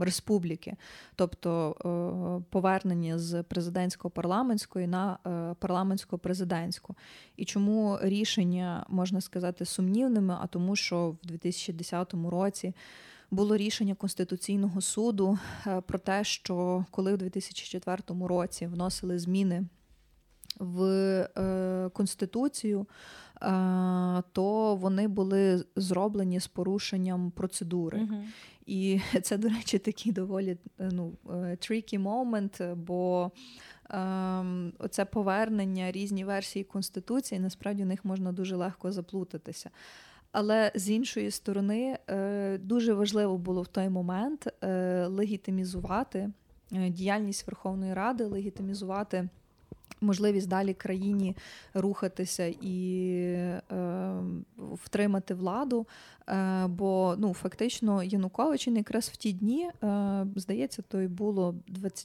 республіки, 0.00 0.76
тобто 1.14 2.44
повернення 2.50 3.18
з 3.18 3.42
президентсько-парламентської 3.42 4.86
на 4.86 5.18
парламентсько-президентську. 5.60 6.94
І 7.36 7.44
чому 7.44 7.98
рішення 8.02 8.86
можна 8.88 9.20
сказати 9.20 9.64
сумнівними? 9.64 10.36
А 10.40 10.46
тому, 10.46 10.76
що 10.76 11.10
в 11.10 11.26
2010 11.26 12.14
році 12.30 12.74
було 13.30 13.56
рішення 13.56 13.94
Конституційного 13.94 14.80
суду 14.80 15.38
е, 15.66 15.80
про 15.80 15.98
те, 15.98 16.24
що 16.24 16.84
коли 16.90 17.14
у 17.14 17.16
2004 17.16 17.98
році 18.26 18.66
вносили 18.66 19.18
зміни 19.18 19.64
в 20.58 20.82
е, 20.82 21.90
Конституцію, 21.92 22.80
е, 22.80 22.86
то 24.32 24.76
вони 24.80 25.08
були 25.08 25.64
зроблені 25.76 26.40
з 26.40 26.46
порушенням 26.46 27.30
процедури. 27.30 27.98
uh 27.98 28.24
І 28.66 29.00
це, 29.22 29.38
до 29.38 29.48
речі, 29.48 29.78
такий 29.78 30.12
доволі 30.12 30.56
ну, 30.78 31.12
tricky 31.34 32.02
moment, 32.02 32.74
бо 32.74 33.30
ем, 33.90 34.72
оце 34.78 35.04
повернення 35.04 35.92
різні 35.92 36.24
версії 36.24 36.64
Конституції, 36.64 37.40
насправді 37.40 37.82
в 37.82 37.86
них 37.86 38.04
можна 38.04 38.32
дуже 38.32 38.56
легко 38.56 38.92
заплутатися. 38.92 39.70
Але 40.32 40.72
з 40.74 40.90
іншої 40.90 41.30
сторони, 41.30 41.98
е, 42.08 42.58
дуже 42.58 42.94
важливо 42.94 43.38
було 43.38 43.62
в 43.62 43.68
той 43.68 43.88
момент 43.88 44.48
е, 44.64 45.06
легітимізувати 45.06 46.30
е, 46.72 46.90
діяльність 46.90 47.46
Верховної 47.46 47.94
Ради, 47.94 48.24
легітимізувати 48.24 49.28
можливість 50.00 50.48
далі 50.48 50.74
країні 50.74 51.36
рухатися 51.74 52.54
і 52.60 53.10
е, 53.22 54.12
втримати 54.72 55.34
владу. 55.34 55.86
Е, 56.28 56.66
Бо 56.66 57.14
ну, 57.18 57.34
фактично 57.34 58.02
Янукович 58.02 58.68
він 58.68 58.76
якраз 58.76 59.08
в 59.08 59.16
ті 59.16 59.32
дні, 59.32 59.70
е, 59.82 60.26
здається, 60.36 60.82
то 60.82 61.00
й 61.00 61.06
було 61.06 61.54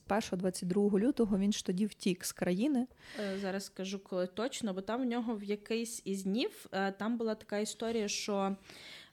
21-22 0.10 1.00
лютого. 1.00 1.38
Він 1.38 1.54
ж 1.54 1.66
тоді 1.66 1.86
втік 1.86 2.26
з 2.26 2.32
країни. 2.32 2.88
Е, 3.20 3.40
зараз 3.40 3.66
скажу 3.66 4.00
коли 4.00 4.28
точно, 4.28 4.74
бо 4.74 4.82
там 4.82 5.02
в 5.02 5.06
нього 5.06 5.36
в 5.36 5.44
якийсь 5.44 6.02
із 6.06 6.24
днів 6.24 6.66
е, 6.72 6.92
там 6.92 7.18
була 7.18 7.36
така 7.36 7.58
історія, 7.58 8.08
що. 8.08 8.56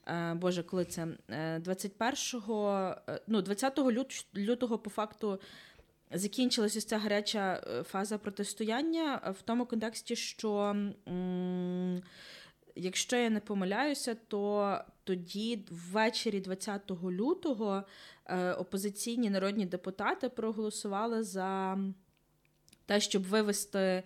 Е, 0.06 0.34
Боже, 0.34 0.62
коли 0.62 0.84
це 0.84 1.08
21-го, 1.28 2.94
ну 3.26 3.42
20 3.42 3.78
лютого, 4.36 4.78
по 4.78 4.90
факту 4.90 5.40
закінчилася 6.10 6.80
ця 6.80 6.98
гаряча 6.98 7.62
е, 7.66 7.82
фаза 7.82 8.18
протистояння 8.18 9.34
в 9.38 9.42
тому 9.42 9.66
контексті, 9.66 10.16
що. 10.16 10.76
Якщо 12.76 13.16
я 13.16 13.30
не 13.30 13.40
помиляюся, 13.40 14.16
то 14.28 14.78
тоді, 15.04 15.64
ввечері 15.70 16.40
20 16.40 16.90
лютого, 17.04 17.82
е, 18.26 18.52
опозиційні 18.52 19.30
народні 19.30 19.66
депутати 19.66 20.28
проголосували 20.28 21.22
за 21.22 21.78
те, 22.86 23.00
щоб 23.00 23.22
вивести 23.22 24.02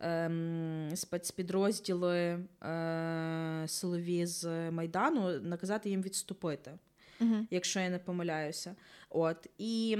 ем, 0.00 0.90
спецпідрозділи 0.94 2.18
е, 2.18 3.64
силові 3.66 4.26
з 4.26 4.70
Майдану, 4.70 5.40
наказати 5.40 5.90
їм 5.90 6.02
відступити, 6.02 6.78
угу. 7.20 7.46
якщо 7.50 7.80
я 7.80 7.90
не 7.90 7.98
помиляюся. 7.98 8.76
От 9.10 9.46
І 9.58 9.98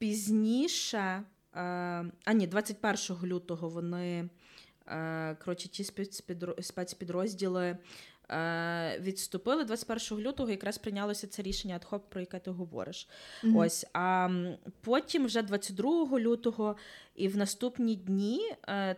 пізніше, 0.00 0.98
е, 0.98 1.22
а 2.24 2.32
ні, 2.32 2.46
21 2.46 3.16
лютого 3.24 3.68
вони 3.68 4.28
е, 4.86 5.36
коротше, 5.44 5.68
ті 5.68 5.84
спецпідрозділи 6.60 7.76
е, 8.30 8.98
відступили. 9.00 9.64
21 9.64 10.18
лютого 10.18 10.50
якраз 10.50 10.78
прийнялося 10.78 11.26
це 11.26 11.42
рішення 11.42 11.76
адхок, 11.76 12.10
про 12.10 12.20
яке 12.20 12.38
ти 12.38 12.50
говориш. 12.50 13.08
Mm-hmm. 13.44 13.58
Ось, 13.58 13.86
А 13.92 14.28
потім, 14.80 15.26
вже 15.26 15.42
22 15.42 16.18
лютого, 16.18 16.76
і 17.14 17.28
в 17.28 17.36
наступні 17.36 17.96
дні 17.96 18.40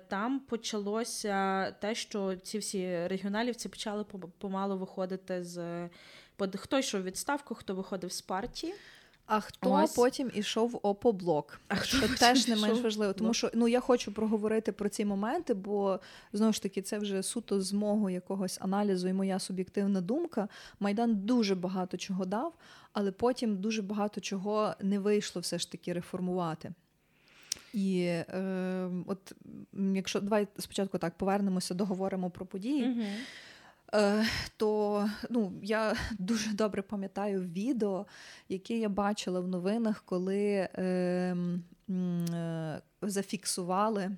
там 0.08 0.40
почалося 0.40 1.70
те, 1.70 1.94
що 1.94 2.36
ці 2.36 2.58
всі 2.58 3.06
регіоналівці 3.06 3.68
почали 3.68 4.04
помалу 4.38 4.78
виходити 4.78 5.44
з. 5.44 5.88
Хто 6.56 6.78
йшов 6.78 7.02
відставку, 7.02 7.54
хто 7.54 7.74
виходив 7.74 8.12
з 8.12 8.20
партії. 8.20 8.74
А 9.34 9.40
хто 9.40 9.72
Ось. 9.72 9.94
потім 9.94 10.30
ішов 10.34 10.80
опоблок? 10.82 11.60
А 11.68 11.74
хто 11.74 12.08
теж 12.08 12.48
не 12.48 12.56
менш 12.56 12.80
важливо, 12.80 13.12
тому 13.12 13.34
що 13.34 13.50
ну 13.54 13.68
я 13.68 13.80
хочу 13.80 14.12
проговорити 14.12 14.72
про 14.72 14.88
ці 14.88 15.04
моменти, 15.04 15.54
бо 15.54 16.00
знову 16.32 16.52
ж 16.52 16.62
таки 16.62 16.82
це 16.82 16.98
вже 16.98 17.22
суто 17.22 17.60
з 17.60 17.72
мого 17.72 18.10
якогось 18.10 18.58
аналізу 18.60 19.08
і 19.08 19.12
моя 19.12 19.38
суб'єктивна 19.38 20.00
думка. 20.00 20.48
Майдан 20.80 21.16
дуже 21.16 21.54
багато 21.54 21.96
чого 21.96 22.24
дав, 22.24 22.54
але 22.92 23.12
потім 23.12 23.56
дуже 23.56 23.82
багато 23.82 24.20
чого 24.20 24.74
не 24.80 24.98
вийшло 24.98 25.40
все 25.40 25.58
ж 25.58 25.72
таки 25.72 25.92
реформувати. 25.92 26.72
І 27.72 28.00
е, 28.04 28.90
от 29.06 29.32
якщо 29.72 30.20
давай 30.20 30.48
спочатку 30.58 30.98
так 30.98 31.14
повернемося, 31.16 31.74
договоримо 31.74 32.30
про 32.30 32.46
події. 32.46 32.88
Угу. 32.88 33.04
Е, 33.94 34.26
то 34.56 35.10
ну, 35.30 35.52
я 35.62 35.94
дуже 36.18 36.52
добре 36.52 36.82
пам'ятаю 36.82 37.42
відео, 37.42 38.06
яке 38.48 38.78
я 38.78 38.88
бачила 38.88 39.40
в 39.40 39.48
новинах, 39.48 40.02
коли 40.06 40.68
ем, 40.74 41.62
е, 41.90 42.82
зафіксували 43.02 44.10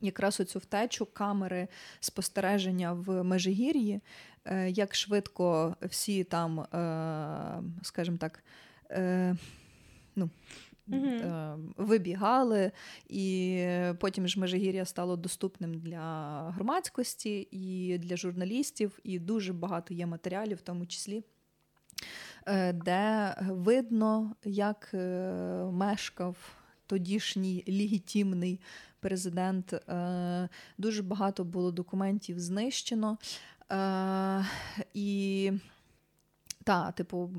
якраз 0.00 0.40
оцю 0.40 0.58
втечу 0.58 1.06
камери 1.06 1.68
спостереження 2.00 2.92
в 2.92 3.22
Межигір'ї, 3.22 4.00
е, 4.44 4.70
як 4.70 4.94
швидко 4.94 5.76
всі 5.82 6.24
там, 6.24 6.60
е, 6.60 7.62
скажімо 7.82 8.16
так, 8.16 8.44
е, 8.90 9.36
ну, 10.16 10.30
Е, 10.92 11.56
вибігали, 11.76 12.72
і 13.08 13.62
потім 14.00 14.28
ж 14.28 14.40
Межигір'я 14.40 14.84
стало 14.84 15.16
доступним 15.16 15.74
для 15.74 16.40
громадськості 16.50 17.48
і 17.50 17.98
для 17.98 18.16
журналістів, 18.16 18.98
і 19.04 19.18
дуже 19.18 19.52
багато 19.52 19.94
є 19.94 20.06
матеріалів, 20.06 20.56
в 20.56 20.60
тому 20.60 20.86
числі. 20.86 21.24
Е, 22.46 22.72
де 22.72 23.34
видно, 23.40 24.34
як 24.44 24.90
е, 24.94 25.32
мешкав 25.72 26.36
тодішній 26.86 27.64
легітимний 27.68 28.60
президент. 29.00 29.74
Дуже 30.78 31.02
багато 31.02 31.44
було 31.44 31.72
документів 31.72 32.40
знищено. 32.40 33.18
І 34.94 35.52
та, 36.66 36.92
типу, 36.92 37.30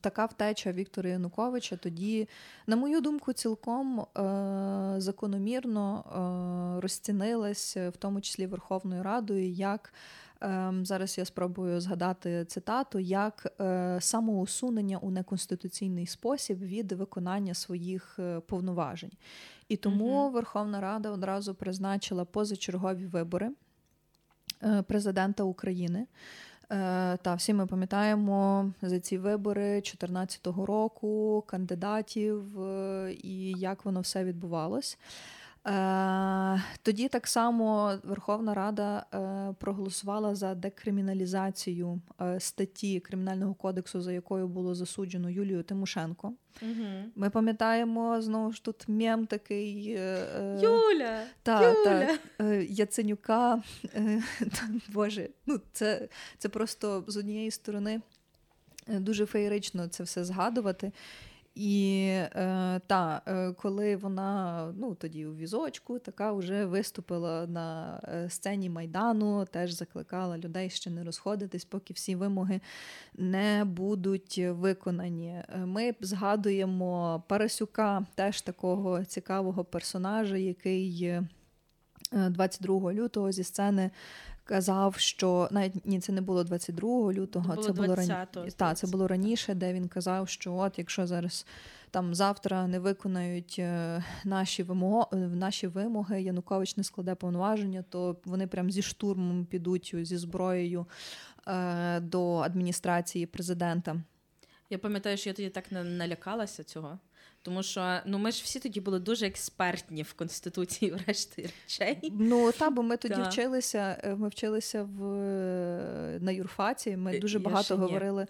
така 0.00 0.26
втеча 0.26 0.72
Віктора 0.72 1.10
Януковича 1.10 1.76
тоді, 1.76 2.28
на 2.66 2.76
мою 2.76 3.00
думку, 3.00 3.32
цілком 3.32 4.00
е, 4.00 4.04
закономірно 5.00 6.04
е, 6.04 6.80
розцінилась, 6.80 7.76
в 7.76 7.92
тому 7.98 8.20
числі 8.20 8.46
Верховною 8.46 9.02
Радою, 9.02 9.50
як 9.50 9.94
е, 10.42 10.72
зараз 10.82 11.18
я 11.18 11.24
спробую 11.24 11.80
згадати 11.80 12.44
цитату, 12.44 12.98
як 12.98 13.52
е, 13.60 13.98
самоусунення 14.00 14.98
у 14.98 15.10
неконституційний 15.10 16.06
спосіб 16.06 16.58
від 16.58 16.92
виконання 16.92 17.54
своїх 17.54 18.16
е, 18.18 18.40
повноважень. 18.40 19.12
І 19.68 19.76
тому 19.76 20.22
Угу. 20.22 20.30
Верховна 20.30 20.80
Рада 20.80 21.10
одразу 21.10 21.54
призначила 21.54 22.24
позачергові 22.24 23.06
вибори 23.06 23.50
е, 24.62 24.82
президента 24.82 25.42
України. 25.42 26.06
Е, 26.72 27.16
Та 27.22 27.34
всі 27.34 27.54
ми 27.54 27.66
пам'ятаємо 27.66 28.70
за 28.82 29.00
ці 29.00 29.18
вибори 29.18 29.70
2014 29.70 30.46
року, 30.46 31.44
кандидатів 31.46 32.60
е, 32.62 33.12
і 33.22 33.52
як 33.52 33.84
воно 33.84 34.00
все 34.00 34.24
відбувалось. 34.24 34.98
Е, 35.66 36.62
Тоді 36.82 37.08
так 37.08 37.26
само 37.26 37.94
Верховна 38.02 38.54
Рада 38.54 39.06
е, 39.14 39.54
проголосувала 39.58 40.34
за 40.34 40.54
декриміналізацію 40.54 42.00
е, 42.20 42.40
статті 42.40 43.00
Кримінального 43.00 43.54
кодексу, 43.54 44.00
за 44.00 44.12
якою 44.12 44.48
було 44.48 44.74
засуджено 44.74 45.30
Юлію 45.30 45.62
Тимошенко. 45.62 46.32
Угу. 46.62 46.86
Ми 47.16 47.30
пам'ятаємо 47.30 48.22
знову 48.22 48.52
ж 48.52 48.64
тут 48.64 48.88
мем 48.88 49.26
такий 49.26 49.84
Юля! 50.62 51.24
та, 51.42 51.72
Юля! 51.72 52.18
та, 52.38 52.44
Яценюка. 52.54 53.62
Боже, 54.88 55.28
ну 55.46 55.60
це, 55.72 56.08
це 56.38 56.48
просто 56.48 57.04
з 57.06 57.16
однієї 57.16 57.50
сторони 57.50 58.00
дуже 58.88 59.26
феєрично 59.26 59.88
це 59.88 60.02
все 60.02 60.24
згадувати. 60.24 60.92
І 61.54 62.06
е, 62.08 62.80
та, 62.86 63.22
е, 63.26 63.52
коли 63.52 63.96
вона 63.96 64.72
ну, 64.76 64.94
тоді 64.94 65.26
у 65.26 65.34
візочку 65.34 65.98
така 65.98 66.32
вже 66.32 66.64
виступила 66.64 67.46
на 67.46 68.00
е, 68.04 68.30
сцені 68.30 68.70
Майдану, 68.70 69.44
теж 69.44 69.72
закликала 69.72 70.38
людей 70.38 70.70
ще 70.70 70.90
не 70.90 71.04
розходитись, 71.04 71.64
поки 71.64 71.94
всі 71.94 72.16
вимоги 72.16 72.60
не 73.14 73.64
будуть 73.64 74.38
виконані. 74.38 75.28
Е, 75.28 75.66
Ми 75.66 75.94
згадуємо 76.00 77.22
Парасюка, 77.28 78.06
теж 78.14 78.42
такого 78.42 79.04
цікавого 79.04 79.64
персонажа, 79.64 80.36
який 80.36 81.04
е, 81.04 81.22
22 82.12 82.92
лютого 82.92 83.32
зі 83.32 83.44
сцени 83.44 83.90
казав, 84.44 84.96
що 84.96 85.48
навіть 85.50 85.86
ні, 85.86 86.00
це 86.00 86.12
не 86.12 86.20
було 86.20 86.44
22 86.44 87.12
лютого, 87.12 87.56
Це 87.56 87.62
це 87.62 87.72
було 87.72 87.86
було 87.86 87.96
20-го, 87.96 88.26
раніше. 88.40 88.56
Та, 88.56 88.74
це 88.74 88.86
було 88.86 89.08
раніше, 89.08 89.54
де 89.54 89.72
він 89.72 89.88
казав, 89.88 90.28
що 90.28 90.54
от 90.54 90.78
якщо 90.78 91.06
зараз 91.06 91.46
там 91.90 92.14
завтра 92.14 92.66
не 92.66 92.78
виконають 92.78 93.56
е, 93.58 94.04
наші 94.24 94.62
вимоги, 94.62 95.06
наші 95.12 95.66
вимоги, 95.66 96.22
Янукович 96.22 96.76
не 96.76 96.84
складе 96.84 97.14
повноваження, 97.14 97.84
то 97.88 98.16
вони 98.24 98.46
прям 98.46 98.70
зі 98.70 98.82
штурмом 98.82 99.44
підуть 99.44 99.94
зі 100.02 100.16
зброєю 100.16 100.86
е, 101.46 102.00
до 102.00 102.36
адміністрації 102.36 103.26
президента. 103.26 103.96
Я 104.70 104.78
пам'ятаю, 104.78 105.16
що 105.16 105.30
я 105.30 105.34
тоді 105.34 105.48
так 105.48 105.72
на- 105.72 105.84
налякалася 105.84 106.64
цього. 106.64 106.98
Тому 107.44 107.62
що 107.62 107.98
ну 108.06 108.18
ми 108.18 108.30
ж 108.32 108.42
всі 108.44 108.60
тоді 108.60 108.80
були 108.80 108.98
дуже 108.98 109.26
експертні 109.26 110.02
в 110.02 110.12
конституції, 110.12 110.90
врешті 111.06 111.42
речей. 111.64 112.12
Ну 112.18 112.52
та, 112.52 112.70
бо 112.70 112.82
ми 112.82 112.96
тоді 112.96 113.14
Так. 113.14 113.32
вчилися. 113.32 114.00
е, 114.04 114.14
Ми 114.14 114.28
вчилися 114.28 114.82
в 114.82 115.04
е, 115.14 116.18
на 116.20 116.32
юрфаці. 116.32 116.96
Ми 116.96 117.16
Е, 117.16 117.18
дуже 117.18 117.38
я 117.38 117.44
багато 117.44 117.76
говорили. 117.76 118.26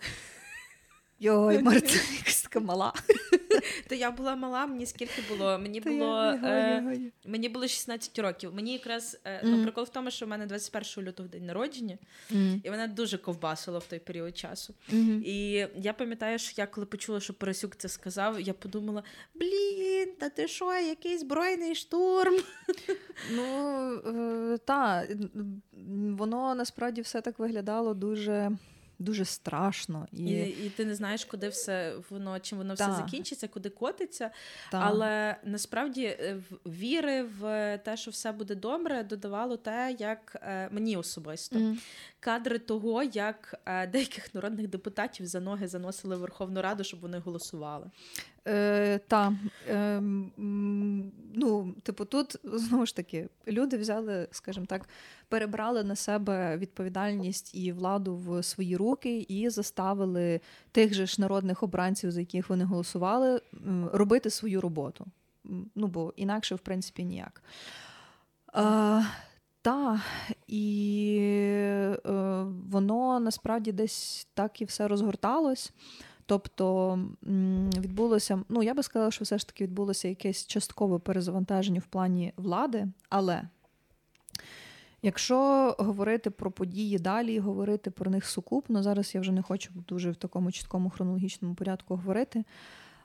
Йой, 1.21 1.63
Марта, 1.63 1.89
якась 2.19 2.43
така 2.43 2.61
мала. 2.61 2.93
То 3.89 3.95
я 3.95 4.11
була 4.11 4.37
мала, 4.37 4.67
мені 4.67 4.87
скільки 4.87 5.23
було? 5.29 5.59
Мені 5.59 5.81
було 5.81 6.23
е, 6.23 7.11
мені 7.27 7.49
було 7.49 7.69
16 7.69 8.19
років. 8.19 8.55
Мені 8.55 8.73
якраз 8.73 9.21
е, 9.25 9.41
ну, 9.45 9.63
прикол 9.63 9.85
в 9.85 9.89
тому, 9.89 10.11
що 10.11 10.27
в 10.27 10.29
мене 10.29 10.47
21 10.47 11.09
лютого 11.09 11.29
день 11.29 11.47
народження, 11.47 11.99
і 12.65 12.71
мене 12.71 12.89
дуже 12.89 13.19
ковбасило 13.19 13.79
в 13.79 13.87
той 13.87 13.99
період 13.99 14.39
часу. 14.39 14.75
І 15.25 15.67
я 15.77 15.93
пам'ятаю, 15.93 16.39
що 16.39 16.53
я 16.57 16.67
коли 16.67 16.87
почула, 16.87 17.21
що 17.21 17.35
Парасюк 17.35 17.77
це 17.77 17.89
сказав, 17.89 18.41
я 18.41 18.53
подумала: 18.55 19.03
блін, 19.35 20.09
та 20.19 20.29
ти 20.29 20.49
що, 20.49 20.75
який 20.75 21.19
збройний 21.19 21.75
штурм? 21.75 22.35
Ну 23.31 23.95
е, 23.95 24.59
та 24.59 25.07
воно 26.19 26.55
насправді 26.55 27.01
все 27.01 27.21
так 27.21 27.39
виглядало 27.39 27.95
дуже, 27.95 28.51
дуже 29.03 29.25
страшно. 29.25 30.07
І, 30.13 30.25
І, 30.25 30.67
і 30.67 30.71
ти 30.77 30.85
не 30.85 30.95
знаєш, 30.95 31.25
куди 31.25 31.49
все 31.49 31.95
воно, 32.11 32.39
чим 32.41 32.59
воно 32.59 32.75
все 32.75 32.87
Так. 32.87 32.97
закінчиться, 32.97 33.49
куди 33.49 33.69
котиться. 33.71 34.31
та, 34.71 34.79
Але 34.79 35.37
насправді 35.45 36.05
е, 36.05 36.43
віри 36.67 37.23
в 37.23 37.79
те, 37.79 37.97
що 37.97 38.11
все 38.11 38.33
буде 38.33 38.55
добре, 38.55 39.03
додавало 39.03 39.57
те, 39.57 39.97
як 39.99 40.37
е, 40.43 40.69
мені 40.71 40.97
особисто 40.97 41.59
mm. 41.59 41.77
кадри 42.21 42.59
того, 42.59 43.03
як 43.03 43.61
е, 43.67 43.87
деяких 43.87 44.35
народних 44.35 44.69
депутатів 44.69 45.27
за 45.27 45.41
ноги 45.41 45.69
заносили 45.69 46.17
в 46.17 46.19
Верховну 46.19 46.63
Раду, 46.63 46.85
щоб 46.85 47.01
вони 47.01 47.19
голосували. 47.19 47.91
Е, 48.49 48.99
та, 48.99 49.35
е, 49.69 50.01
ну, 51.35 51.75
типу, 51.83 52.05
тут 52.05 52.37
знову 52.45 52.87
ж 52.87 52.97
таки 52.97 53.29
люди 53.49 53.77
взяли, 53.77 54.29
скажімо 54.31 54.67
так, 54.67 54.89
перебрали 55.29 55.85
на 55.85 55.97
себе 55.97 56.57
відповідальність 56.57 57.55
і 57.55 57.73
владу 57.73 58.17
в 58.17 58.43
свої 58.43 58.77
руки 58.77 59.27
і 59.29 59.49
заставили 59.49 60.41
тих 60.73 60.95
же 60.95 61.07
ж 61.07 61.21
народних 61.21 61.63
обранців, 61.63 62.11
за 62.11 62.21
яких 62.21 62.51
вони 62.51 62.65
голосували, 62.65 63.41
робити 63.93 64.31
свою 64.31 64.61
роботу. 64.61 65.07
Ну, 65.75 65.87
бо 65.87 66.13
інакше, 66.17 66.55
в 66.55 66.59
принципі, 66.59 67.05
ніяк. 67.05 67.43
Е, 68.57 69.05
та, 69.63 70.03
і 70.47 71.19
е, 72.07 72.45
воно 72.71 73.21
насправді 73.21 73.73
десь 73.73 74.29
так 74.35 74.61
і 74.61 74.65
все 74.65 74.89
розгорталось. 74.89 75.73
Тобто 76.27 76.99
відбулося, 77.79 78.43
ну 78.49 78.63
я 78.63 78.75
би 78.75 78.83
сказала, 78.83 79.11
що 79.11 79.25
все 79.25 79.39
ж 79.39 79.47
таки 79.47 79.65
відбулося 79.65 80.09
якесь 80.09 80.47
часткове 80.47 80.99
перезавантаження 80.99 81.81
в 81.81 81.87
плані 81.87 82.33
влади, 82.37 82.89
але 83.09 83.43
якщо 85.03 85.37
говорити 85.79 86.31
про 86.31 86.51
події 86.51 86.99
далі, 86.99 87.39
говорити 87.39 87.91
про 87.91 88.11
них 88.11 88.27
сукупно, 88.27 88.83
зараз 88.83 89.15
я 89.15 89.21
вже 89.21 89.33
не 89.33 89.43
хочу 89.43 89.71
дуже 89.89 90.11
в 90.11 90.17
такому 90.17 90.53
чіткому 90.53 90.91
хронологічному 90.91 91.55
порядку 91.55 91.97
говорити. 91.97 92.45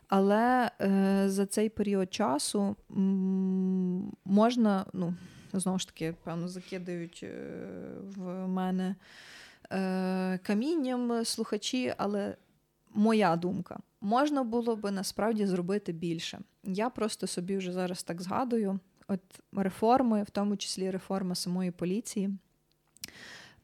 Але 0.07 0.71
е, 0.81 1.23
за 1.29 1.45
цей 1.45 1.69
період 1.69 2.13
часу 2.13 2.75
м, 2.91 4.11
можна, 4.25 4.85
ну, 4.93 5.13
знову 5.53 5.79
ж 5.79 5.87
таки, 5.87 6.15
певно, 6.23 6.47
закидають 6.47 7.19
е, 7.23 7.29
в 8.15 8.47
мене 8.47 8.95
е, 9.71 10.37
камінням 10.43 11.25
слухачі, 11.25 11.93
але 11.97 12.35
моя 12.97 13.35
думка, 13.35 13.79
можна 14.01 14.43
було 14.43 14.75
би 14.75 14.91
насправді 14.91 15.45
зробити 15.45 15.91
більше. 15.91 16.39
Я 16.63 16.89
просто 16.89 17.27
собі 17.27 17.57
вже 17.57 17.73
зараз 17.73 18.03
так 18.03 18.21
згадую: 18.21 18.79
от 19.07 19.21
реформи, 19.53 20.23
в 20.23 20.29
тому 20.29 20.57
числі 20.57 20.91
реформа 20.91 21.35
самої 21.35 21.71
поліції. 21.71 22.29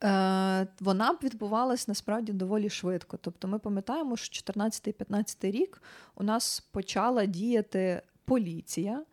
Е, 0.03 0.67
вона 0.79 1.13
б 1.13 1.17
відбувалась 1.23 1.87
насправді 1.87 2.33
доволі 2.33 2.69
швидко. 2.69 3.17
Тобто, 3.17 3.47
ми 3.47 3.59
пам'ятаємо, 3.59 4.17
що 4.17 4.53
14-15 4.53 5.51
рік 5.51 5.81
у 6.15 6.23
нас 6.23 6.59
почала 6.59 7.25
діяти 7.25 8.01
поліція. 8.25 9.03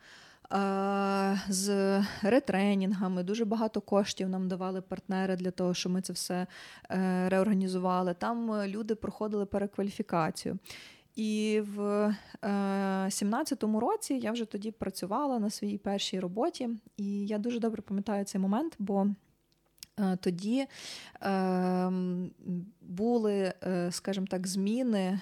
Е, 0.53 1.41
З 1.49 2.01
ретренінгами 2.23 3.23
дуже 3.23 3.45
багато 3.45 3.81
коштів 3.81 4.29
нам 4.29 4.49
давали 4.49 4.81
партнери 4.81 5.37
для 5.37 5.51
того, 5.51 5.75
щоб 5.75 5.93
ми 5.93 6.03
це 6.03 6.13
все 6.13 6.47
е, 6.91 7.29
реорганізували. 7.29 8.15
Там 8.15 8.53
е, 8.53 8.69
люди 8.69 8.95
проходили 8.95 9.47
перекваліфікацію. 9.47 10.59
І 11.17 11.63
в 11.75 11.81
е, 12.43 12.49
17-му 13.09 13.81
році 13.81 14.15
я 14.15 14.33
вже 14.33 14.45
тоді 14.45 14.71
працювала 14.71 15.39
на 15.39 15.51
своїй 15.51 15.79
першій 15.79 16.21
роботі, 16.21 16.69
і 16.97 17.27
я 17.27 17.39
дуже 17.39 17.61
добре 17.61 17.83
пам'ятаю 17.83 18.25
цей 18.25 18.41
момент, 18.41 18.75
бо 18.79 19.07
е, 19.99 20.17
тоді 20.17 20.67
е, 21.23 21.93
були, 22.81 23.53
е, 23.63 23.89
скажімо 23.93 24.27
так, 24.31 24.47
зміни 24.47 25.01
е, 25.01 25.21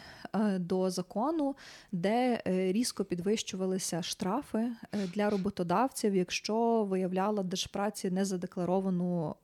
до 0.58 0.90
закону, 0.90 1.56
де 1.92 2.42
різко 2.44 3.04
підвищувалися 3.04 4.02
штрафи 4.02 4.70
для 5.14 5.30
роботодавців, 5.30 6.16
якщо 6.16 6.84
виявляла 6.84 7.42
держпраці 7.42 8.10
незадекларовану 8.10 9.36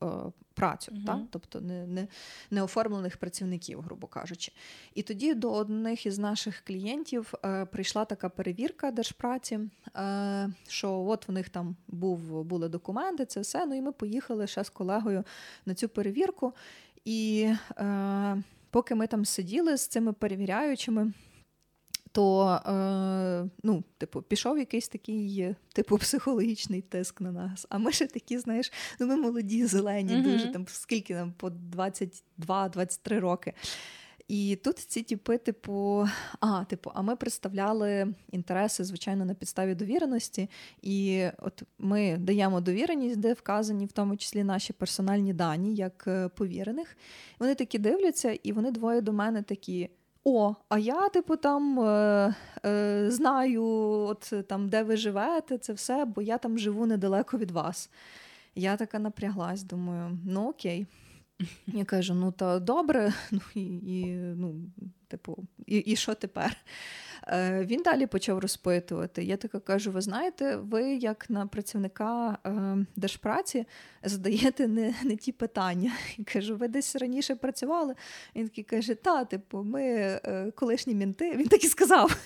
працю, 0.54 0.92
угу. 0.94 1.04
так? 1.06 1.18
тобто 1.30 1.60
не, 1.60 1.86
не, 1.86 2.08
не 2.50 2.62
оформлених 2.62 3.16
працівників, 3.16 3.80
грубо 3.80 4.06
кажучи. 4.06 4.52
І 4.94 5.02
тоді 5.02 5.34
до 5.34 5.52
одних 5.52 6.06
із 6.06 6.18
наших 6.18 6.62
клієнтів 6.66 7.34
е, 7.44 7.64
прийшла 7.64 8.04
така 8.04 8.28
перевірка 8.28 8.90
держпраці, 8.90 9.60
е, 9.96 10.50
що 10.68 11.00
от 11.00 11.28
в 11.28 11.32
них 11.32 11.48
там 11.48 11.76
був, 11.88 12.44
були 12.44 12.68
документи, 12.68 13.24
це 13.24 13.40
все. 13.40 13.66
Ну 13.66 13.74
і 13.74 13.82
ми 13.82 13.92
поїхали 13.92 14.46
ще 14.46 14.64
з 14.64 14.70
колегою 14.70 15.24
на 15.66 15.74
цю 15.74 15.88
перевірку. 15.88 16.52
І 17.04 17.50
е, 17.78 18.42
поки 18.74 18.94
ми 18.94 19.06
там 19.06 19.24
сиділи 19.24 19.76
з 19.76 19.86
цими 19.86 20.12
перевіряючими 20.12 21.12
то 22.12 22.48
е, 22.66 23.50
ну, 23.62 23.84
типу, 23.98 24.22
пішов 24.22 24.58
якийсь 24.58 24.88
такий 24.88 25.54
типу 25.72 25.98
психологічний 25.98 26.80
тиск 26.80 27.20
на 27.20 27.32
нас. 27.32 27.66
А 27.70 27.78
ми 27.78 27.92
ще 27.92 28.06
такі, 28.06 28.38
знаєш, 28.38 28.72
ну 29.00 29.06
ми 29.06 29.16
молоді, 29.16 29.66
зелені, 29.66 30.12
mm-hmm. 30.12 30.22
дуже 30.22 30.52
там 30.52 30.66
скільки 30.68 31.14
нам 31.14 31.32
по 31.32 31.52
22-23 32.48 33.20
роки. 33.20 33.52
І 34.28 34.58
тут 34.64 34.78
ці 34.78 35.02
типи, 35.02 35.38
типу, 35.38 36.08
а, 36.40 36.64
типу, 36.64 36.90
а 36.94 37.02
ми 37.02 37.16
представляли 37.16 38.14
інтереси, 38.32 38.84
звичайно, 38.84 39.24
на 39.24 39.34
підставі 39.34 39.74
довіреності. 39.74 40.50
І 40.82 41.26
от 41.38 41.62
ми 41.78 42.16
даємо 42.16 42.60
довіреність, 42.60 43.20
де 43.20 43.32
вказані 43.32 43.86
в 43.86 43.92
тому 43.92 44.16
числі 44.16 44.44
наші 44.44 44.72
персональні 44.72 45.32
дані, 45.32 45.74
як 45.74 46.04
е, 46.06 46.28
повірених. 46.28 46.96
Вони 47.38 47.54
такі 47.54 47.78
дивляться, 47.78 48.38
і 48.42 48.52
вони 48.52 48.70
двоє 48.70 49.00
до 49.00 49.12
мене 49.12 49.42
такі. 49.42 49.90
О, 50.24 50.54
а 50.68 50.78
я, 50.78 51.08
типу, 51.08 51.36
там 51.36 51.80
е, 51.80 52.34
е, 52.66 53.10
знаю, 53.10 53.64
от 53.64 54.32
там, 54.48 54.68
де 54.68 54.82
ви 54.82 54.96
живете, 54.96 55.58
це 55.58 55.72
все, 55.72 56.04
бо 56.04 56.22
я 56.22 56.38
там 56.38 56.58
живу 56.58 56.86
недалеко 56.86 57.38
від 57.38 57.50
вас. 57.50 57.90
Я 58.54 58.76
така 58.76 58.98
напряглась, 58.98 59.62
думаю, 59.62 60.18
ну 60.24 60.48
окей. 60.48 60.86
Я 61.66 61.84
кажу: 61.84 62.14
ну 62.14 62.32
то 62.32 62.60
добре, 62.60 63.12
ну 63.30 63.40
і, 63.54 63.60
і 63.76 64.06
ну, 64.16 64.54
типу, 65.08 65.46
і, 65.66 65.76
і 65.76 65.96
що 65.96 66.14
тепер? 66.14 66.56
Е, 67.28 67.64
він 67.64 67.82
далі 67.82 68.06
почав 68.06 68.38
розпитувати. 68.38 69.24
Я 69.24 69.36
така 69.36 69.60
кажу: 69.60 69.90
ви 69.90 70.00
знаєте, 70.00 70.56
ви 70.56 70.94
як 70.94 71.30
на 71.30 71.46
працівника 71.46 72.38
е, 72.46 72.76
держпраці 72.96 73.66
задаєте 74.04 74.68
не 74.68 74.94
не 75.04 75.16
ті 75.16 75.32
питання. 75.32 75.92
Я 76.18 76.24
кажу, 76.24 76.56
ви 76.56 76.68
десь 76.68 76.96
раніше 76.96 77.36
працювали? 77.36 77.94
Він 78.36 78.48
такий 78.48 78.64
каже: 78.64 78.94
Та, 78.94 79.24
типу, 79.24 79.62
ми 79.62 79.82
е, 79.82 80.52
колишні 80.54 80.94
мінти. 80.94 81.36
Він 81.36 81.48
так 81.48 81.64
і 81.64 81.68
сказав: 81.68 82.16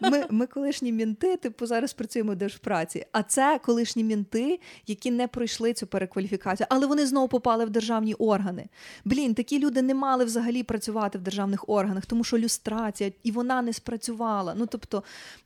ми 0.00 0.24
ми 0.30 0.46
колишні 0.46 0.92
мінти, 0.92 1.36
типу, 1.36 1.66
зараз 1.66 1.92
працюємо 1.92 2.32
в 2.32 2.36
держпраці. 2.36 3.06
А 3.12 3.22
це 3.22 3.60
колишні 3.64 4.04
мінти, 4.04 4.60
які 4.86 5.10
не 5.10 5.28
пройшли 5.28 5.72
цю 5.72 5.86
перекваліфікацію, 5.86 6.66
але 6.70 6.86
вони 6.86 7.06
знову 7.06 7.28
попали 7.28 7.64
в 7.64 7.70
державні 7.70 8.14
органи. 8.14 8.68
Блін, 9.04 9.34
такі 9.34 9.58
люди 9.58 9.82
не 9.82 9.94
мали 9.94 10.24
взагалі 10.24 10.62
працювати 10.62 11.18
в 11.18 11.22
державних 11.22 11.68
органах, 11.68 12.06
тому 12.06 12.24
що 12.24 12.38
люстрація 12.38 13.12
і 13.22 13.30
вона 13.30 13.62
не 13.62 13.72
спрацювала. 13.72 14.47
Ну 14.54 14.66
тобто, 14.66 15.02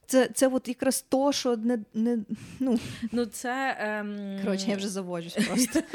це 0.06 0.28
це 0.34 0.48
от 0.48 0.68
якраз 0.68 1.02
то, 1.08 1.32
що 1.32 1.56
не 1.56 1.78
не 1.94 2.18
ну 2.60 2.78
ну 3.12 3.26
це 3.26 3.76
ем... 3.80 4.38
коротше, 4.44 4.70
я 4.70 4.76
вже 4.76 4.88
заводжусь 4.88 5.46
просто. 5.46 5.80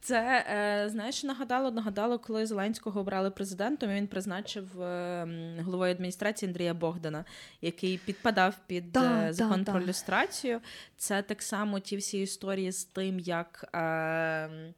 Це 0.00 0.44
е, 0.50 0.88
знаєш, 0.90 1.24
нагадало, 1.24 1.70
нагадало, 1.70 2.18
коли 2.18 2.46
Зеленського 2.46 3.00
обрали 3.00 3.30
президентом. 3.30 3.90
і 3.90 3.94
Він 3.94 4.06
призначив 4.06 4.82
е, 4.82 5.28
головою 5.64 5.92
адміністрації 5.92 6.48
Андрія 6.48 6.74
Богдана, 6.74 7.24
який 7.60 7.98
підпадав 7.98 8.54
під 8.66 8.92
да, 8.92 9.28
е, 9.28 9.32
закон 9.32 9.62
да, 9.62 9.72
про 9.72 9.80
да. 9.80 9.86
люстрацію. 9.86 10.60
Це 10.96 11.22
так 11.22 11.42
само 11.42 11.80
ті 11.80 11.96
всі 11.96 12.22
історії 12.22 12.72
з 12.72 12.84
тим, 12.84 13.18
як. 13.18 13.64
Е, 13.74 14.72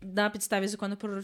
на 0.00 0.30
підставі 0.30 0.68
закону 0.68 0.96
про 0.96 1.22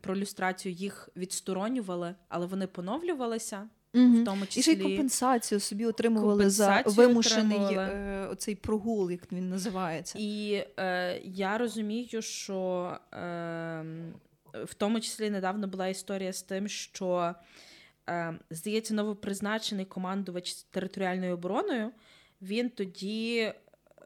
про 0.00 0.16
люстрацію 0.16 0.74
їх 0.74 1.08
відсторонювали, 1.16 2.14
але 2.28 2.46
вони 2.46 2.66
поновлювалися. 2.66 3.68
Mm-hmm. 3.94 4.22
В 4.22 4.24
тому 4.24 4.46
числі... 4.46 4.60
І 4.60 4.62
ще 4.62 4.72
й 4.72 4.76
компенсацію 4.76 5.60
собі 5.60 5.86
отримували 5.86 6.32
компенсацію 6.32 6.94
за 6.94 7.02
вимушений 7.02 7.58
отримували. 7.58 7.88
Е, 7.92 8.26
оцей 8.26 8.54
прогул, 8.54 9.10
як 9.10 9.32
він 9.32 9.48
називається. 9.48 10.18
І 10.20 10.64
е, 10.78 11.20
я 11.24 11.58
розумію, 11.58 12.22
що 12.22 12.90
е, 13.12 13.84
в 14.54 14.74
тому 14.74 15.00
числі 15.00 15.30
недавно 15.30 15.66
була 15.66 15.88
історія 15.88 16.32
з 16.32 16.42
тим, 16.42 16.68
що, 16.68 17.34
е, 18.08 18.38
здається, 18.50 18.94
новопризначений 18.94 19.84
командувач 19.84 20.54
територіальною 20.54 21.34
обороною, 21.34 21.90
він 22.42 22.70
тоді 22.70 23.52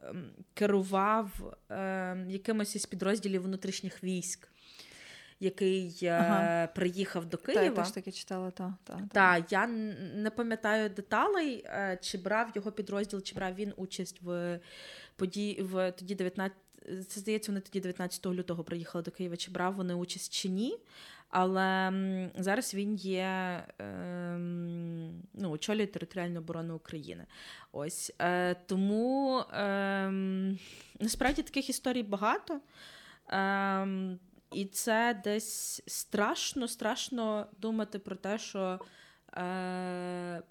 ем, 0.03 0.31
керував 0.53 1.57
ем, 1.69 2.29
якимось 2.29 2.75
із 2.75 2.85
підрозділів 2.85 3.43
внутрішніх 3.43 4.03
військ 4.03 4.47
який 5.39 5.99
е, 6.03 6.09
ага. 6.11 6.67
приїхав 6.67 7.25
до 7.25 7.37
Києва. 7.37 7.63
Так, 7.63 7.77
я 7.77 7.83
теж 7.83 7.91
таки 7.91 8.11
читала, 8.11 8.51
та, 8.51 8.73
та, 8.83 8.93
та. 8.93 9.07
та. 9.11 9.45
Я 9.49 9.67
не 10.15 10.29
пам'ятаю 10.29 10.89
деталей, 10.89 11.65
е, 11.65 11.99
чи 12.01 12.17
брав 12.17 12.51
його 12.55 12.71
підрозділ, 12.71 13.21
чи 13.21 13.35
брав 13.35 13.55
він 13.55 13.73
участь 13.77 14.21
в 14.21 14.59
події 15.15 15.61
в 15.61 15.91
тоді 15.91 16.15
19 16.15 16.57
це 17.07 17.19
здається, 17.19 17.51
вони 17.51 17.61
тоді 17.61 17.79
19 17.79 18.25
лютого 18.25 18.63
приїхали 18.63 19.03
до 19.03 19.11
Києва, 19.11 19.37
чи 19.37 19.51
брав 19.51 19.73
вони 19.73 19.93
участь 19.93 20.33
чи 20.33 20.49
ні. 20.49 20.77
Але 21.29 21.93
зараз 22.35 22.73
він 22.73 22.95
є 22.95 23.23
е, 23.81 24.37
ну, 25.33 25.49
очолює 25.51 25.87
територіальну 25.87 26.39
оборону 26.39 26.75
України. 26.75 27.25
Ось 27.71 28.13
е, 28.19 28.53
тому 28.53 29.39
е, 29.39 30.09
насправді 30.99 31.41
таких 31.41 31.69
історій 31.69 32.03
багато. 32.03 32.59
Е, 33.29 34.17
і 34.55 34.65
це 34.65 35.21
десь 35.23 35.83
страшно, 35.87 36.67
страшно 36.67 37.47
думати 37.59 37.99
про 37.99 38.15
те, 38.15 38.37
що 38.37 38.79
е, 39.37 40.41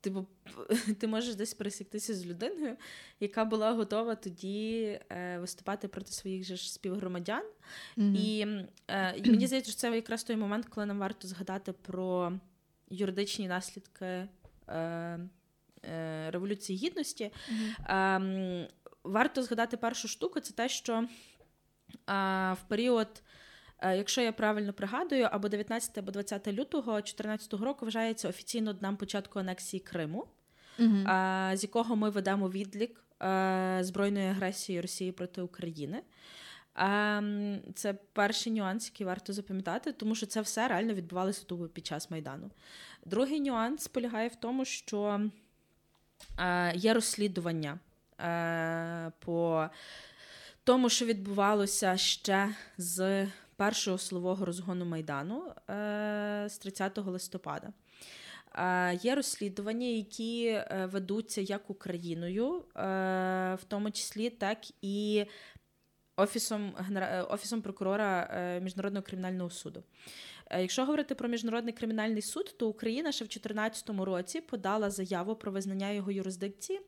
типу, 0.00 0.26
ти 0.98 1.06
можеш 1.06 1.34
десь 1.34 1.54
пересіктися 1.54 2.14
з 2.14 2.26
людиною, 2.26 2.76
яка 3.20 3.44
була 3.44 3.72
готова 3.72 4.14
тоді 4.14 4.82
е, 5.10 5.38
виступати 5.38 5.88
проти 5.88 6.12
своїх 6.12 6.44
же 6.44 6.56
ж 6.56 6.72
співгромадян. 6.72 7.44
Mm-hmm. 7.96 8.16
І 8.16 8.40
е, 8.88 9.30
мені 9.30 9.46
здається, 9.46 9.70
що 9.70 9.80
це 9.80 9.94
якраз 9.96 10.24
той 10.24 10.36
момент, 10.36 10.66
коли 10.66 10.86
нам 10.86 10.98
варто 10.98 11.28
згадати 11.28 11.72
про 11.72 12.32
юридичні 12.90 13.48
наслідки 13.48 14.06
е, 14.06 14.28
е, 14.68 16.30
Революції 16.30 16.78
Гідності. 16.78 17.32
Mm-hmm. 17.88 18.68
Варто 19.04 19.42
згадати 19.42 19.76
першу 19.76 20.08
штуку, 20.08 20.40
це 20.40 20.52
те, 20.52 20.68
що 20.68 21.08
в 22.52 22.58
період. 22.68 23.22
Е, 23.80 23.96
якщо 23.96 24.20
я 24.20 24.32
правильно 24.32 24.72
пригадую, 24.72 25.28
або 25.32 25.48
19 25.48 25.98
або 25.98 26.10
20 26.10 26.48
лютого 26.48 26.92
2014 26.92 27.52
року 27.52 27.84
вважається 27.84 28.28
офіційно 28.28 28.72
днем 28.72 28.96
початку 28.96 29.38
анексії 29.38 29.80
Криму, 29.80 30.26
uh 30.78 31.56
з 31.56 31.62
якого 31.62 31.96
ми 31.96 32.10
ведемо 32.10 32.50
відлік 32.50 33.04
е, 33.22 33.78
збройної 33.80 34.28
агресії 34.28 34.80
Росії 34.80 35.12
проти 35.12 35.42
України. 35.42 36.02
Це 37.74 37.94
перший 38.12 38.52
нюанс, 38.52 38.90
який 38.92 39.06
варто 39.06 39.32
запам'ятати, 39.32 39.92
тому 39.92 40.14
що 40.14 40.26
це 40.26 40.40
все 40.40 40.68
реально 40.68 40.94
відбувалося 40.94 41.44
тут 41.44 41.74
під 41.74 41.86
час 41.86 42.10
Майдану. 42.10 42.50
Другий 43.04 43.40
нюанс 43.40 43.88
полягає 43.88 44.28
в 44.28 44.34
тому, 44.34 44.64
що 44.64 45.20
е, 46.38 46.72
є 46.76 46.94
розслідування 46.94 47.78
по 49.18 49.68
тому, 50.68 50.88
що 50.88 51.04
відбувалося 51.04 51.96
ще 51.96 52.54
з 52.78 53.26
першого 53.56 53.98
силового 53.98 54.44
розгону 54.44 54.84
Майдану 54.84 55.52
е, 55.70 56.46
з 56.48 56.58
30 56.58 56.98
листопада. 56.98 57.72
Е, 58.54 58.94
є 59.02 59.14
розслідування, 59.14 59.86
які 59.86 60.46
е, 60.46 60.88
ведуться 60.92 61.40
як 61.40 61.70
Україною, 61.70 62.64
в 63.54 63.64
тому 63.68 63.90
числі, 63.90 64.30
так 64.30 64.58
і 64.82 65.24
Офісом 66.16 66.74
Офісом 67.28 67.62
прокурора 67.62 68.30
Міжнародного 68.62 69.02
кримінального 69.02 69.50
суду. 69.50 69.82
Якщо 70.50 70.84
говорити 70.84 71.14
про 71.14 71.28
міжнародний 71.28 71.72
кримінальний 71.72 72.22
суд, 72.22 72.54
то 72.58 72.68
Україна 72.68 73.12
ще 73.12 73.24
в 73.24 73.28
2014 73.28 73.90
році 73.90 74.40
подала 74.40 74.90
заяву 74.90 75.36
про 75.36 75.52
визнання 75.52 75.90
його 75.90 76.10
юрисдикції 76.10 76.80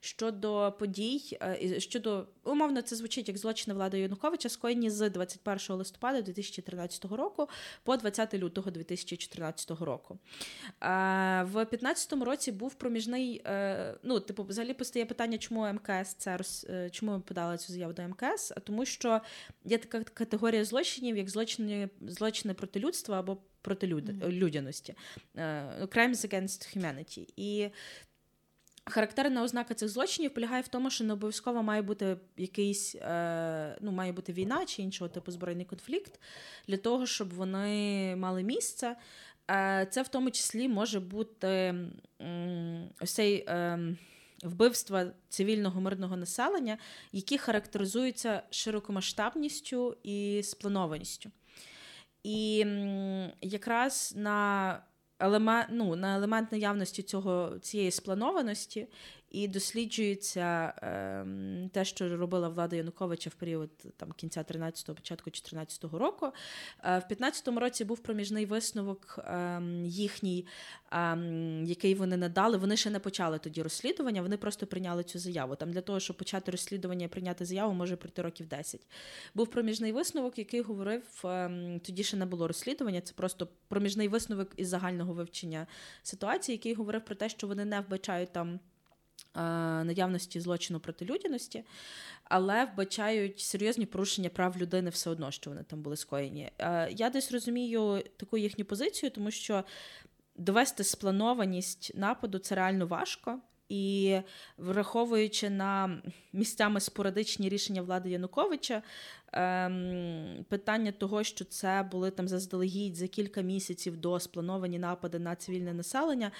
щодо 0.00 0.76
подій, 0.78 1.38
щодо 1.78 2.26
умовно, 2.52 2.82
це 2.82 2.96
звучить 2.96 3.28
як 3.28 3.38
злочини 3.38 3.74
влади 3.74 4.00
Януковича, 4.00 4.48
скоєні 4.48 4.90
з 4.90 5.10
21 5.10 5.76
листопада 5.76 6.22
2013 6.22 7.04
року 7.04 7.48
по 7.82 7.96
20 7.96 8.34
лютого 8.34 8.70
2014 8.70 9.70
року. 9.70 10.18
В 10.80 11.52
2015 11.52 12.12
році 12.12 12.52
був 12.52 12.74
проміжний. 12.74 13.42
Е, 13.46 13.94
ну, 14.02 14.20
типу, 14.20 14.44
взагалі 14.44 14.74
постає 14.74 15.06
питання, 15.06 15.38
чому 15.38 15.72
МКС 15.72 16.14
це 16.14 16.38
е, 16.70 16.90
чому 16.90 17.12
ми 17.12 17.20
подали 17.20 17.58
цю 17.58 17.72
заяву 17.72 17.92
до 17.92 18.02
МКС? 18.02 18.52
А 18.56 18.60
Тому 18.60 18.84
що 18.84 19.20
є 19.64 19.78
така 19.78 20.04
категорія 20.04 20.64
злочинів, 20.64 21.16
як 21.16 21.30
злочини 21.30 21.88
злочини 22.00 22.54
проти 22.54 22.80
людства 22.80 23.18
або 23.18 23.38
проти 23.62 23.86
mm-hmm. 23.86 24.28
людяності. 24.28 24.94
Crimes 25.80 26.26
against 26.26 26.76
humanity. 26.76 27.26
І 27.36 27.70
Характерна 28.90 29.42
ознака 29.42 29.74
цих 29.74 29.88
злочинів 29.88 30.34
полягає 30.34 30.62
в 30.62 30.68
тому, 30.68 30.90
що 30.90 31.04
не 31.04 31.12
обов'язково 31.12 31.62
має 31.62 31.82
бути 31.82 32.16
якийсь 32.36 32.94
ну, 33.80 33.92
має 33.92 34.12
бути 34.12 34.32
війна 34.32 34.66
чи 34.66 34.82
іншого 34.82 35.08
типу 35.08 35.30
збройний 35.30 35.64
конфлікт 35.64 36.20
для 36.68 36.76
того, 36.76 37.06
щоб 37.06 37.34
вони 37.34 38.16
мали 38.16 38.42
місце. 38.42 38.96
Це 39.90 40.02
в 40.02 40.08
тому 40.08 40.30
числі 40.30 40.68
може 40.68 41.00
бути 41.00 41.74
ось 43.00 43.12
цей 43.12 43.44
ем, 43.46 43.98
вбивства 44.42 45.06
цивільного 45.28 45.80
мирного 45.80 46.16
населення, 46.16 46.78
які 47.12 47.38
характеризуються 47.38 48.42
широкомасштабністю 48.50 49.96
і 50.02 50.40
спланованістю. 50.44 51.30
І 52.22 52.66
якраз 53.40 54.12
на 54.16 54.82
елемент, 55.18 55.68
ну, 55.70 55.96
на 55.96 56.16
елемент 56.16 56.52
наявності 56.52 57.02
цього, 57.02 57.58
цієї 57.62 57.90
спланованості 57.90 58.86
і 59.30 59.48
досліджується 59.48 60.74
е, 60.82 61.26
те, 61.72 61.84
що 61.84 62.16
робила 62.16 62.48
влада 62.48 62.76
Януковича 62.76 63.30
в 63.30 63.34
період 63.34 63.70
там 63.96 64.12
кінця 64.12 64.40
13-го, 64.40 64.94
початку 64.94 65.30
14-го 65.30 65.98
року. 65.98 66.32
Е, 66.84 66.98
в 66.98 67.12
15-му 67.12 67.60
році 67.60 67.84
був 67.84 67.98
проміжний 67.98 68.46
висновок 68.46 69.18
е, 69.18 69.62
їхній, 69.84 70.46
ем, 70.92 71.64
який 71.64 71.94
вони 71.94 72.16
надали. 72.16 72.56
Вони 72.56 72.76
ще 72.76 72.90
не 72.90 72.98
почали 72.98 73.38
тоді 73.38 73.62
розслідування, 73.62 74.22
вони 74.22 74.36
просто 74.36 74.66
прийняли 74.66 75.04
цю 75.04 75.18
заяву. 75.18 75.56
Там 75.56 75.72
для 75.72 75.80
того, 75.80 76.00
щоб 76.00 76.16
почати 76.16 76.50
розслідування 76.50 77.06
і 77.06 77.08
прийняти 77.08 77.44
заяву, 77.44 77.74
може 77.74 77.96
пройти 77.96 78.22
років 78.22 78.46
10. 78.46 78.86
Був 79.34 79.46
проміжний 79.46 79.92
висновок, 79.92 80.38
який 80.38 80.60
говорив, 80.60 81.02
тоді 81.82 82.04
ще 82.04 82.16
не 82.16 82.26
було 82.26 82.46
розслідування. 82.48 83.00
Це 83.00 83.14
просто 83.14 83.48
проміжний 83.68 84.08
висновок 84.08 84.48
із 84.56 84.68
загального 84.68 85.12
вивчення 85.12 85.66
ситуації, 86.02 86.56
який 86.56 86.74
говорив 86.74 87.04
про 87.04 87.14
те, 87.14 87.28
що 87.28 87.46
вони 87.46 87.64
не 87.64 87.80
вбачають 87.80 88.32
там. 88.32 88.60
Е, 89.36 89.40
наявності 89.84 90.40
злочину 90.40 90.80
проти 90.80 91.04
людяності, 91.04 91.64
але 92.24 92.64
вбачають 92.64 93.40
серйозні 93.40 93.86
порушення 93.86 94.28
прав 94.28 94.58
людини 94.58 94.90
все 94.90 95.10
одно, 95.10 95.30
що 95.30 95.50
вони 95.50 95.62
там 95.62 95.82
були 95.82 95.96
скоєні. 95.96 96.50
Е, 96.58 96.88
я 96.90 97.10
десь 97.10 97.32
розумію 97.32 98.02
таку 98.16 98.38
їхню 98.38 98.64
позицію, 98.64 99.10
тому 99.10 99.30
що 99.30 99.64
довести 100.36 100.84
спланованість 100.84 101.92
нападу 101.94 102.38
це 102.38 102.54
реально 102.54 102.86
важко. 102.86 103.38
І 103.68 104.18
враховуючи 104.56 105.50
на 105.50 106.02
місцями 106.32 106.80
спорадичні 106.80 107.48
рішення 107.48 107.82
влади 107.82 108.10
Януковича, 108.10 108.82
ем, 109.32 110.44
питання 110.48 110.92
того, 110.92 111.24
що 111.24 111.44
це 111.44 111.88
були 111.90 112.10
там 112.10 112.28
заздалегідь 112.28 112.96
за 112.96 113.08
кілька 113.08 113.40
місяців 113.40 113.96
до 113.96 114.20
сплановані 114.20 114.78
напади 114.78 115.18
на 115.18 115.36
цивільне 115.36 115.74
населення, 115.74 116.30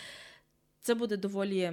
це 0.89 0.95
буде 0.95 1.16
доволі 1.16 1.72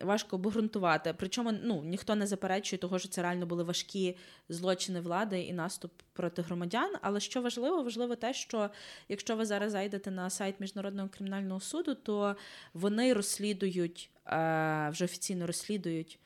важко 0.00 0.36
обґрунтувати. 0.36 1.14
Причому 1.18 1.52
ну, 1.62 1.82
ніхто 1.84 2.14
не 2.14 2.26
заперечує 2.26 2.78
того, 2.80 2.98
що 2.98 3.08
це 3.08 3.22
реально 3.22 3.46
були 3.46 3.64
важкі 3.64 4.16
злочини 4.48 5.00
влади 5.00 5.40
і 5.40 5.52
наступ 5.52 5.92
проти 6.12 6.42
громадян. 6.42 6.92
Але 7.02 7.20
що 7.20 7.42
важливо, 7.42 7.82
важливо 7.82 8.16
те, 8.16 8.34
що 8.34 8.70
якщо 9.08 9.36
ви 9.36 9.46
зараз 9.46 9.72
зайдете 9.72 10.10
на 10.10 10.30
сайт 10.30 10.60
Міжнародного 10.60 11.08
кримінального 11.08 11.60
суду, 11.60 11.94
то 11.94 12.36
вони 12.74 13.12
розслідують, 13.12 14.10
е, 14.26 14.88
вже 14.92 15.04
офіційно 15.04 15.46
розслідують 15.46 16.18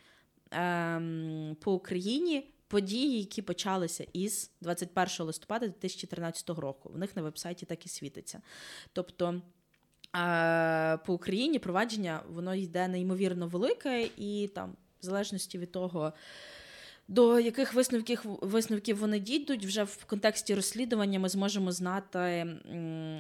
ем, 0.51 1.57
по 1.61 1.73
Україні. 1.73 2.51
Події, 2.69 3.19
які 3.19 3.43
почалися 3.43 4.07
із 4.13 4.51
21 4.61 5.27
листопада 5.27 5.67
2013 5.67 6.51
року. 6.51 6.91
В 6.95 6.99
них 6.99 7.17
на 7.17 7.23
вебсайті 7.23 7.67
так 7.67 7.87
і 7.87 7.89
світиться. 7.89 8.43
Тобто 8.93 9.43
по 11.07 11.15
Україні 11.15 11.59
провадження 11.59 12.23
воно 12.29 12.55
йде 12.55 12.89
неймовірно 12.89 13.47
велике, 13.47 14.09
і 14.17 14.51
там, 14.55 14.77
в 15.01 15.05
залежності 15.05 15.59
від 15.59 15.73
того, 15.73 16.13
до 17.09 17.41
яких 17.41 17.75
висновків 17.75 18.21
висновків 18.25 18.99
вони 18.99 19.19
дійдуть, 19.19 19.67
вже 19.67 19.83
в 19.83 20.05
контексті 20.05 20.55
розслідування 20.55 21.19
ми 21.19 21.29
зможемо 21.29 21.73
знати 21.73 22.47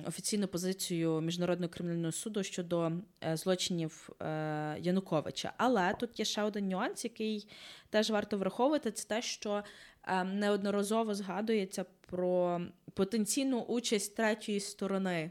офіційну 0.06 0.48
позицію 0.48 1.20
Міжнародного 1.20 1.72
кримінального 1.72 2.12
суду 2.12 2.42
щодо 2.42 2.92
е, 3.24 3.36
злочинів 3.36 4.10
е, 4.20 4.76
Януковича. 4.80 5.52
Але 5.56 5.94
тут 6.00 6.18
є 6.18 6.24
ще 6.24 6.42
один 6.42 6.68
нюанс, 6.68 7.04
який 7.04 7.48
теж 7.90 8.10
варто 8.10 8.38
враховувати: 8.38 8.90
це 8.90 9.08
те, 9.08 9.22
що 9.22 9.64
е, 10.04 10.24
неодноразово 10.24 11.14
згадується 11.14 11.84
про 12.06 12.60
потенційну 12.94 13.60
участь 13.60 14.16
третьої 14.16 14.60
сторони 14.60 15.30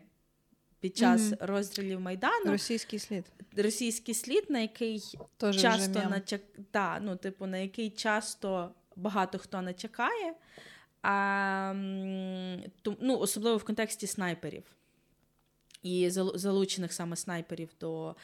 під 0.79 0.97
час 0.97 1.21
mm 1.21 1.45
розстрілів 1.45 2.01
Майдану. 2.01 2.51
Російський 2.51 2.99
слід. 2.99 3.25
Російський 3.57 4.13
слід, 4.13 4.45
на 4.49 4.59
який 4.59 5.03
Тоже 5.37 5.59
часто 5.59 6.09
начак... 6.09 6.41
да, 6.73 6.99
ну, 6.99 7.15
типу, 7.15 7.45
на 7.45 7.57
який 7.57 7.89
часто 7.89 8.71
багато 8.95 9.37
хто 9.37 9.61
начекає, 9.61 10.33
а, 11.01 11.73
ну, 12.99 13.19
особливо 13.19 13.57
в 13.57 13.63
контексті 13.63 14.07
снайперів. 14.07 14.63
І 15.83 16.09
залучених 16.09 16.93
саме 16.93 17.15
снайперів 17.15 17.69
до 17.79 18.15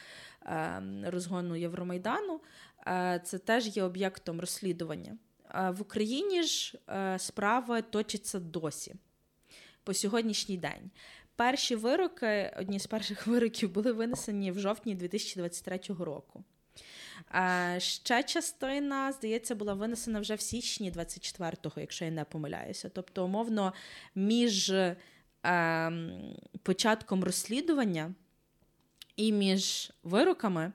е, 0.42 0.82
розгону 1.04 1.56
Євромайдану, 1.56 2.40
е, 2.86 3.20
це 3.24 3.38
теж 3.38 3.76
є 3.76 3.82
об'єктом 3.82 4.40
розслідування. 4.40 5.16
Е, 5.54 5.70
в 5.70 5.82
Україні 5.82 6.42
ж 6.42 6.78
е, 6.88 7.18
справи 7.18 7.82
точаться 7.82 8.40
досі 8.40 8.94
по 9.84 9.94
сьогоднішній 9.94 10.56
день. 10.56 10.90
Перші 11.36 11.76
вироки, 11.76 12.52
одні 12.58 12.78
з 12.78 12.86
перших 12.86 13.26
вироків, 13.26 13.70
були 13.70 13.92
винесені 13.92 14.52
в 14.52 14.58
жовтні 14.58 14.94
2023 14.94 15.80
року. 15.98 16.44
Ще 17.78 18.22
частина, 18.22 19.12
здається, 19.12 19.54
була 19.54 19.74
винесена 19.74 20.20
вже 20.20 20.34
в 20.34 20.40
січні 20.40 20.92
24-го, 20.92 21.80
якщо 21.80 22.04
я 22.04 22.10
не 22.10 22.24
помиляюся. 22.24 22.88
Тобто, 22.88 23.24
умовно, 23.24 23.72
між 24.14 24.70
е, 24.70 24.96
початком 26.62 27.24
розслідування 27.24 28.14
і 29.16 29.32
між 29.32 29.92
вироками 30.02 30.72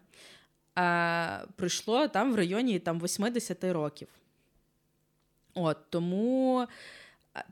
е, 0.79 1.45
пройшло 1.55 2.07
там 2.07 2.33
в 2.33 2.35
районі 2.35 2.79
там, 2.79 2.99
80 2.99 3.63
років. 3.63 4.07
От, 5.53 5.77
Тому 5.89 6.67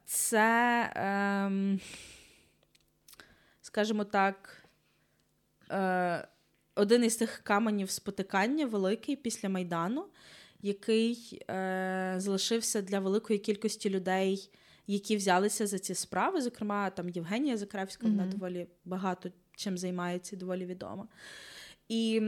це. 0.05 0.39
Е, 0.95 1.78
скажімо 3.78 4.03
так, 4.03 4.63
е, 5.71 6.28
один 6.75 7.03
із 7.03 7.15
тих 7.15 7.41
каменів 7.43 7.89
спотикання 7.89 8.65
великий 8.65 9.15
після 9.15 9.49
Майдану, 9.49 10.05
який 10.61 11.41
е, 11.49 12.15
залишився 12.17 12.82
для 12.82 12.99
великої 12.99 13.39
кількості 13.39 13.89
людей, 13.89 14.49
які 14.88 15.17
взялися 15.17 15.67
за 15.67 15.80
ці 15.80 15.95
справи. 15.95 16.41
Зокрема, 16.41 16.89
там 16.89 17.09
Євгенія 17.09 17.57
Закревська, 17.57 18.07
mm-hmm. 18.07 18.09
вона 18.09 18.25
доволі 18.25 18.67
багато 18.86 19.30
чим 19.55 19.78
займається, 19.78 20.36
доволі 20.36 20.65
відома. 20.65 21.07
І 21.89 22.21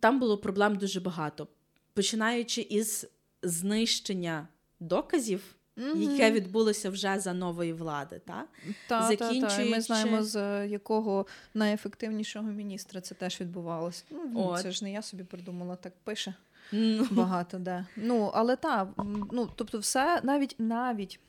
там 0.00 0.20
було 0.20 0.38
проблем 0.38 0.76
дуже 0.76 1.00
багато. 1.00 1.48
Починаючи 1.94 2.60
із 2.60 3.06
знищення 3.42 4.48
доказів 4.80 5.55
mm-hmm. 5.76 5.96
яке 5.96 6.30
відбулося 6.30 6.90
вже 6.90 7.18
за 7.18 7.32
нової 7.32 7.72
влади. 7.72 8.20
Та? 8.24 8.44
Та, 8.88 9.02
Закінчуючи... 9.02 9.56
та, 9.56 9.64
та. 9.64 9.70
Ми 9.70 9.80
знаємо, 9.80 10.22
з 10.22 10.66
якого 10.66 11.26
найефективнішого 11.54 12.50
міністра 12.50 13.00
це 13.00 13.14
теж 13.14 13.40
відбувалося. 13.40 14.04
Ну, 14.10 14.56
Це 14.62 14.70
ж 14.70 14.84
не 14.84 14.92
я 14.92 15.02
собі 15.02 15.24
придумала, 15.24 15.76
так 15.76 15.92
пише. 16.04 16.34
Mm. 16.72 17.12
Багато 17.14 17.58
де. 17.58 17.86
Ну, 17.96 18.30
але 18.34 18.56
так, 18.56 18.88
ну, 19.32 19.50
тобто, 19.56 19.78
все 19.78 20.20
навіть 20.22 20.54
навіть. 20.58 21.20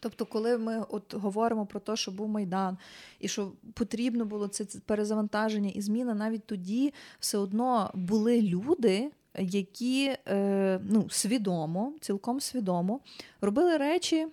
Тобто, 0.00 0.26
коли 0.26 0.58
ми 0.58 0.84
от 0.88 1.14
говоримо 1.14 1.66
про 1.66 1.80
те, 1.80 1.96
що 1.96 2.10
був 2.10 2.28
Майдан, 2.28 2.78
і 3.20 3.28
що 3.28 3.52
потрібно 3.74 4.24
було 4.24 4.48
це 4.48 4.64
перезавантаження 4.86 5.70
і 5.70 5.80
зміна, 5.80 6.14
навіть 6.14 6.46
тоді 6.46 6.94
все 7.20 7.38
одно 7.38 7.90
були 7.94 8.42
люди, 8.42 9.10
які 9.40 10.16
е, 10.28 10.80
ну, 10.84 11.06
свідомо, 11.10 11.92
цілком 12.00 12.40
свідомо 12.40 13.00
робили 13.40 13.76
речі. 13.76 14.26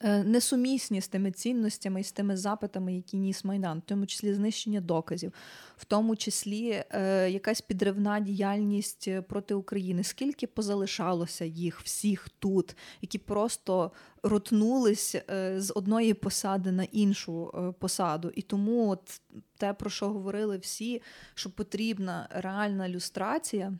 Е, 0.00 0.24
несумісні 0.24 1.00
з 1.00 1.08
тими 1.08 1.32
цінностями 1.32 2.00
і 2.00 2.04
з 2.04 2.12
тими 2.12 2.36
запитами, 2.36 2.94
які 2.94 3.16
ніс 3.16 3.44
Майдан, 3.44 3.78
в 3.78 3.82
тому 3.82 4.06
числі 4.06 4.34
знищення 4.34 4.80
доказів, 4.80 5.32
в 5.76 5.84
тому 5.84 6.16
числі 6.16 6.84
е, 6.90 7.30
якась 7.30 7.60
підривна 7.60 8.20
діяльність 8.20 9.08
проти 9.28 9.54
України. 9.54 10.04
Скільки 10.04 10.46
позалишалося 10.46 11.44
їх 11.44 11.80
всіх 11.80 12.28
тут, 12.38 12.76
які 13.02 13.18
просто 13.18 13.92
ротнулись 14.22 15.14
е, 15.14 15.60
з 15.60 15.72
одної 15.74 16.14
посади 16.14 16.72
на 16.72 16.84
іншу 16.84 17.50
е, 17.54 17.72
посаду. 17.80 18.32
І 18.34 18.42
тому 18.42 18.88
от 18.88 19.20
те, 19.56 19.72
про 19.72 19.90
що 19.90 20.08
говорили 20.08 20.58
всі, 20.58 21.02
що 21.34 21.50
потрібна 21.50 22.28
реальна 22.30 22.88
люстрація 22.88 23.78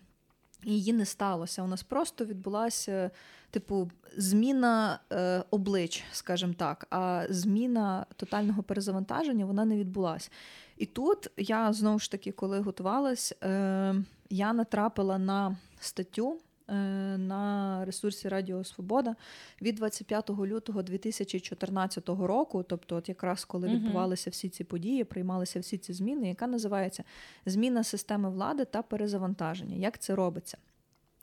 її 0.64 0.92
не 0.92 1.04
сталося. 1.04 1.62
У 1.62 1.66
нас 1.66 1.82
просто 1.82 2.24
відбулася, 2.24 3.10
типу, 3.50 3.90
зміна 4.16 5.00
е, 5.12 5.44
облич, 5.50 6.04
скажімо 6.12 6.54
так, 6.56 6.86
а 6.90 7.26
зміна 7.30 8.06
тотального 8.16 8.62
перезавантаження 8.62 9.46
вона 9.46 9.64
не 9.64 9.76
відбулася. 9.76 10.30
І 10.76 10.86
тут 10.86 11.30
я 11.36 11.72
знову 11.72 11.98
ж 11.98 12.10
таки, 12.10 12.32
коли 12.32 12.60
готувалась, 12.60 13.34
е, 13.42 13.94
я 14.30 14.52
натрапила 14.52 15.18
на 15.18 15.56
статтю. 15.80 16.40
Е, 16.68 16.74
на 17.18 17.84
ресурсі 17.84 18.28
Радіо 18.28 18.64
Свобода 18.64 19.16
від 19.62 19.74
25 19.74 20.30
лютого 20.30 20.82
2014 20.82 22.08
року, 22.08 22.62
тобто, 22.62 22.96
от 22.96 23.08
якраз 23.08 23.44
коли 23.44 23.68
відбувалися 23.68 24.30
всі 24.30 24.48
ці 24.48 24.64
події, 24.64 25.04
приймалися 25.04 25.60
всі 25.60 25.78
ці 25.78 25.92
зміни, 25.92 26.28
яка 26.28 26.46
називається 26.46 27.04
Зміна 27.46 27.84
системи 27.84 28.30
влади 28.30 28.64
та 28.64 28.82
перезавантаження. 28.82 29.76
Як 29.76 29.98
це 29.98 30.14
робиться? 30.14 30.58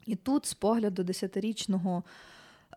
І 0.06 0.16
тут, 0.16 0.46
з 0.46 0.54
погляду 0.54 1.04
десятирічного 1.04 2.04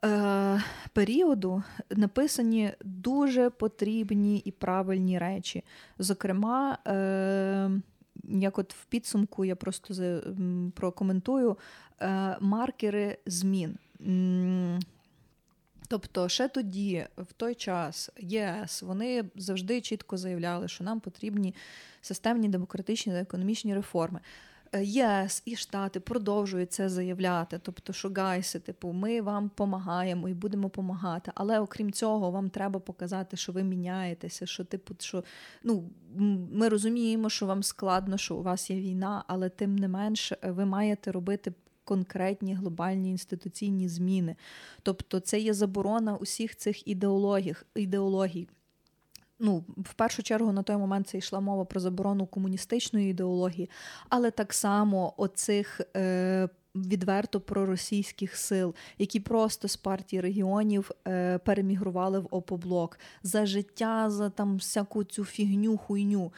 е, 0.04 0.62
періоду, 0.92 1.62
написані 1.90 2.72
дуже 2.84 3.50
потрібні 3.50 4.38
і 4.38 4.50
правильні 4.50 5.18
речі. 5.18 5.64
Зокрема, 5.98 6.78
е, 6.86 7.70
як 8.29 8.59
от 8.59 8.74
в 8.74 8.85
підсумку 8.85 9.45
я 9.45 9.57
просто 9.57 10.20
прокоментую 10.74 11.59
е, 12.01 12.37
маркери 12.41 13.18
змін. 13.27 13.79
Тобто, 15.89 16.29
ще 16.29 16.49
тоді, 16.49 17.07
в 17.16 17.33
той 17.33 17.55
час, 17.55 18.11
ЄС 18.18 18.83
вони 18.83 19.24
завжди 19.37 19.81
чітко 19.81 20.16
заявляли, 20.16 20.68
що 20.68 20.85
нам 20.85 21.01
потрібні 21.01 21.55
системні 22.01 22.49
демократичні 22.49 23.12
та 23.12 23.18
економічні 23.18 23.74
реформи. 23.74 24.20
Е, 24.72 24.84
ЄС 24.84 25.42
і 25.44 25.56
Штати 25.56 26.00
продовжують 26.00 26.72
це 26.72 26.88
заявляти. 26.88 27.60
Тобто, 27.62 27.92
що 27.92 28.10
типу, 28.60 28.92
ми 28.92 29.20
вам 29.20 29.44
допомагаємо 29.44 30.28
і 30.28 30.34
будемо 30.34 30.62
допомагати. 30.62 31.32
Але 31.34 31.60
окрім 31.60 31.92
цього, 31.92 32.30
вам 32.30 32.50
треба 32.50 32.80
показати, 32.80 33.36
що 33.36 33.52
ви 33.52 33.62
міняєтеся. 33.62 34.46
Що, 34.46 34.64
типу, 34.64 34.94
що 34.98 35.24
ну 35.62 35.90
ми 36.52 36.68
розуміємо, 36.68 37.30
що 37.30 37.46
вам 37.46 37.62
складно, 37.62 38.16
що 38.18 38.36
у 38.36 38.42
вас 38.42 38.70
є 38.70 38.76
війна, 38.76 39.24
але 39.26 39.48
тим 39.48 39.76
не 39.76 39.88
менш 39.88 40.32
е, 40.32 40.38
ви 40.42 40.64
маєте 40.64 41.12
робити. 41.12 41.52
Конкретні 41.84 42.54
глобальні 42.54 43.10
інституційні 43.10 43.88
зміни, 43.88 44.36
тобто 44.82 45.20
це 45.20 45.40
є 45.40 45.54
заборона 45.54 46.16
усіх 46.16 46.56
цих 46.56 46.88
ідеологій, 46.88 47.54
ідеологій 47.74 48.48
ну, 49.39 49.64
в 49.76 49.95
першу 49.95 50.22
чергу 50.22 50.53
на 50.53 50.62
той 50.62 50.76
момент 50.76 51.09
це 51.09 51.18
йшла 51.18 51.41
мова 51.41 51.64
про 51.64 51.80
заборону 51.80 52.26
комуністичної 52.26 53.11
ідеології, 53.11 53.70
але 54.09 54.30
так 54.30 54.53
само 54.53 55.14
оцих. 55.16 55.80
Е, 55.97 56.49
Відверто 56.78 57.41
проросійських 57.41 58.37
сил, 58.37 58.74
які 58.99 59.20
просто 59.20 59.68
з 59.68 59.76
партії 59.76 60.22
регіонів 60.22 60.91
е, 61.09 61.39
перемігрували 61.39 62.18
в 62.20 62.28
опоблок 62.30 62.99
за 63.22 63.47
життя, 63.47 64.11
за 64.11 64.30
там 64.30 64.57
всяку 64.57 65.05
цю 65.05 65.24
фігню, 65.24 65.76
хуйню 65.76 66.32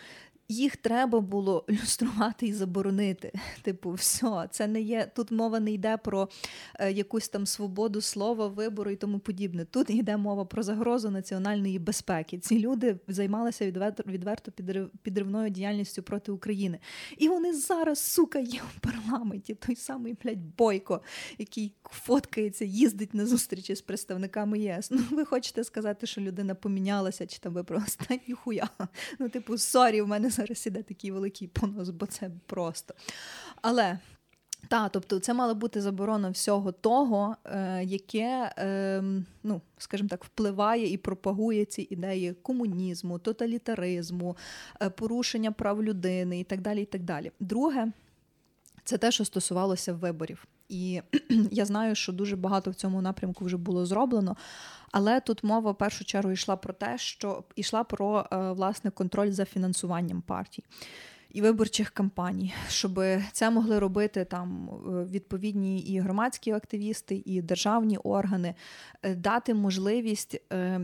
їх 0.48 0.76
треба 0.76 1.20
було 1.20 1.64
люструвати 1.68 2.46
і 2.46 2.52
заборонити. 2.52 3.32
Типу, 3.62 3.92
все, 3.92 4.48
це 4.50 4.66
не 4.66 4.80
є 4.80 5.10
тут. 5.14 5.30
Мова 5.30 5.60
не 5.60 5.72
йде 5.72 5.96
про 5.96 6.28
е, 6.78 6.92
якусь 6.92 7.28
там 7.28 7.46
свободу 7.46 8.00
слова, 8.00 8.46
вибору 8.46 8.90
і 8.90 8.96
тому 8.96 9.18
подібне. 9.18 9.64
Тут 9.64 9.90
йде 9.90 10.16
мова 10.16 10.44
про 10.44 10.62
загрозу 10.62 11.10
національної 11.10 11.78
безпеки. 11.78 12.38
Ці 12.38 12.58
люди 12.58 12.96
займалися 13.08 13.72
відверто 14.06 14.52
підривною 15.02 15.50
діяльністю 15.50 16.02
проти 16.02 16.32
України. 16.32 16.78
І 17.18 17.28
вони 17.28 17.54
зараз, 17.54 17.98
сука, 17.98 18.38
є 18.38 18.60
в 18.76 18.80
парламенті. 18.80 19.54
Той 19.54 19.76
самий 19.76 20.16
блядь, 20.24 20.56
бойко, 20.56 21.02
який 21.38 21.74
фоткається, 21.84 22.64
їздить 22.64 23.14
на 23.14 23.26
зустрічі 23.26 23.74
з 23.74 23.80
представниками 23.80 24.58
ЄС. 24.58 24.90
Ну, 24.90 25.02
ви 25.10 25.24
хочете 25.24 25.64
сказати, 25.64 26.06
що 26.06 26.20
людина 26.20 26.54
помінялася, 26.54 27.26
чи 27.26 27.38
там 27.38 27.52
ви 27.52 27.64
просто 27.64 28.04
хуя. 28.44 28.68
Ну, 29.18 29.28
типу, 29.28 29.58
sorry, 29.58 30.00
в 30.02 30.08
мене 30.08 30.30
зараз 30.38 30.66
іде 30.66 30.82
такий 30.82 31.10
великий 31.10 31.48
понос, 31.48 31.90
бо 31.90 32.06
це 32.06 32.30
просто. 32.46 32.94
Але. 33.62 33.98
Так, 34.68 34.92
тобто 34.92 35.18
це 35.18 35.34
мала 35.34 35.54
бути 35.54 35.80
заборона 35.80 36.30
всього 36.30 36.72
того, 36.72 37.36
е, 37.44 37.84
яке, 37.84 38.52
е, 38.58 39.02
ну, 39.42 39.60
скажімо 39.78 40.08
так, 40.08 40.24
впливає 40.24 40.92
і 40.92 40.96
пропагує 40.96 41.64
ці 41.64 41.86
ідеї 41.90 42.32
комунізму, 42.32 43.18
тоталітаризму, 43.18 44.36
е, 44.82 44.90
порушення 44.90 45.52
прав 45.52 45.82
людини 45.82 46.40
і 46.40 46.44
так 46.44 46.60
далі. 46.60 46.82
і 46.82 46.84
так 46.84 47.02
далі. 47.02 47.32
Друге, 47.40 47.92
це 48.84 48.98
те, 48.98 49.10
що 49.10 49.24
стосувалося 49.24 49.92
виборів. 49.92 50.46
І 50.68 51.02
я 51.50 51.64
знаю, 51.64 51.94
що 51.94 52.12
дуже 52.12 52.36
багато 52.36 52.70
в 52.70 52.74
цьому 52.74 53.02
напрямку 53.02 53.44
вже 53.44 53.56
було 53.56 53.86
зроблено. 53.86 54.36
Але 54.92 55.20
тут 55.20 55.44
мова 55.44 55.70
в 55.70 55.78
першу 55.78 56.04
чергу 56.04 56.32
йшла 56.32 56.56
про 56.56 56.72
те, 56.72 56.98
що 56.98 57.44
йшла 57.56 57.84
про 57.84 58.26
е, 58.32 58.52
власне 58.52 58.90
контроль 58.90 59.30
за 59.30 59.44
фінансуванням 59.44 60.22
партій. 60.22 60.64
І 61.30 61.42
виборчих 61.42 61.90
кампаній, 61.90 62.54
щоб 62.68 63.00
це 63.32 63.50
могли 63.50 63.78
робити 63.78 64.24
там 64.24 64.70
е, 64.70 65.04
відповідні 65.04 65.80
і 65.80 65.98
громадські 66.00 66.50
активісти, 66.50 67.22
і 67.24 67.42
державні 67.42 67.96
органи, 67.96 68.54
е, 69.02 69.14
дати 69.14 69.54
можливість 69.54 70.40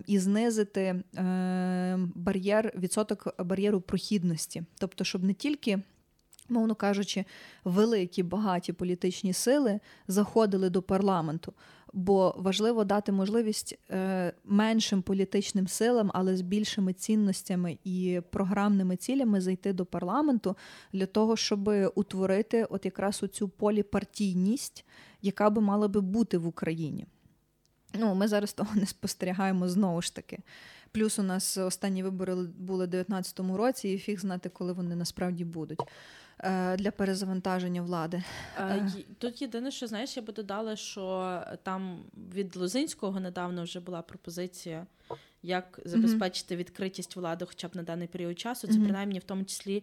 і 0.06 0.18
знизити 0.18 1.02
бар'єр 2.14 2.72
відсоток 2.76 3.34
бар'єру 3.44 3.80
прохідності, 3.80 4.62
тобто, 4.78 5.04
щоб 5.04 5.24
не 5.24 5.32
тільки 5.34 5.78
мовно 6.48 6.74
кажучи, 6.74 7.24
великі 7.64 8.22
багаті 8.22 8.72
політичні 8.78 9.32
сили 9.32 9.80
заходили 10.08 10.70
до 10.70 10.82
парламенту. 10.82 11.52
Бо 11.92 12.34
важливо 12.38 12.84
дати 12.84 13.12
можливість 13.12 13.78
е, 13.90 14.32
меншим 14.44 15.02
політичним 15.02 15.68
силам, 15.68 16.10
але 16.14 16.36
з 16.36 16.40
більшими 16.40 16.92
цінностями 16.92 17.78
і 17.84 18.20
програмними 18.30 18.96
цілями 18.96 19.40
зайти 19.40 19.72
до 19.72 19.86
парламенту 19.86 20.56
для 20.92 21.06
того, 21.06 21.36
щоб 21.36 21.70
утворити 21.94 22.64
от 22.64 22.84
якраз 22.84 23.22
оцю 23.22 23.48
поліпартійність, 23.48 24.84
яка 25.22 25.50
би 25.50 25.62
мала 25.62 25.88
би 25.88 26.00
бути 26.00 26.38
в 26.38 26.46
Україні. 26.46 27.06
Ну, 27.98 28.14
Ми 28.14 28.28
зараз 28.28 28.52
того 28.52 28.70
не 28.74 28.86
спостерігаємо 28.86 29.68
знову 29.68 30.02
ж 30.02 30.14
таки. 30.14 30.38
Плюс 30.94 31.18
у 31.18 31.22
нас 31.22 31.58
останні 31.58 32.02
вибори 32.02 32.34
були 32.34 32.84
у 32.84 32.86
2019 32.86 33.40
році, 33.40 33.88
і 33.88 33.98
фіг 33.98 34.20
знати, 34.20 34.48
коли 34.48 34.72
вони 34.72 34.96
насправді 34.96 35.44
будуть. 35.44 35.80
Е, 36.38 36.76
для 36.76 36.90
перезавантаження 36.90 37.82
влади. 37.82 38.22
Е, 38.58 38.88
тут 39.18 39.42
єдине, 39.42 39.70
що 39.70 39.86
знаєш, 39.86 40.16
я 40.16 40.22
би 40.22 40.32
додала, 40.32 40.76
що 40.76 41.40
там 41.62 42.04
від 42.34 42.56
Лозинського 42.56 43.20
недавно 43.20 43.62
вже 43.62 43.80
була 43.80 44.02
пропозиція, 44.02 44.86
як 45.42 45.80
забезпечити 45.84 46.56
відкритість 46.56 47.16
влади, 47.16 47.44
хоча 47.44 47.68
б 47.68 47.76
на 47.76 47.82
даний 47.82 48.08
період 48.08 48.38
часу. 48.38 48.66
Це 48.66 48.74
принаймні 48.74 49.18
в 49.18 49.24
тому 49.24 49.44
числі 49.44 49.82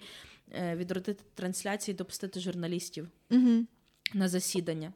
е, 0.51 0.75
відродити 0.75 1.23
трансляції, 1.35 1.95
допустити 1.95 2.39
журналістів 2.39 3.09
на 4.13 4.27
засідання. 4.27 4.93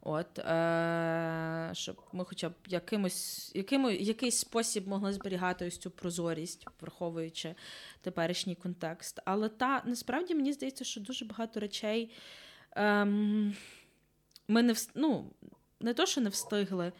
От, 0.00 0.38
е, 0.38 1.70
Щоб 1.72 2.02
ми 2.12 2.24
хоча 2.24 2.48
б 2.48 2.52
якимось, 2.68 3.52
яким, 3.54 3.90
якийсь 3.90 4.36
спосіб 4.36 4.88
могли 4.88 5.12
зберігати 5.12 5.66
ось 5.66 5.78
цю 5.78 5.90
прозорість, 5.90 6.66
враховуючи 6.80 7.54
теперішній 8.00 8.54
контекст. 8.54 9.20
Але 9.24 9.48
та 9.48 9.82
насправді 9.84 10.34
мені 10.34 10.52
здається, 10.52 10.84
що 10.84 11.00
дуже 11.00 11.24
багато 11.24 11.60
речей 11.60 12.10
ем, 12.70 13.54
ми 14.48 14.62
не 14.62 14.74
ну, 14.94 15.30
не 15.80 15.94
то, 15.94 16.06
що 16.06 16.20
не 16.20 16.28
встигли. 16.28 16.92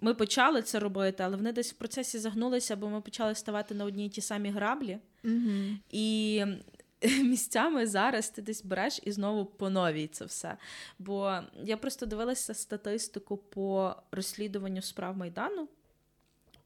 Ми 0.00 0.14
почали 0.14 0.62
це 0.62 0.78
робити, 0.78 1.22
але 1.22 1.36
вони 1.36 1.52
десь 1.52 1.72
в 1.72 1.76
процесі 1.76 2.18
загнулися, 2.18 2.76
бо 2.76 2.88
ми 2.88 3.00
почали 3.00 3.34
ставати 3.34 3.74
на 3.74 3.84
одні 3.84 4.06
й 4.06 4.08
ті 4.08 4.20
самі 4.20 4.50
граблі. 4.50 4.98
Mm-hmm. 5.24 5.76
І 5.90 6.44
місцями 7.22 7.86
зараз 7.86 8.30
ти 8.30 8.42
десь 8.42 8.64
береш 8.64 9.00
і 9.02 9.12
знову 9.12 9.44
поновій 9.44 10.06
це 10.06 10.24
все. 10.24 10.56
Бо 10.98 11.38
я 11.64 11.76
просто 11.76 12.06
дивилася 12.06 12.54
статистику 12.54 13.36
по 13.36 13.96
розслідуванню 14.12 14.82
справ 14.82 15.16
Майдану. 15.16 15.68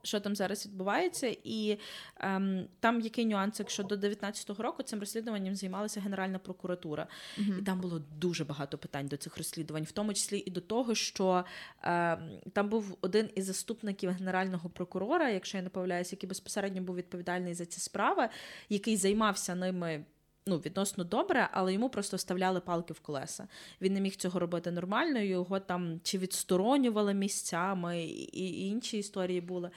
Що 0.02 0.20
там 0.20 0.36
зараз 0.36 0.66
відбувається, 0.66 1.36
і 1.44 1.78
ем, 2.16 2.68
там 2.80 3.00
який 3.00 3.26
нюанс, 3.26 3.58
якщо 3.58 3.82
до 3.82 3.94
19-го 3.94 4.62
року 4.62 4.82
цим 4.82 5.00
розслідуванням 5.00 5.54
займалася 5.54 6.00
Генеральна 6.00 6.38
прокуратура, 6.38 7.06
uh-huh. 7.38 7.58
і 7.58 7.62
там 7.62 7.80
було 7.80 7.98
дуже 7.98 8.44
багато 8.44 8.78
питань 8.78 9.08
до 9.08 9.16
цих 9.16 9.36
розслідувань, 9.36 9.84
в 9.84 9.92
тому 9.92 10.14
числі 10.14 10.42
і 10.46 10.50
до 10.50 10.60
того, 10.60 10.94
що 10.94 11.44
ем, 11.82 12.40
там 12.52 12.68
був 12.68 12.98
один 13.00 13.30
із 13.34 13.44
заступників 13.44 14.10
генерального 14.10 14.70
прокурора, 14.70 15.30
якщо 15.30 15.56
я 15.56 15.62
не 15.62 15.70
помиляюся, 15.70 16.16
який 16.16 16.28
безпосередньо 16.28 16.82
був 16.82 16.96
відповідальний 16.96 17.54
за 17.54 17.66
ці 17.66 17.80
справи, 17.80 18.28
який 18.68 18.96
займався 18.96 19.54
ними 19.54 20.04
ну, 20.46 20.56
відносно 20.56 21.04
добре, 21.04 21.48
але 21.52 21.72
йому 21.72 21.88
просто 21.88 22.16
вставляли 22.16 22.60
палки 22.60 22.92
в 22.92 23.00
колеса. 23.00 23.48
Він 23.80 23.92
не 23.92 24.00
міг 24.00 24.16
цього 24.16 24.40
робити 24.40 24.70
нормально, 24.70 25.20
його 25.20 25.60
там 25.60 26.00
чи 26.02 26.18
відсторонювали 26.18 27.14
місцями, 27.14 28.04
і, 28.04 28.24
і 28.32 28.68
інші 28.68 28.98
історії 28.98 29.40
були. 29.40 29.70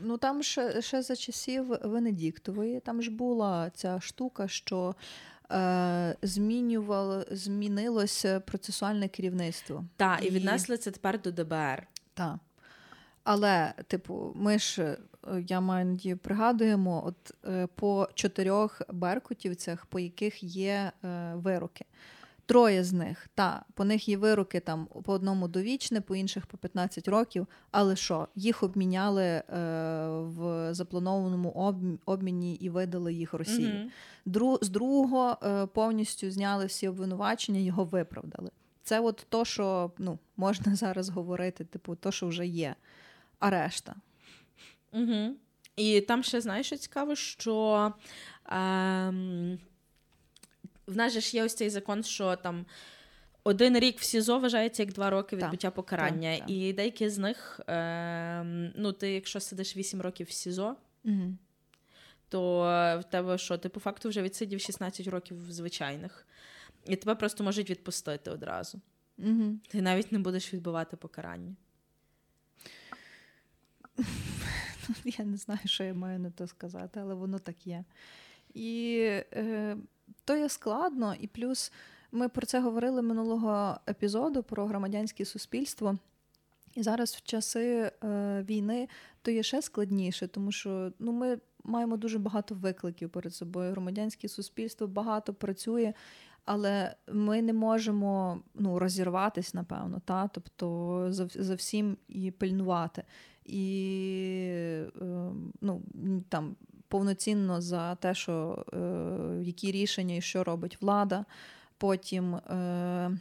Ну 0.00 0.18
там 0.18 0.42
ще 0.42 0.82
ще 0.82 1.02
за 1.02 1.16
часів 1.16 1.78
Венедіктової, 1.84 2.80
там 2.80 3.02
ж 3.02 3.10
була 3.10 3.70
ця 3.70 4.00
штука, 4.00 4.48
що 4.48 4.94
е, 5.52 6.16
змінювало, 6.22 7.24
змінилося 7.30 8.40
процесуальне 8.40 9.08
керівництво. 9.08 9.84
Так, 9.96 10.26
і 10.26 10.30
віднесли 10.30 10.76
це 10.76 10.90
тепер 10.90 11.22
до 11.22 11.32
ДБР. 11.32 11.86
Так. 12.14 12.36
Але, 13.24 13.74
типу, 13.86 14.32
ми 14.34 14.58
ж, 14.58 14.98
я 15.48 15.60
маю 15.60 15.86
надію, 15.86 16.16
пригадуємо, 16.16 17.02
от 17.06 17.34
е, 17.44 17.68
по 17.74 18.08
чотирьох 18.14 18.82
беркутівцях, 18.92 19.86
по 19.86 19.98
яких 19.98 20.42
є 20.42 20.92
е, 21.04 21.32
вироки. 21.34 21.84
Троє 22.46 22.84
з 22.84 22.92
них, 22.92 23.28
та, 23.34 23.64
по 23.74 23.84
них 23.84 24.08
є 24.08 24.16
вироки 24.16 24.60
там 24.60 24.86
по 24.86 25.12
одному 25.12 25.48
довічне, 25.48 26.00
по 26.00 26.16
інших 26.16 26.46
по 26.46 26.56
15 26.56 27.08
років. 27.08 27.46
Але 27.70 27.96
що, 27.96 28.28
їх 28.34 28.62
обміняли 28.62 29.24
е, 29.24 29.42
в 30.08 30.68
запланованому 30.74 31.74
обміні 32.06 32.54
і 32.54 32.68
видали 32.70 33.14
їх 33.14 33.34
Росії. 33.34 33.72
Мгм. 33.72 33.90
Дру, 34.26 34.58
з 34.62 34.68
другого 34.68 35.38
е, 35.42 35.66
повністю 35.66 36.30
зняли 36.30 36.66
всі 36.66 36.88
обвинувачення, 36.88 37.60
його 37.60 37.84
виправдали. 37.84 38.50
Це 38.82 39.00
от 39.00 39.26
то, 39.28 39.44
що 39.44 39.90
ну, 39.98 40.18
можна 40.36 40.74
зараз 40.76 41.08
говорити, 41.08 41.64
типу, 41.64 41.94
то, 41.94 42.12
що 42.12 42.26
вже 42.26 42.46
є. 42.46 42.74
А 43.38 43.50
решта. 43.50 43.94
Угу. 44.94 45.36
І 45.76 46.00
там 46.00 46.22
ще 46.22 46.40
знаєш, 46.40 46.66
що 46.66 46.76
цікаво, 46.76 47.14
що 47.14 47.92
ем, 48.46 49.58
в 50.86 50.96
нас 50.96 51.12
же 51.12 51.20
ж 51.20 51.36
є 51.36 51.44
ось 51.44 51.54
цей 51.54 51.70
закон, 51.70 52.02
що 52.02 52.36
там 52.36 52.66
один 53.44 53.78
рік 53.78 54.00
в 54.00 54.02
СІЗО 54.02 54.38
вважається 54.38 54.82
як 54.82 54.92
два 54.92 55.10
роки 55.10 55.36
відбуття 55.36 55.70
покарання. 55.70 56.30
так, 56.32 56.40
так. 56.40 56.50
І 56.50 56.72
деякі 56.72 57.08
з 57.08 57.18
них, 57.18 57.60
ем, 57.66 58.72
ну, 58.76 58.92
ти, 58.92 59.12
якщо 59.12 59.40
сидиш 59.40 59.76
8 59.76 60.00
років 60.00 60.26
в 60.26 60.32
СІЗО, 60.32 60.76
Угу. 61.04 61.34
то 62.28 62.60
в 63.00 63.04
тебе 63.10 63.38
що? 63.38 63.58
Ти 63.58 63.68
по 63.68 63.80
факту 63.80 64.08
вже 64.08 64.22
відсидів 64.22 64.60
16 64.60 65.06
років 65.06 65.48
в 65.48 65.52
звичайних. 65.52 66.26
І 66.86 66.96
тебе 66.96 67.14
просто 67.14 67.44
можуть 67.44 67.70
відпустити 67.70 68.30
одразу. 68.30 68.80
Угу. 69.18 69.58
Ти 69.68 69.82
навіть 69.82 70.12
не 70.12 70.18
будеш 70.18 70.54
відбувати 70.54 70.96
покарання. 70.96 71.56
Я 75.04 75.24
не 75.24 75.36
знаю, 75.36 75.60
що 75.64 75.84
я 75.84 75.94
маю 75.94 76.18
на 76.18 76.30
то 76.30 76.46
сказати, 76.46 77.00
але 77.00 77.14
воно 77.14 77.38
так 77.38 77.66
є. 77.66 77.84
І 78.54 78.98
е, 79.32 79.76
то 80.24 80.36
є 80.36 80.48
складно, 80.48 81.14
і 81.20 81.26
плюс 81.26 81.72
ми 82.12 82.28
про 82.28 82.46
це 82.46 82.60
говорили 82.60 83.02
минулого 83.02 83.78
епізоду 83.88 84.42
про 84.42 84.66
громадянське 84.66 85.24
суспільство. 85.24 85.98
І 86.74 86.82
зараз 86.82 87.14
в 87.14 87.22
часи 87.22 87.92
е, 88.04 88.42
війни 88.48 88.88
то 89.22 89.30
є 89.30 89.42
ще 89.42 89.62
складніше, 89.62 90.28
тому 90.28 90.52
що 90.52 90.92
ну, 90.98 91.12
ми 91.12 91.38
маємо 91.64 91.96
дуже 91.96 92.18
багато 92.18 92.54
викликів 92.54 93.10
перед 93.10 93.34
собою. 93.34 93.70
Громадянське 93.70 94.28
суспільство 94.28 94.86
багато 94.86 95.34
працює, 95.34 95.92
але 96.44 96.94
ми 97.12 97.42
не 97.42 97.52
можемо 97.52 98.40
ну, 98.54 98.78
розірватись, 98.78 99.54
напевно, 99.54 100.00
та? 100.04 100.28
тобто 100.28 101.06
за, 101.10 101.28
за 101.34 101.54
всім 101.54 101.96
і 102.08 102.30
пильнувати. 102.30 103.04
І 103.44 104.46
е, 104.50 104.90
ну, 105.60 105.82
там, 106.28 106.56
повноцінно 106.88 107.60
за 107.60 107.94
те, 107.94 108.14
що 108.14 108.64
е, 108.72 109.44
які 109.44 109.72
рішення 109.72 110.14
і 110.14 110.20
що 110.20 110.44
робить 110.44 110.82
влада, 110.82 111.24
потім 111.78 112.34
е, 112.34 113.18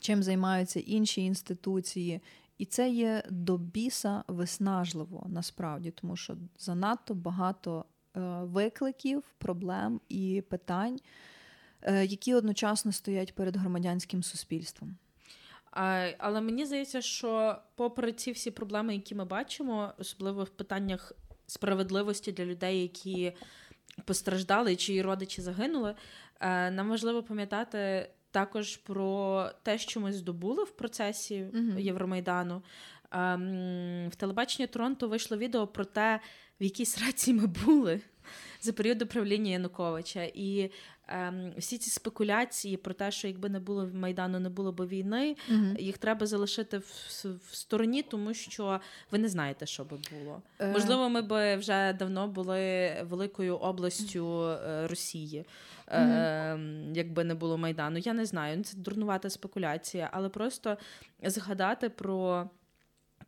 чим 0.00 0.22
займаються 0.22 0.80
інші 0.80 1.22
інституції. 1.22 2.20
І 2.58 2.64
це 2.64 2.90
є 2.90 3.22
до 3.30 3.58
біса 3.58 4.24
виснажливо 4.28 5.26
насправді, 5.28 5.90
тому 5.90 6.16
що 6.16 6.36
занадто 6.58 7.14
багато 7.14 7.84
е, 8.16 8.20
викликів, 8.42 9.22
проблем 9.38 10.00
і 10.08 10.42
питань, 10.48 11.00
які 12.02 12.34
одночасно 12.34 12.92
стоять 12.92 13.34
перед 13.34 13.56
громадянським 13.56 14.22
суспільством. 14.22 14.96
А, 15.76 16.10
але 16.18 16.40
мені 16.40 16.66
здається, 16.66 17.00
що 17.00 17.56
попри 17.74 18.12
ці 18.12 18.32
всі 18.32 18.50
проблеми, 18.50 18.94
які 18.94 19.14
ми 19.14 19.24
бачимо, 19.24 19.92
особливо 19.98 20.44
в 20.44 20.48
питаннях 20.48 21.12
справедливості 21.46 22.32
для 22.32 22.44
людей, 22.44 22.82
які 22.82 23.32
постраждали, 24.04 24.76
чиї 24.76 25.02
родичі 25.02 25.42
загинули, 25.42 25.94
е, 26.40 26.70
нам 26.70 26.90
важливо 26.90 27.22
пам'ятати 27.22 28.10
також 28.30 28.76
про 28.76 29.50
те, 29.62 29.78
що 29.78 30.00
ми 30.00 30.12
здобули 30.12 30.64
в 30.64 30.70
процесі 30.70 31.46
Мгм. 31.52 31.78
Євромайдану. 31.78 32.62
Ем, 33.10 34.08
В 34.08 34.14
телебаченні 34.16 34.66
Торонто 34.66 35.08
вийшло 35.08 35.36
відео 35.36 35.66
про 35.66 35.84
те, 35.84 36.20
в 36.60 36.64
якій 36.64 36.86
сраці 36.86 37.34
ми 37.34 37.46
були 37.46 38.00
за 38.60 38.72
період 38.72 39.02
управління 39.02 39.50
Януковича. 39.50 40.30
І 40.34 40.70
ем, 41.08 41.52
всі 41.56 41.78
ці 41.78 41.90
спекуляції 41.90 42.76
про 42.76 42.94
те, 42.94 43.10
що 43.10 43.28
якби 43.28 43.48
не 43.48 43.60
було 43.60 43.90
Майдану, 43.94 44.40
не 44.40 44.48
було 44.48 44.72
б 44.72 44.86
війни, 44.86 45.36
їх 45.78 45.98
треба 45.98 46.26
залишити 46.26 46.78
в, 46.78 47.24
в 47.50 47.54
стороні, 47.54 48.02
тому 48.02 48.34
що 48.34 48.80
ви 49.10 49.18
не 49.18 49.28
знаєте, 49.28 49.66
що 49.66 49.84
би 49.84 49.98
було. 50.12 50.42
Е, 50.58 50.72
Можливо, 50.72 51.08
ми 51.08 51.22
б 51.22 51.56
вже 51.56 51.92
давно 51.92 52.28
були 52.28 52.92
великою 53.02 53.56
областю 53.56 54.48
е, 54.48 54.86
Росії, 54.86 55.44
е, 55.88 56.58
якби 56.94 57.24
не 57.24 57.34
було 57.34 57.58
Майдану. 57.58 57.98
Я 57.98 58.12
не 58.12 58.26
знаю, 58.26 58.56
ну, 58.56 58.64
це 58.64 58.76
дурнувата 58.76 59.30
спекуляція, 59.30 60.10
але 60.12 60.28
просто 60.28 60.76
згадати 61.22 61.88
про. 61.88 62.50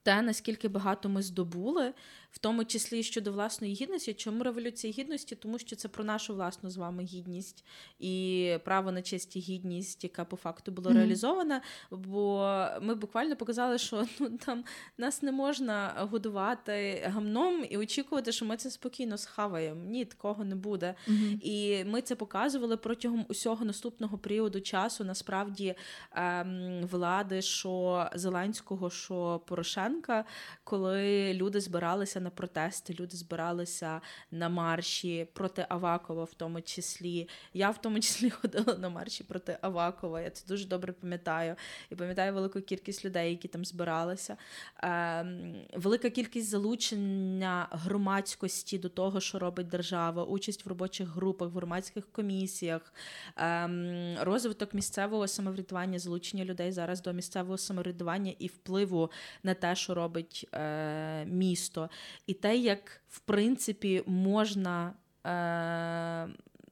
Те, 0.02 0.22
наскільки 0.22 0.68
багато 0.68 1.08
ми 1.08 1.22
здобули, 1.22 1.92
в 2.30 2.38
тому 2.38 2.64
числі 2.64 3.02
щодо 3.02 3.32
власної 3.32 3.74
гідності. 3.74 4.14
Чому 4.14 4.44
революція 4.44 4.92
гідності? 4.92 5.36
Тому 5.36 5.58
що 5.58 5.76
це 5.76 5.88
про 5.88 6.04
нашу 6.04 6.34
власну 6.34 6.70
з 6.70 6.76
вами 6.76 7.02
гідність 7.04 7.64
і 7.98 8.54
право 8.64 8.92
на 8.92 9.02
честь 9.02 9.36
і 9.36 9.40
гідність, 9.40 10.04
яка 10.04 10.24
по 10.24 10.36
факту 10.36 10.72
була 10.72 10.90
Мгм. 10.90 10.98
реалізована. 10.98 11.60
Бо 11.90 12.48
ми 12.80 12.94
буквально 12.94 13.36
показали, 13.36 13.78
що 13.78 14.06
ну 14.20 14.30
там 14.44 14.64
нас 14.98 15.22
не 15.22 15.32
можна 15.32 15.92
годувати 16.10 17.02
гамном 17.14 17.64
і 17.70 17.76
очікувати, 17.76 18.32
що 18.32 18.44
ми 18.44 18.56
це 18.56 18.70
спокійно 18.70 19.18
схаваємо. 19.18 19.84
Ні, 19.84 20.04
такого 20.04 20.44
не 20.44 20.54
буде. 20.54 20.94
Мгм. 21.06 21.40
І 21.42 21.84
ми 21.84 22.02
це 22.02 22.14
показували 22.16 22.76
протягом 22.76 23.26
усього 23.28 23.64
наступного 23.64 24.18
періоду 24.18 24.60
часу. 24.60 25.04
Насправді 25.04 25.74
ем, 26.12 26.80
влади, 26.90 27.42
що 27.42 28.06
Зеленського, 28.14 28.90
що 28.90 29.40
Порошенка, 29.46 30.24
коли 30.64 31.34
люди 31.34 31.60
збиралися 31.60 32.20
на 32.20 32.27
протести, 32.30 32.96
люди 33.00 33.16
збиралися 33.16 34.00
на 34.30 34.48
марші 34.48 35.28
проти 35.32 35.66
Авакова, 35.68 36.24
в 36.24 36.34
тому 36.34 36.60
числі. 36.60 37.28
Я 37.54 37.70
в 37.70 37.80
тому 37.80 38.00
числі 38.00 38.30
ходила 38.40 38.74
на 38.78 38.88
марші 38.88 39.24
проти 39.24 39.58
Авакова. 39.60 40.20
Я 40.20 40.30
це 40.30 40.46
дуже 40.48 40.66
добре 40.66 40.92
пам'ятаю. 40.92 41.56
І 41.90 41.94
пам'ятаю 41.94 42.34
велику 42.34 42.60
кількість 42.60 43.04
людей, 43.04 43.30
які 43.30 43.48
там 43.48 43.64
збиралися. 43.64 44.36
Ем, 44.82 45.54
велика 45.74 46.10
кількість 46.10 46.48
залучення 46.48 47.68
громадськості 47.70 48.78
до 48.78 48.88
того, 48.88 49.20
що 49.20 49.38
робить 49.38 49.68
держава, 49.68 50.24
участь 50.24 50.66
в 50.66 50.68
робочих 50.68 51.08
групах, 51.08 51.48
в 51.48 51.52
громадських 51.52 52.12
комісіях, 52.12 52.92
ем, 53.36 54.16
розвиток 54.20 54.74
місцевого 54.74 55.28
самоврядування, 55.28 55.98
залучення 55.98 56.44
людей 56.44 56.72
зараз 56.72 57.02
до 57.02 57.12
місцевого 57.12 57.58
самоврядування 57.58 58.34
і 58.38 58.46
впливу 58.46 59.10
на 59.42 59.54
те, 59.54 59.74
що 59.74 59.94
робить 59.94 60.48
е, 60.54 61.24
місто, 61.26 61.90
і 62.26 62.34
те, 62.34 62.56
як 62.56 63.00
в 63.08 63.18
принципі 63.18 64.02
можна. 64.06 64.94
Е, 65.26 66.28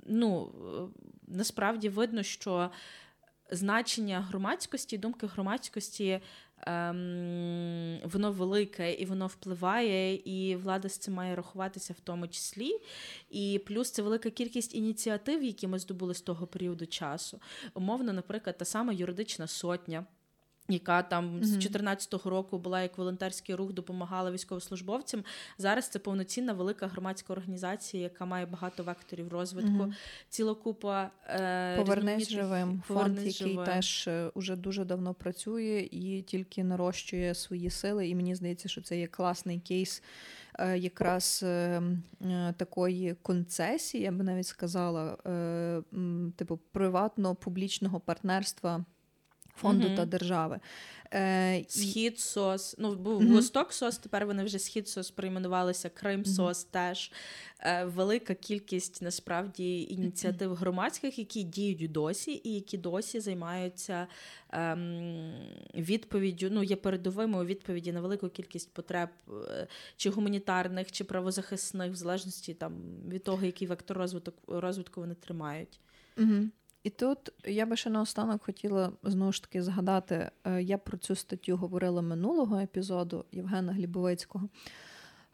ну, 0.07 0.53
е, 0.55 1.01
насправді 1.29 1.89
видно, 1.89 2.23
що 2.23 2.71
значення 3.51 4.21
громадськості, 4.21 4.99
думки 4.99 5.27
громадськості. 5.27 6.21
Ем, 6.61 8.01
воно 8.05 8.33
велике 8.33 8.95
і 8.95 9.05
воно 9.05 9.27
впливає, 9.27 10.15
і 10.15 10.57
влада 10.57 10.89
з 10.89 10.99
цим 10.99 11.15
має 11.15 11.37
рахуватися 11.37 11.93
в 11.93 12.01
тому 12.01 12.29
числі. 12.29 12.81
І 13.31 13.61
плюс 13.67 13.91
це 13.91 14.03
велика 14.03 14.31
кількість 14.31 14.75
ініціатив, 14.75 15.43
які 15.43 15.67
ми 15.67 15.79
здобули 15.79 16.15
з 16.15 16.21
того 16.21 16.47
періоду 16.47 16.87
часу. 16.87 17.41
Умовно, 17.75 18.13
наприклад, 18.13 18.59
та 18.59 18.65
сама 18.65 18.93
юридична 18.93 19.47
сотня. 19.47 20.07
Яка 20.69 21.03
там 21.03 21.25
з 21.25 21.31
Мгм. 21.31 21.41
2014 21.41 22.27
року 22.27 22.59
була 22.59 22.83
як 22.83 22.99
волонтерський 22.99 23.55
рух, 23.55 23.73
допомагала 23.73 24.31
військовослужбовцям. 24.31 25.25
Зараз 25.59 25.89
це 25.89 25.99
повноцінна 25.99 26.53
велика 26.53 26.87
громадська 26.87 27.33
організація, 27.33 28.03
яка 28.03 28.25
має 28.27 28.47
багато 28.47 28.83
векторів 28.83 29.29
розвитку. 29.29 29.71
Мгм. 29.71 29.95
Ціла 30.29 30.55
купа 30.55 31.11
е, 31.29 31.77
Повернись 31.77 32.29
живим. 32.31 32.83
Фонд, 32.87 32.99
«Повернись 32.99 33.41
який 33.41 33.53
живим». 33.53 33.67
теж 33.67 34.09
е, 34.09 34.31
уже 34.35 34.57
дуже 34.57 34.85
давно 34.85 35.15
працює 35.15 35.89
і 35.91 36.23
тільки 36.23 36.65
нарощує 36.65 37.35
свої 37.35 37.71
сили. 37.71 38.09
І 38.09 38.15
мені 38.15 38.35
здається, 38.35 38.69
що 38.69 38.83
це 38.83 38.99
є 38.99 39.07
класний 39.07 39.61
кейс 39.61 40.03
е, 40.59 40.79
якраз 40.79 41.41
е, 41.43 41.83
такої 42.57 43.15
концесії, 43.15 44.03
я 44.03 44.13
би 44.13 44.25
навіть 44.25 44.47
сказала, 44.47 45.17
типу 46.37 46.61
приватно-публічного 46.73 48.01
партнерства. 48.01 48.85
Фонду 49.57 49.87
Мгм. 49.87 49.97
та 49.97 50.05
держави. 50.05 50.61
Е, 51.15 51.65
Схід 51.69 52.19
сос. 52.19 52.75
Ну, 52.79 52.95
був 52.95 53.23
Мгм. 53.23 53.33
Восток 53.33 53.73
сос, 53.73 53.99
тепер 53.99 54.27
вони 54.27 54.45
вже 54.45 54.59
схід 54.59 54.89
сос 54.89 55.11
перейменувалися, 55.11 55.89
Крим 55.89 56.25
сос 56.25 56.65
теж. 56.65 57.13
Е, 57.61 57.85
велика 57.85 58.35
кількість 58.35 59.03
насправді 59.03 59.83
ініціатив 59.83 60.55
громадських, 60.55 61.19
які 61.19 61.43
діють 61.43 61.93
досі, 61.93 62.41
і 62.45 62.55
які 62.55 62.79
досі 62.79 63.21
займаються 63.21 64.07
ем, 64.51 65.33
відповіддю, 65.75 66.49
ну, 66.51 66.63
є 66.63 66.77
передовими 66.77 67.43
у 67.43 67.45
відповіді 67.45 67.93
на 67.93 68.01
велику 68.01 68.29
кількість 68.29 68.75
потреб 68.75 69.09
е, 69.49 69.67
чи 69.97 70.11
гуманітарних, 70.11 70.93
чи 70.93 71.05
правозахисних, 71.05 71.93
в 71.93 71.95
залежності 71.95 72.55
там, 72.55 72.73
від 73.09 73.25
того, 73.25 73.47
який 73.47 73.69
вектор 73.69 73.97
розвиток, 73.97 74.35
розвитку 74.47 75.01
вони 75.01 75.15
тримають. 75.15 75.81
Угу. 76.19 76.49
І 76.87 76.91
тут 76.91 77.19
я 77.45 77.67
би 77.67 77.77
ще 77.77 77.91
наостанок 77.91 78.45
хотіла 78.45 78.93
знову 79.03 79.33
ж 79.33 79.43
таки 79.43 79.63
згадати, 79.63 80.31
е, 80.45 80.63
я 80.63 80.79
про 80.79 80.99
цю 80.99 81.17
статтю 81.17 81.57
говорила 81.57 82.03
минулого 82.03 82.59
епізоду 82.59 83.25
Євгена 83.33 83.73
Глібовицького, 83.73 84.49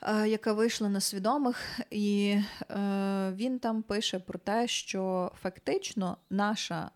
е, 0.03 0.29
яка 0.29 0.53
вийшла 0.53 0.89
на 0.89 1.01
свідомих, 1.01 1.81
і 1.91 2.39
е, 2.71 3.33
він 3.37 3.59
там 3.59 3.83
пише 3.83 4.19
про 4.19 4.39
те, 4.39 4.69
що 4.69 5.33
фактично 5.43 6.17
наша 6.31 6.91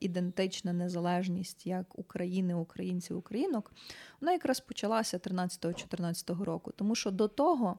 ідентична 0.00 0.72
незалежність 0.72 1.66
як 1.66 1.98
України, 1.98 2.54
українців, 2.54 3.16
українок, 3.16 3.72
вона 4.20 4.32
якраз 4.32 4.60
почалася 4.60 5.18
13-14 5.18 6.44
року, 6.44 6.72
тому 6.76 6.94
що 6.94 7.10
до 7.10 7.28
того. 7.28 7.78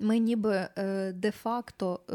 Ми 0.00 0.18
ніби 0.18 0.68
е, 0.76 1.12
де-факто, 1.12 2.00
е, 2.10 2.14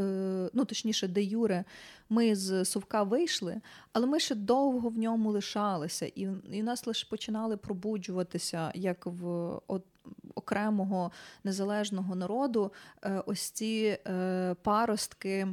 ну 0.53 0.65
точніше, 0.65 1.07
де 1.07 1.23
Юре, 1.23 1.63
ми 2.09 2.35
з 2.35 2.65
совка 2.65 3.03
вийшли, 3.03 3.61
але 3.93 4.05
ми 4.05 4.19
ще 4.19 4.35
довго 4.35 4.89
в 4.89 4.97
ньому 4.97 5.31
лишалися, 5.31 6.05
і, 6.05 6.27
і 6.51 6.63
нас 6.63 6.87
лише 6.87 7.07
починали 7.09 7.57
пробуджуватися 7.57 8.71
як 8.75 9.05
в 9.05 9.25
от, 9.67 9.83
окремого 10.35 11.11
незалежного 11.43 12.15
народу 12.15 12.71
е, 13.03 13.23
ось 13.25 13.41
ці 13.41 13.97
паростки 14.61 15.47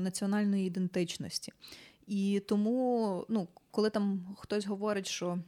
національної 0.00 0.66
ідентичності. 0.66 1.52
І 2.06 2.42
тому, 2.48 3.24
ну, 3.28 3.48
коли 3.70 3.90
там 3.90 4.26
хтось 4.38 4.66
говорить, 4.66 5.06
що 5.06 5.38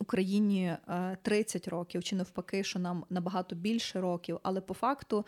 Україні 0.00 0.64
е, 0.88 1.16
30 1.22 1.68
років, 1.68 2.04
чи 2.04 2.16
навпаки, 2.16 2.64
що 2.64 2.78
нам 2.78 3.04
набагато 3.10 3.56
більше 3.56 4.00
років, 4.00 4.38
але 4.42 4.60
по 4.60 4.74
факту. 4.74 5.26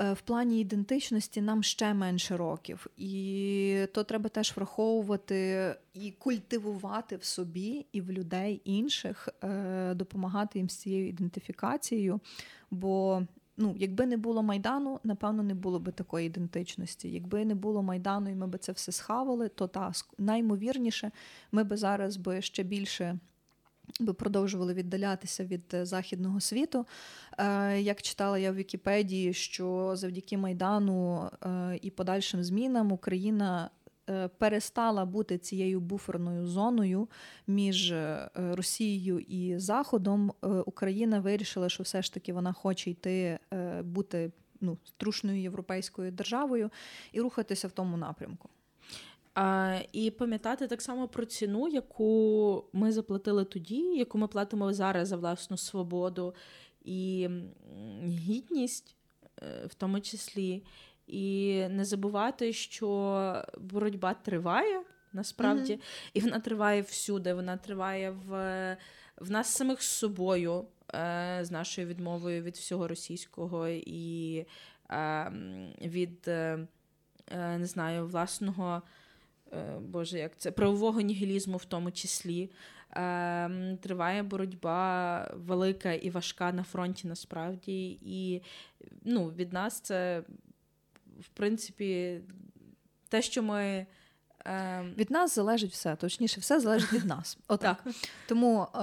е, 0.00 0.12
В 0.12 0.20
плані 0.20 0.60
ідентичності 0.60 1.40
нам 1.40 1.62
ще 1.62 1.94
менше 1.94 2.36
років, 2.36 2.86
і 2.96 3.86
то 3.94 4.04
треба 4.04 4.28
теж 4.28 4.52
враховувати 4.56 5.74
і 5.94 6.10
культивувати 6.10 7.16
в 7.16 7.24
собі 7.24 7.86
і 7.92 8.00
в 8.00 8.10
людей 8.10 8.60
інших, 8.64 9.28
е, 9.44 9.94
допомагати 9.94 10.58
їм 10.58 10.70
з 10.70 10.76
цією 10.76 11.08
ідентифікацією. 11.08 12.20
Бо 12.70 13.22
ну, 13.56 13.74
якби 13.78 14.06
не 14.06 14.16
було 14.16 14.42
майдану, 14.42 15.00
напевно, 15.04 15.42
не 15.42 15.54
було 15.54 15.80
би 15.80 15.92
такої 15.92 16.26
ідентичності. 16.26 17.10
Якби 17.10 17.44
не 17.44 17.54
було 17.54 17.82
майдану, 17.82 18.30
і 18.30 18.34
ми 18.34 18.46
би 18.46 18.58
це 18.58 18.72
все 18.72 18.92
схавали, 18.92 19.48
то 19.48 19.66
та 19.66 19.92
наймовірніше, 20.18 21.10
ми 21.52 21.64
би 21.64 21.76
зараз 21.76 22.16
би 22.16 22.42
ще 22.42 22.62
більше 22.62 23.18
би 24.00 24.12
продовжували 24.12 24.74
віддалятися 24.74 25.44
від 25.44 25.74
е, 25.74 25.86
західного 25.86 26.40
світу. 26.40 26.86
Е, 27.38 27.80
Як 27.80 28.02
читала 28.02 28.38
я 28.38 28.52
в 28.52 28.54
Вікіпедії, 28.54 29.34
що 29.34 29.92
завдяки 29.96 30.38
Майдану 30.38 31.30
е, 31.42 31.78
і 31.82 31.90
подальшим 31.90 32.44
змінам 32.44 32.92
Україна 32.92 33.70
перестала 34.38 35.04
бути 35.04 35.38
цією 35.38 35.80
буферною 35.80 36.46
зоною 36.46 37.08
між 37.46 37.94
Росією 38.34 39.18
і 39.18 39.58
Заходом. 39.58 40.32
Україна 40.66 41.20
вирішила, 41.20 41.68
що 41.68 41.82
все 41.82 42.02
ж 42.02 42.14
таки 42.14 42.32
вона 42.32 42.52
хоче 42.52 42.90
йти 42.90 43.38
бути 43.82 44.30
ну, 44.60 44.78
струшною 44.84 45.42
європейською 45.42 46.12
державою 46.12 46.70
і 47.12 47.20
рухатися 47.20 47.68
в 47.68 47.72
тому 47.72 47.96
напрямку. 47.96 48.48
А, 49.36 49.78
і 49.92 50.10
пам'ятати 50.10 50.66
так 50.66 50.82
само 50.82 51.08
про 51.08 51.24
ціну, 51.24 51.68
яку 51.68 52.64
ми 52.72 52.92
заплатили 52.92 53.44
тоді, 53.44 53.76
яку 53.76 54.18
ми 54.18 54.28
платимо 54.28 54.72
зараз 54.72 55.08
за 55.08 55.16
власну 55.16 55.56
свободу 55.56 56.34
і 56.84 57.28
гідність, 58.04 58.96
е, 59.42 59.66
в 59.66 59.74
тому 59.74 60.00
числі. 60.00 60.62
І 61.06 61.54
не 61.70 61.84
забувати, 61.84 62.52
що 62.52 63.44
боротьба 63.58 64.14
триває 64.14 64.82
насправді, 65.12 65.72
Мгм. 65.72 65.82
і 66.14 66.20
вона 66.20 66.40
триває 66.40 66.82
всюди. 66.82 67.34
Вона 67.34 67.56
триває 67.56 68.10
в, 68.10 68.30
в 69.16 69.30
нас 69.30 69.48
самих 69.48 69.82
з 69.82 69.88
собою, 69.88 70.64
е, 70.94 71.38
з 71.42 71.50
нашою 71.50 71.86
відмовою 71.86 72.42
від 72.42 72.56
всього 72.56 72.88
російського 72.88 73.68
і 73.68 74.46
е, 74.90 75.32
від 75.80 76.28
е, 76.28 76.66
е, 77.30 77.58
не 77.58 77.66
знаю, 77.66 78.06
власного. 78.06 78.82
Е, 79.52 79.78
Боже, 79.80 80.18
як 80.18 80.36
це 80.36 80.50
правового 80.50 81.00
нігілізму 81.00 81.56
в 81.56 81.64
тому 81.64 81.90
числі. 81.90 82.50
Ем, 82.90 83.76
Триває 83.76 84.22
боротьба 84.22 85.30
велика 85.34 85.92
і 85.92 86.10
важка 86.10 86.52
на 86.52 86.62
фронті 86.62 87.08
насправді. 87.08 87.98
І 88.02 88.42
ну, 89.04 89.26
від 89.28 89.52
нас 89.52 89.80
це, 89.80 90.22
в 91.20 91.28
принципі, 91.28 92.20
те, 93.08 93.22
що 93.22 93.42
ми. 93.42 93.86
ем, 94.44 94.94
Від 94.98 95.10
нас 95.10 95.34
залежить 95.34 95.72
все, 95.72 95.96
точніше, 95.96 96.40
все 96.40 96.60
залежить 96.60 96.92
від 96.92 97.04
нас. 97.04 97.38
Отак. 97.48 97.84
Тому 98.28 98.66
е, 98.74 98.78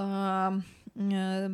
е, 1.13 1.51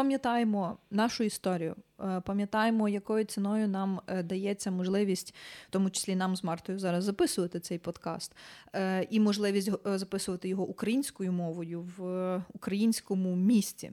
пам'ятаємо 0.00 0.78
нашу 0.90 1.24
історію, 1.24 1.76
е, 2.00 2.22
пам'ятаємо, 2.26 2.88
якою 2.88 3.24
ціною 3.24 3.68
нам 3.68 4.00
е, 4.06 4.22
дається 4.22 4.70
можливість, 4.70 5.34
в 5.68 5.70
тому 5.70 5.90
числі 5.90 6.16
нам 6.16 6.36
з 6.36 6.44
Мартою 6.44 6.78
зараз 6.78 7.04
записувати 7.04 7.60
цей 7.60 7.78
подкаст, 7.78 8.32
е, 8.74 9.06
і 9.10 9.20
можливість 9.20 9.70
записувати 9.84 10.48
його 10.48 10.64
українською 10.64 11.32
мовою 11.32 11.88
в 11.96 12.42
українському 12.54 13.36
місті. 13.36 13.92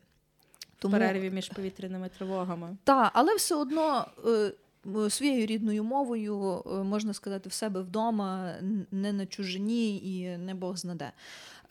в 0.83 0.91
перерві 0.91 1.29
між 1.29 1.49
повітряними 1.49 2.09
тривогами. 2.09 2.77
Так, 2.83 3.11
але 3.13 3.35
все 3.35 3.55
одно 3.55 4.05
своєю 5.09 5.45
рідною 5.45 5.83
мовою, 5.83 6.63
можна 6.85 7.13
сказати, 7.13 7.49
в 7.49 7.53
себе 7.53 7.81
вдома, 7.81 8.53
не 8.91 9.13
на 9.13 9.25
чужині 9.25 9.97
і 9.97 10.37
не 10.37 10.55
Бог 10.55 10.77
знаде. 10.77 11.11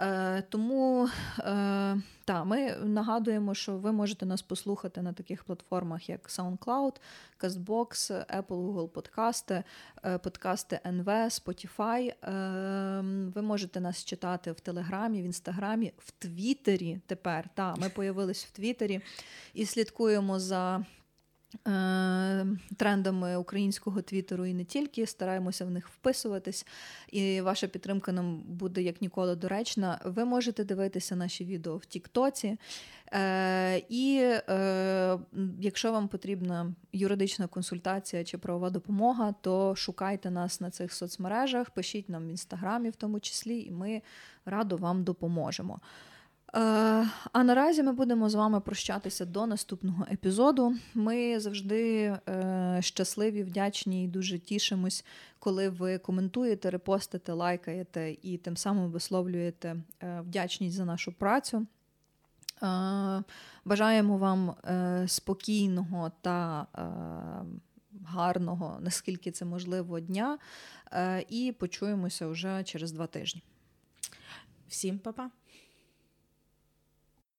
Е, 0.00 0.42
тому 0.42 1.08
е, 1.38 1.96
та, 2.24 2.44
ми 2.44 2.76
нагадуємо, 2.76 3.54
що 3.54 3.76
ви 3.76 3.92
можете 3.92 4.26
нас 4.26 4.42
послухати 4.42 5.02
на 5.02 5.12
таких 5.12 5.44
платформах, 5.44 6.08
як 6.08 6.28
SoundCloud, 6.28 6.96
CastBox, 7.40 8.10
Apple, 8.36 8.46
Google 8.46 8.88
подкасти, 8.88 9.62
е, 10.04 10.18
подкасти 10.18 10.80
NV, 10.84 11.04
Spotify. 11.06 12.08
Е, 12.08 13.30
ви 13.34 13.42
можете 13.42 13.80
нас 13.80 14.04
читати 14.04 14.52
в 14.52 14.60
Телеграмі, 14.60 15.22
в 15.22 15.24
Інстаграмі, 15.24 15.92
в 15.98 16.10
Твіттері 16.10 17.00
тепер. 17.06 17.48
Та, 17.54 17.74
ми 17.74 17.88
появились 17.88 18.44
в 18.44 18.50
Твіттері 18.50 19.00
і 19.54 19.66
слідкуємо 19.66 20.40
за 20.40 20.84
трендами 22.76 23.36
українського 23.36 24.02
твіттеру 24.02 24.46
і 24.46 24.54
не 24.54 24.64
тільки, 24.64 25.06
стараємося 25.06 25.64
в 25.64 25.70
них 25.70 25.88
вписуватись, 25.88 26.66
і 27.12 27.40
ваша 27.40 27.66
підтримка 27.66 28.12
нам 28.12 28.38
буде 28.38 28.82
як 28.82 29.02
ніколи 29.02 29.36
доречна. 29.36 30.00
Ви 30.04 30.24
можете 30.24 30.64
дивитися 30.64 31.16
наші 31.16 31.44
відео 31.44 31.76
в 31.76 31.84
Тіктоці. 31.84 32.58
Е, 33.12 33.82
і 33.88 34.18
е, 34.22 35.18
якщо 35.60 35.92
вам 35.92 36.08
потрібна 36.08 36.74
юридична 36.92 37.46
консультація 37.46 38.24
чи 38.24 38.38
правова 38.38 38.70
допомога, 38.70 39.34
то 39.40 39.74
шукайте 39.76 40.30
нас 40.30 40.60
на 40.60 40.70
цих 40.70 40.92
соцмережах, 40.92 41.70
пишіть 41.70 42.08
нам 42.08 42.26
в 42.26 42.30
інстаграмі, 42.30 42.90
в 42.90 42.96
тому 42.96 43.20
числі, 43.20 43.60
і 43.60 43.70
ми 43.70 44.02
радо 44.44 44.76
вам 44.76 45.04
допоможемо. 45.04 45.80
Е, 46.54 47.08
А 47.32 47.44
наразі 47.44 47.82
ми 47.82 47.92
будемо 47.92 48.28
з 48.28 48.34
вами 48.34 48.60
прощатися 48.60 49.24
до 49.24 49.46
наступного 49.46 50.06
епізоду. 50.12 50.74
Ми 50.94 51.40
завжди 51.40 52.02
е, 52.28 52.78
щасливі, 52.80 53.42
вдячні 53.42 54.04
і 54.04 54.08
дуже 54.08 54.38
тішимось, 54.38 55.04
коли 55.38 55.68
ви 55.68 55.98
коментуєте, 55.98 56.70
репостите, 56.70 57.32
лайкаєте 57.32 58.16
і 58.22 58.38
тим 58.38 58.56
самим 58.56 58.90
висловлюєте 58.90 59.76
е, 60.02 60.20
вдячність 60.20 60.76
за 60.76 60.84
нашу 60.84 61.12
працю. 61.12 61.66
Бажаємо 63.64 64.18
вам 64.18 64.54
спокійного 65.06 66.12
та 66.20 66.66
гарного, 68.04 68.78
наскільки 68.80 69.30
це 69.30 69.44
можливо, 69.44 70.00
дня. 70.00 70.38
І 71.28 71.54
почуємося 71.58 72.26
вже 72.26 72.64
через 72.64 72.92
два 72.92 73.06
тижні. 73.06 73.42
Всім 74.68 74.98
па-па! 74.98 75.30